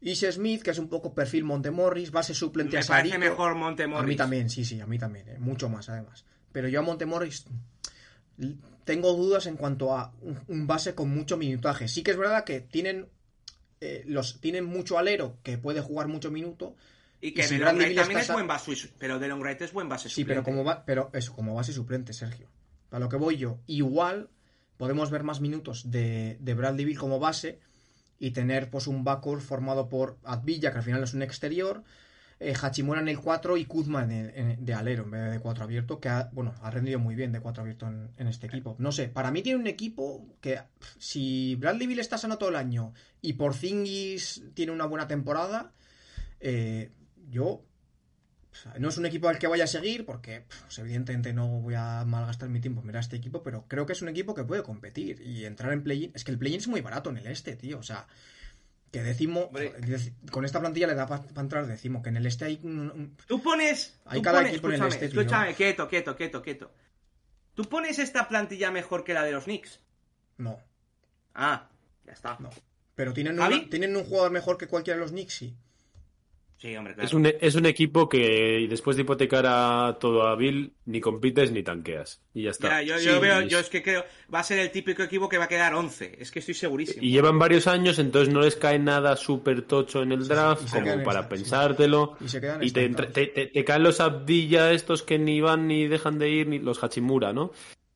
[0.00, 3.30] Ish Smith, que es un poco perfil Monte Morris, base suplente Me a parece Sarito.
[3.30, 4.04] mejor Montemorris.
[4.04, 6.24] A mí también, sí, sí, a mí también, eh, mucho más además.
[6.52, 7.46] Pero yo a Montemorris
[8.84, 10.12] tengo dudas en cuanto a
[10.48, 11.88] un base con mucho minutaje.
[11.88, 13.08] Sí que es verdad que tienen
[13.80, 16.76] eh, los tienen mucho alero que puede jugar mucho minuto.
[17.20, 19.88] Y que Y si Delon Wright también es buen base, pero Delon Wright es buen
[19.88, 20.58] base Sí, pero suplente.
[20.58, 22.48] como va, pero eso, como base suplente, Sergio.
[22.88, 24.28] Para lo que voy yo, igual
[24.76, 27.58] podemos ver más minutos de, de Bradley como base
[28.18, 31.82] y tener pues un backcourt formado por Advilla, que al final es un exterior,
[32.38, 36.08] eh, Hachimura en el 4 y Kuzma de alero en vez de 4 abierto, que
[36.10, 38.76] ha, bueno, ha rendido muy bien de 4 abierto en, este equipo.
[38.78, 40.60] No sé, para mí tiene un equipo que
[40.98, 42.92] si Bradley Bill está sano todo el año
[43.22, 45.72] y Porzingis tiene una buena temporada,
[46.40, 46.90] eh,
[47.30, 47.64] yo
[48.78, 50.44] no es un equipo al que vaya a seguir porque
[50.76, 54.02] evidentemente no voy a malgastar mi tiempo en mirar este equipo, pero creo que es
[54.02, 56.12] un equipo que puede competir y entrar en play-in.
[56.14, 58.06] Es que el play-in es muy barato en el este, tío, o sea...
[59.02, 62.56] Que con esta plantilla le da para entrar décimo, que en el este hay
[63.26, 63.98] Tú pones.
[64.04, 65.20] Hay tú cada pones- equipo en el escúchame, este, tío.
[65.20, 66.72] escúchame, quieto, quieto, quieto, quieto.
[67.54, 69.80] ¿Tú pones esta plantilla mejor que la de los Knicks?
[70.38, 70.58] No,
[71.34, 71.68] Ah,
[72.04, 72.36] ya está.
[72.40, 72.50] no.
[72.94, 73.36] Pero tienen,
[73.70, 75.56] tienen un jugador mejor que cualquiera de los Knicks, sí.
[76.58, 77.06] Sí, hombre, claro.
[77.06, 81.52] Es un, es un equipo que después de hipotecar a todo a Bill, ni compites
[81.52, 82.22] ni tanqueas.
[82.32, 82.82] Y ya está.
[82.82, 84.04] Ya, yo, Sí, yo veo, yo es que creo,
[84.34, 86.16] va a ser el típico equipo que va a quedar 11.
[86.18, 87.04] Es que estoy segurísimo.
[87.04, 91.04] Y llevan varios años, entonces no les cae nada súper tocho en el draft, como
[91.04, 92.16] para pensártelo.
[92.20, 95.68] Y se quedan Y te, te, te- te caen los Abdilla estos que ni van
[95.68, 97.52] ni dejan de ir, ni los Hachimura, ¿no?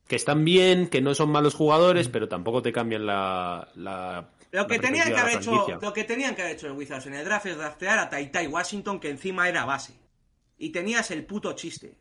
[0.06, 3.68] Que están bien, que no son malos jugadores, pero tampoco te cambian la...
[3.76, 7.06] la Lo que tenían que haber hecho, lo que tenían que haber hecho los Wizards
[7.06, 9.94] en el draft es draftear a Tai Tai Washington, que encima era base.
[10.58, 11.96] Y tenías el puto chiste.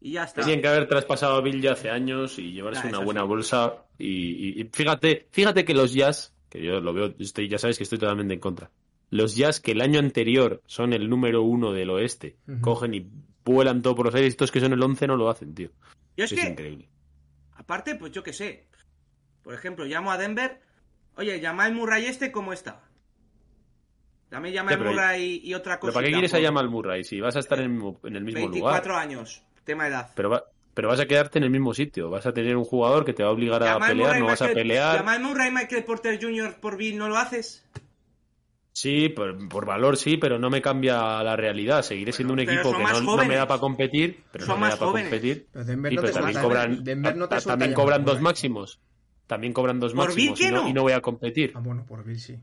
[0.00, 0.42] Y ya está.
[0.42, 3.26] Tenían que haber traspasado a Bill ya hace años y llevarse Ah, una buena sí.
[3.26, 3.84] bolsa.
[3.98, 7.76] Y, y- y fíjate, fíjate que los Jazz, que yo lo veo, estoy, ya sabes
[7.78, 8.70] que estoy totalmente en contra.
[9.10, 13.06] Los Jazz que el año anterior son el número uno del oeste, cogen y
[13.44, 15.68] vuelan todo por los aires, estos que son el once no lo hacen, tío.
[16.16, 16.88] Yo es Es que, increíble.
[17.56, 18.66] aparte, pues yo qué sé.
[19.42, 20.60] Por ejemplo, llamo a Denver.
[21.16, 22.80] Oye, llama el Murray este, ¿cómo está?
[24.30, 25.94] Dame llama Ya, el pero- Murray y otra ¿Pero cosa.
[25.94, 28.24] para qué quieres a Jamal Murray si vas a estar en, el mismo- en el
[28.24, 29.02] mismo 24 lugar?
[29.06, 30.10] años, tema de edad.
[30.14, 32.08] Pero, va- pero vas a quedarte en el mismo sitio.
[32.08, 34.26] Vas a tener un jugador que te va a obligar a Jamal pelear, Murray, no
[34.28, 34.96] vas a pelear.
[34.98, 36.56] Jamal Murray y Michael Porter Jr.
[36.60, 37.62] por Bill, ¿no lo haces?
[38.74, 41.82] Sí, por, por valor sí, pero no me cambia la realidad.
[41.82, 44.60] Seguiré siendo un pero equipo que no, no me da para competir, pero Son no
[44.60, 45.10] me más da para jóvenes.
[45.10, 45.46] competir.
[45.52, 47.84] Pero Denver Sí, no pero te también suelta, cobran, Denver no te suelta también Jamal
[47.84, 48.80] cobran dos máximos.
[49.32, 50.68] También cobran dos Por máximos ¿qué y no, no?
[50.68, 51.52] y no voy a competir.
[51.54, 52.38] Ah, bueno, por Bill sí.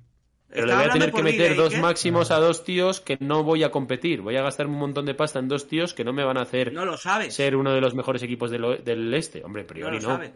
[0.48, 1.56] Pero le voy a tener que meter ¿eh?
[1.56, 1.80] dos ¿Qué?
[1.80, 4.22] máximos a dos tíos que no voy a competir.
[4.22, 6.42] Voy a gastarme un montón de pasta en dos tíos que no me van a
[6.42, 7.36] hacer No lo sabes.
[7.36, 9.44] ser uno de los mejores equipos del, este.
[9.44, 10.08] Hombre, a no priori lo no.
[10.16, 10.32] sabes.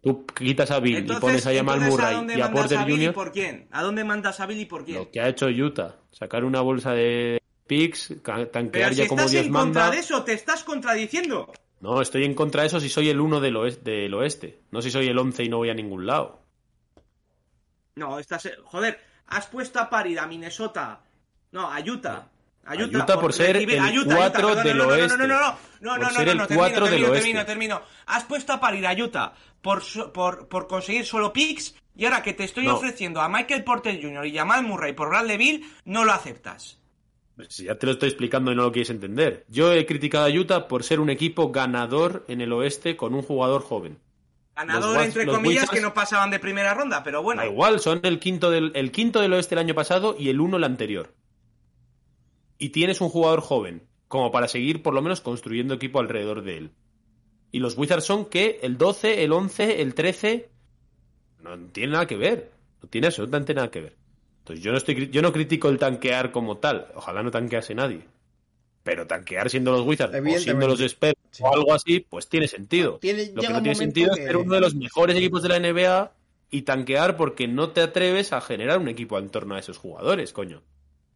[0.00, 3.04] Tú quitas a Bill y pones a Jamal Murray dónde y a Porter Bill y
[3.06, 3.14] Jr.
[3.14, 3.68] por quién?
[3.70, 4.98] ¿A dónde mandas a Bill y por quién?
[4.98, 5.94] Lo que ha hecho Utah.
[6.10, 9.94] Sacar una bolsa de picks, Pero tanquear si ya como estás Dios en contra manda.
[9.94, 11.52] de eso, te estás contradiciendo.
[11.82, 14.60] No, estoy en contra de eso si soy el uno del oeste, del oeste.
[14.70, 16.40] No si soy el 11 y no voy a ningún lado.
[17.96, 18.48] No, estás...
[18.64, 21.00] Joder, has puesto a parir a Minnesota.
[21.50, 22.28] No, a Utah.
[22.64, 24.94] A Utah, Utah por ser recibir- el Utah, cuatro Utah, perdón, del no, no, no,
[24.96, 25.16] oeste.
[25.18, 27.12] No, no, no, no, no, no, no, no, termino, termino, oeste.
[27.20, 27.82] termino, termino.
[28.06, 29.82] Has puesto a parir a Utah por,
[30.12, 32.76] por, por conseguir solo picks y ahora que te estoy No.
[32.76, 34.24] ofreciendo a Michael Porter Jr.
[34.26, 36.78] y Jamal Murray por Bradley Bill, no lo aceptas.
[37.48, 39.44] Si ya te lo estoy explicando y no lo quieres entender.
[39.48, 43.22] Yo he criticado a Utah por ser un equipo ganador en el oeste con un
[43.22, 43.98] jugador joven.
[44.54, 47.40] Ganador, Waz- entre comillas, Wizards- que no pasaban de primera ronda, pero bueno.
[47.40, 50.40] Da igual, son el quinto del, el quinto del oeste el año pasado y el
[50.40, 51.14] uno el anterior.
[52.58, 56.58] Y tienes un jugador joven, como para seguir por lo menos construyendo equipo alrededor de
[56.58, 56.70] él.
[57.50, 60.50] Y los Wizards son que el 12, el 11, el 13
[61.42, 62.52] no tiene nada que ver.
[62.82, 63.96] No tiene absolutamente nada que ver.
[64.42, 66.88] Entonces yo no estoy yo no critico el tanquear como tal.
[66.94, 68.02] Ojalá no tanquease nadie.
[68.82, 71.42] Pero tanquear siendo los Wizards o siendo los Spurs Sí.
[71.46, 72.98] o algo así, pues tiene sentido.
[73.00, 75.48] Tiene- Lo que no tiene sentido que- es ser uno de los mejores equipos de
[75.48, 76.12] la NBA
[76.50, 80.32] y tanquear porque no te atreves a generar un equipo en torno a esos jugadores,
[80.32, 80.62] coño.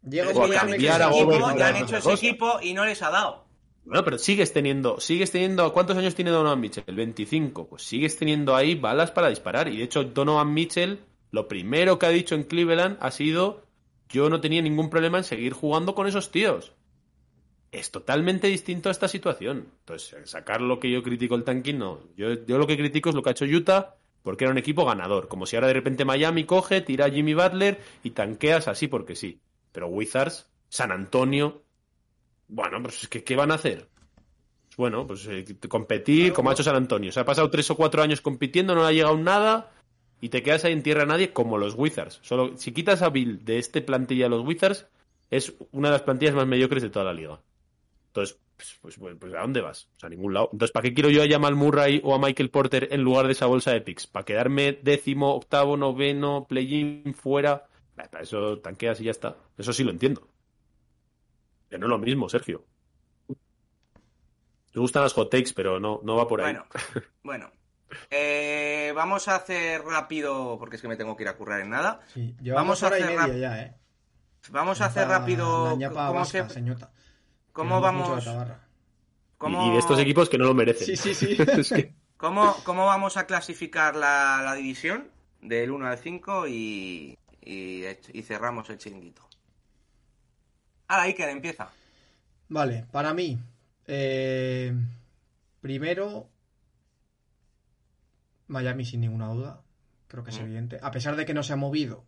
[0.09, 3.03] Llega un que momento cambiar ese equipo, ya han hecho ese equipo y no les
[3.03, 3.45] ha dado.
[3.85, 6.85] Bueno, pero sigues teniendo, sigues teniendo, ¿cuántos años tiene Donovan Mitchell?
[6.87, 7.67] El 25.
[7.67, 9.69] Pues sigues teniendo ahí balas para disparar.
[9.69, 11.01] Y de hecho, Donovan Mitchell,
[11.37, 13.63] lo primero que ha dicho en Cleveland ha sido,
[14.09, 16.73] yo no tenía ningún problema en seguir jugando con esos tíos.
[17.71, 19.69] Es totalmente distinto a esta situación.
[19.81, 22.01] Entonces, sacar lo que yo critico el tanking, no.
[22.17, 24.87] Yo, yo lo que critico es lo que ha hecho Utah, porque era un equipo
[24.87, 25.29] ganador.
[25.29, 29.15] Como si ahora de repente Miami coge, tira a Jimmy Butler y tanqueas así porque
[29.15, 29.39] sí.
[29.73, 31.65] Pero Wizards, San Antonio,
[32.49, 33.91] bueno, pues es que, ¿qué van a hacer?
[34.79, 37.13] Bueno, pues eh, competir como ha hecho San Antonio.
[37.13, 39.76] Se ha pasado tres o cuatro años compitiendo, no le ha llegado nada
[40.21, 42.21] y te quedas ahí en tierra a nadie como los Wizards.
[42.23, 44.87] Solo si quitas a Bill de este plantilla de los Wizards,
[45.31, 47.41] es una de las plantillas más mediocres de toda la liga.
[48.09, 49.89] Entonces, pues, pues, pues, pues, ¿a dónde vas?
[49.97, 50.49] O sea, a ningún lado.
[50.53, 53.33] Entonces, ¿para qué quiero yo a Jamal Murray o a Michael Porter en lugar de
[53.33, 54.07] esa bolsa de picks?
[54.07, 57.67] ¿Para quedarme décimo, octavo, noveno, play-in, fuera?
[57.95, 59.37] Para eso tanqueas y ya está.
[59.59, 60.27] Eso sí lo entiendo.
[61.69, 62.65] Que no es lo mismo, Sergio.
[63.29, 66.57] Me gustan las hot takes, pero no, no va por ahí.
[67.23, 67.51] Bueno.
[68.11, 71.71] Eh, vamos a hacer rápido, porque es que me tengo que ir a currar en
[71.71, 72.01] nada.
[72.13, 73.75] Sí, llevamos Vamos a hora y hacer rap- ya, ¿eh?
[74.51, 76.91] Vamos a hacer rápido cómo vasca, se, señota.
[77.53, 78.25] ¿Cómo Queremos mucho vamos?
[78.27, 78.61] la tabarra.
[79.39, 80.87] ¿Cómo, Y de estos equipos que no lo merecen.
[80.87, 81.37] Sí, sí, sí.
[81.59, 85.09] Es que- ¿cómo, cómo vamos a clasificar la, la división?
[85.43, 87.83] Del 1 al 5 y, y,
[88.13, 89.23] y cerramos el chiringuito.
[90.89, 91.69] Ahora, Iker, empieza.
[92.49, 93.39] Vale, para mí,
[93.87, 94.73] eh,
[95.61, 96.29] primero,
[98.49, 99.63] Miami sin ninguna duda,
[100.09, 100.43] creo que es Mm.
[100.45, 102.05] evidente, a pesar de que no se ha movido,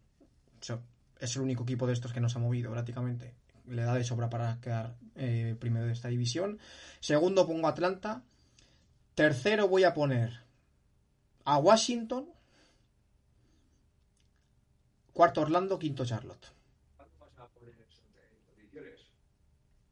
[1.21, 3.35] es el único equipo de estos que no se ha movido prácticamente,
[3.67, 6.59] le da de sobra para quedar eh, primero de esta división.
[7.01, 8.23] Segundo pongo Atlanta,
[9.15, 10.41] tercero voy a poner
[11.45, 12.29] a Washington,
[15.13, 16.47] cuarto Orlando, quinto Charlotte.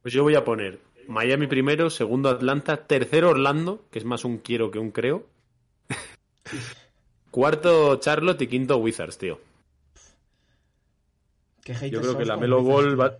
[0.02, 4.39] Pues yo voy a poner Miami primero, segundo Atlanta, tercero Orlando, que es más un
[4.39, 5.27] quiero que un creo.
[7.31, 9.40] Cuarto Charlotte y quinto Wizards, tío.
[11.64, 13.18] Qué Yo creo que la Melo Ball va...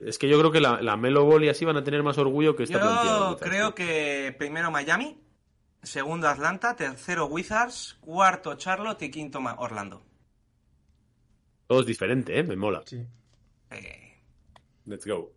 [0.00, 2.18] Es que yo creo que la, la Melo Ball y así van a tener más
[2.18, 3.74] orgullo que esta Yo Wizards, creo tío.
[3.74, 5.18] que primero Miami,
[5.82, 10.02] segundo Atlanta, tercero Wizards, cuarto Charlotte y quinto Orlando.
[11.66, 12.42] Todo es diferente, ¿eh?
[12.44, 12.82] Me mola.
[12.86, 13.04] Sí.
[13.70, 14.20] Eh,
[14.86, 15.32] Let's go.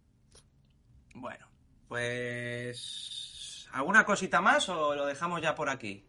[1.16, 1.46] bueno,
[1.88, 3.68] pues...
[3.74, 6.04] ¿Alguna cosita más o lo dejamos ya por aquí?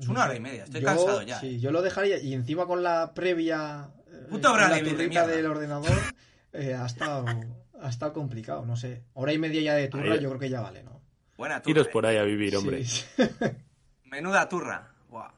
[0.00, 1.38] Es una hora y media, estoy Yo- cansado ya.
[1.40, 1.60] Sí, eh.
[1.60, 2.18] yo lo dejaría.
[2.18, 3.90] Y encima con la previa.
[4.08, 5.92] eh, la Beal de del ordenador.
[6.52, 7.26] eh, ha, estado,
[7.80, 9.04] ha estado complicado, no sé.
[9.12, 11.00] Hora y media ya de turra, Ahí- yo creo que ya vale, ¿no?
[11.36, 11.64] Buena turra.
[11.74, 11.90] Tiros eh.
[11.92, 12.84] por ahí a vivir, hombre.
[12.84, 13.04] Sí.
[14.06, 14.90] Menuda turra.
[15.08, 15.30] Buah.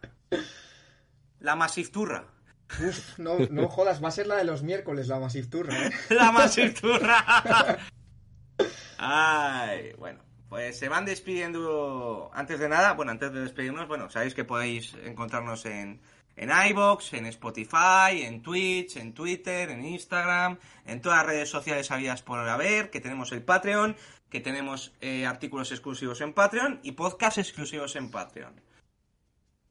[1.40, 2.24] La Massive Turra.
[2.86, 5.90] Uf, no, no jodas, va a ser la de los miércoles, la Massive Turra, ¿eh?
[6.10, 7.78] La Massive Turra.
[8.98, 10.22] Ay, bueno.
[10.52, 12.30] Pues se van despidiendo.
[12.34, 16.02] Antes de nada, bueno, antes de despedirnos, bueno, sabéis que podéis encontrarnos en,
[16.36, 21.90] en iBox, en Spotify, en Twitch, en Twitter, en Instagram, en todas las redes sociales
[21.90, 23.96] habidas por haber, que tenemos el Patreon,
[24.28, 28.60] que tenemos eh, artículos exclusivos en Patreon y podcasts exclusivos en Patreon.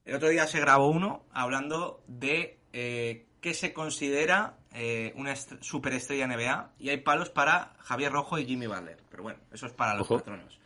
[0.03, 5.61] El otro día se grabó uno hablando de eh, qué se considera eh, una est-
[5.61, 8.97] superestrella NBA y hay palos para Javier Rojo y Jimmy Butler.
[9.11, 10.17] Pero bueno, eso es para los Ojo.
[10.17, 10.59] patronos.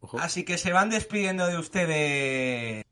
[0.00, 0.18] Ojo.
[0.20, 2.84] Así que se van despidiendo de ustedes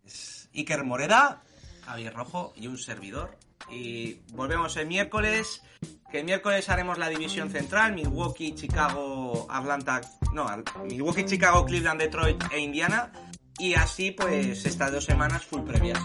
[0.55, 1.43] Iker Moreda,
[1.85, 3.39] Javier Rojo y un servidor.
[3.71, 5.63] Y volvemos el miércoles.
[6.11, 10.01] Que el miércoles haremos la división central: Milwaukee, Chicago, Atlanta.
[10.33, 10.47] No,
[10.85, 13.13] Milwaukee, Chicago, Cleveland, Detroit e Indiana.
[13.59, 15.99] Y así, pues, estas dos semanas full previas.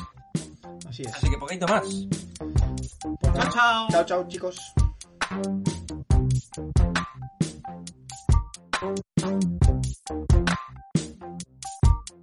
[0.88, 1.14] Así es.
[1.14, 1.82] Así que poquito más.
[1.82, 2.98] Pues.
[3.34, 3.88] Chao, chao.
[3.90, 4.74] Chao, chao, chicos.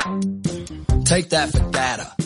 [0.00, 2.16] Take that for data.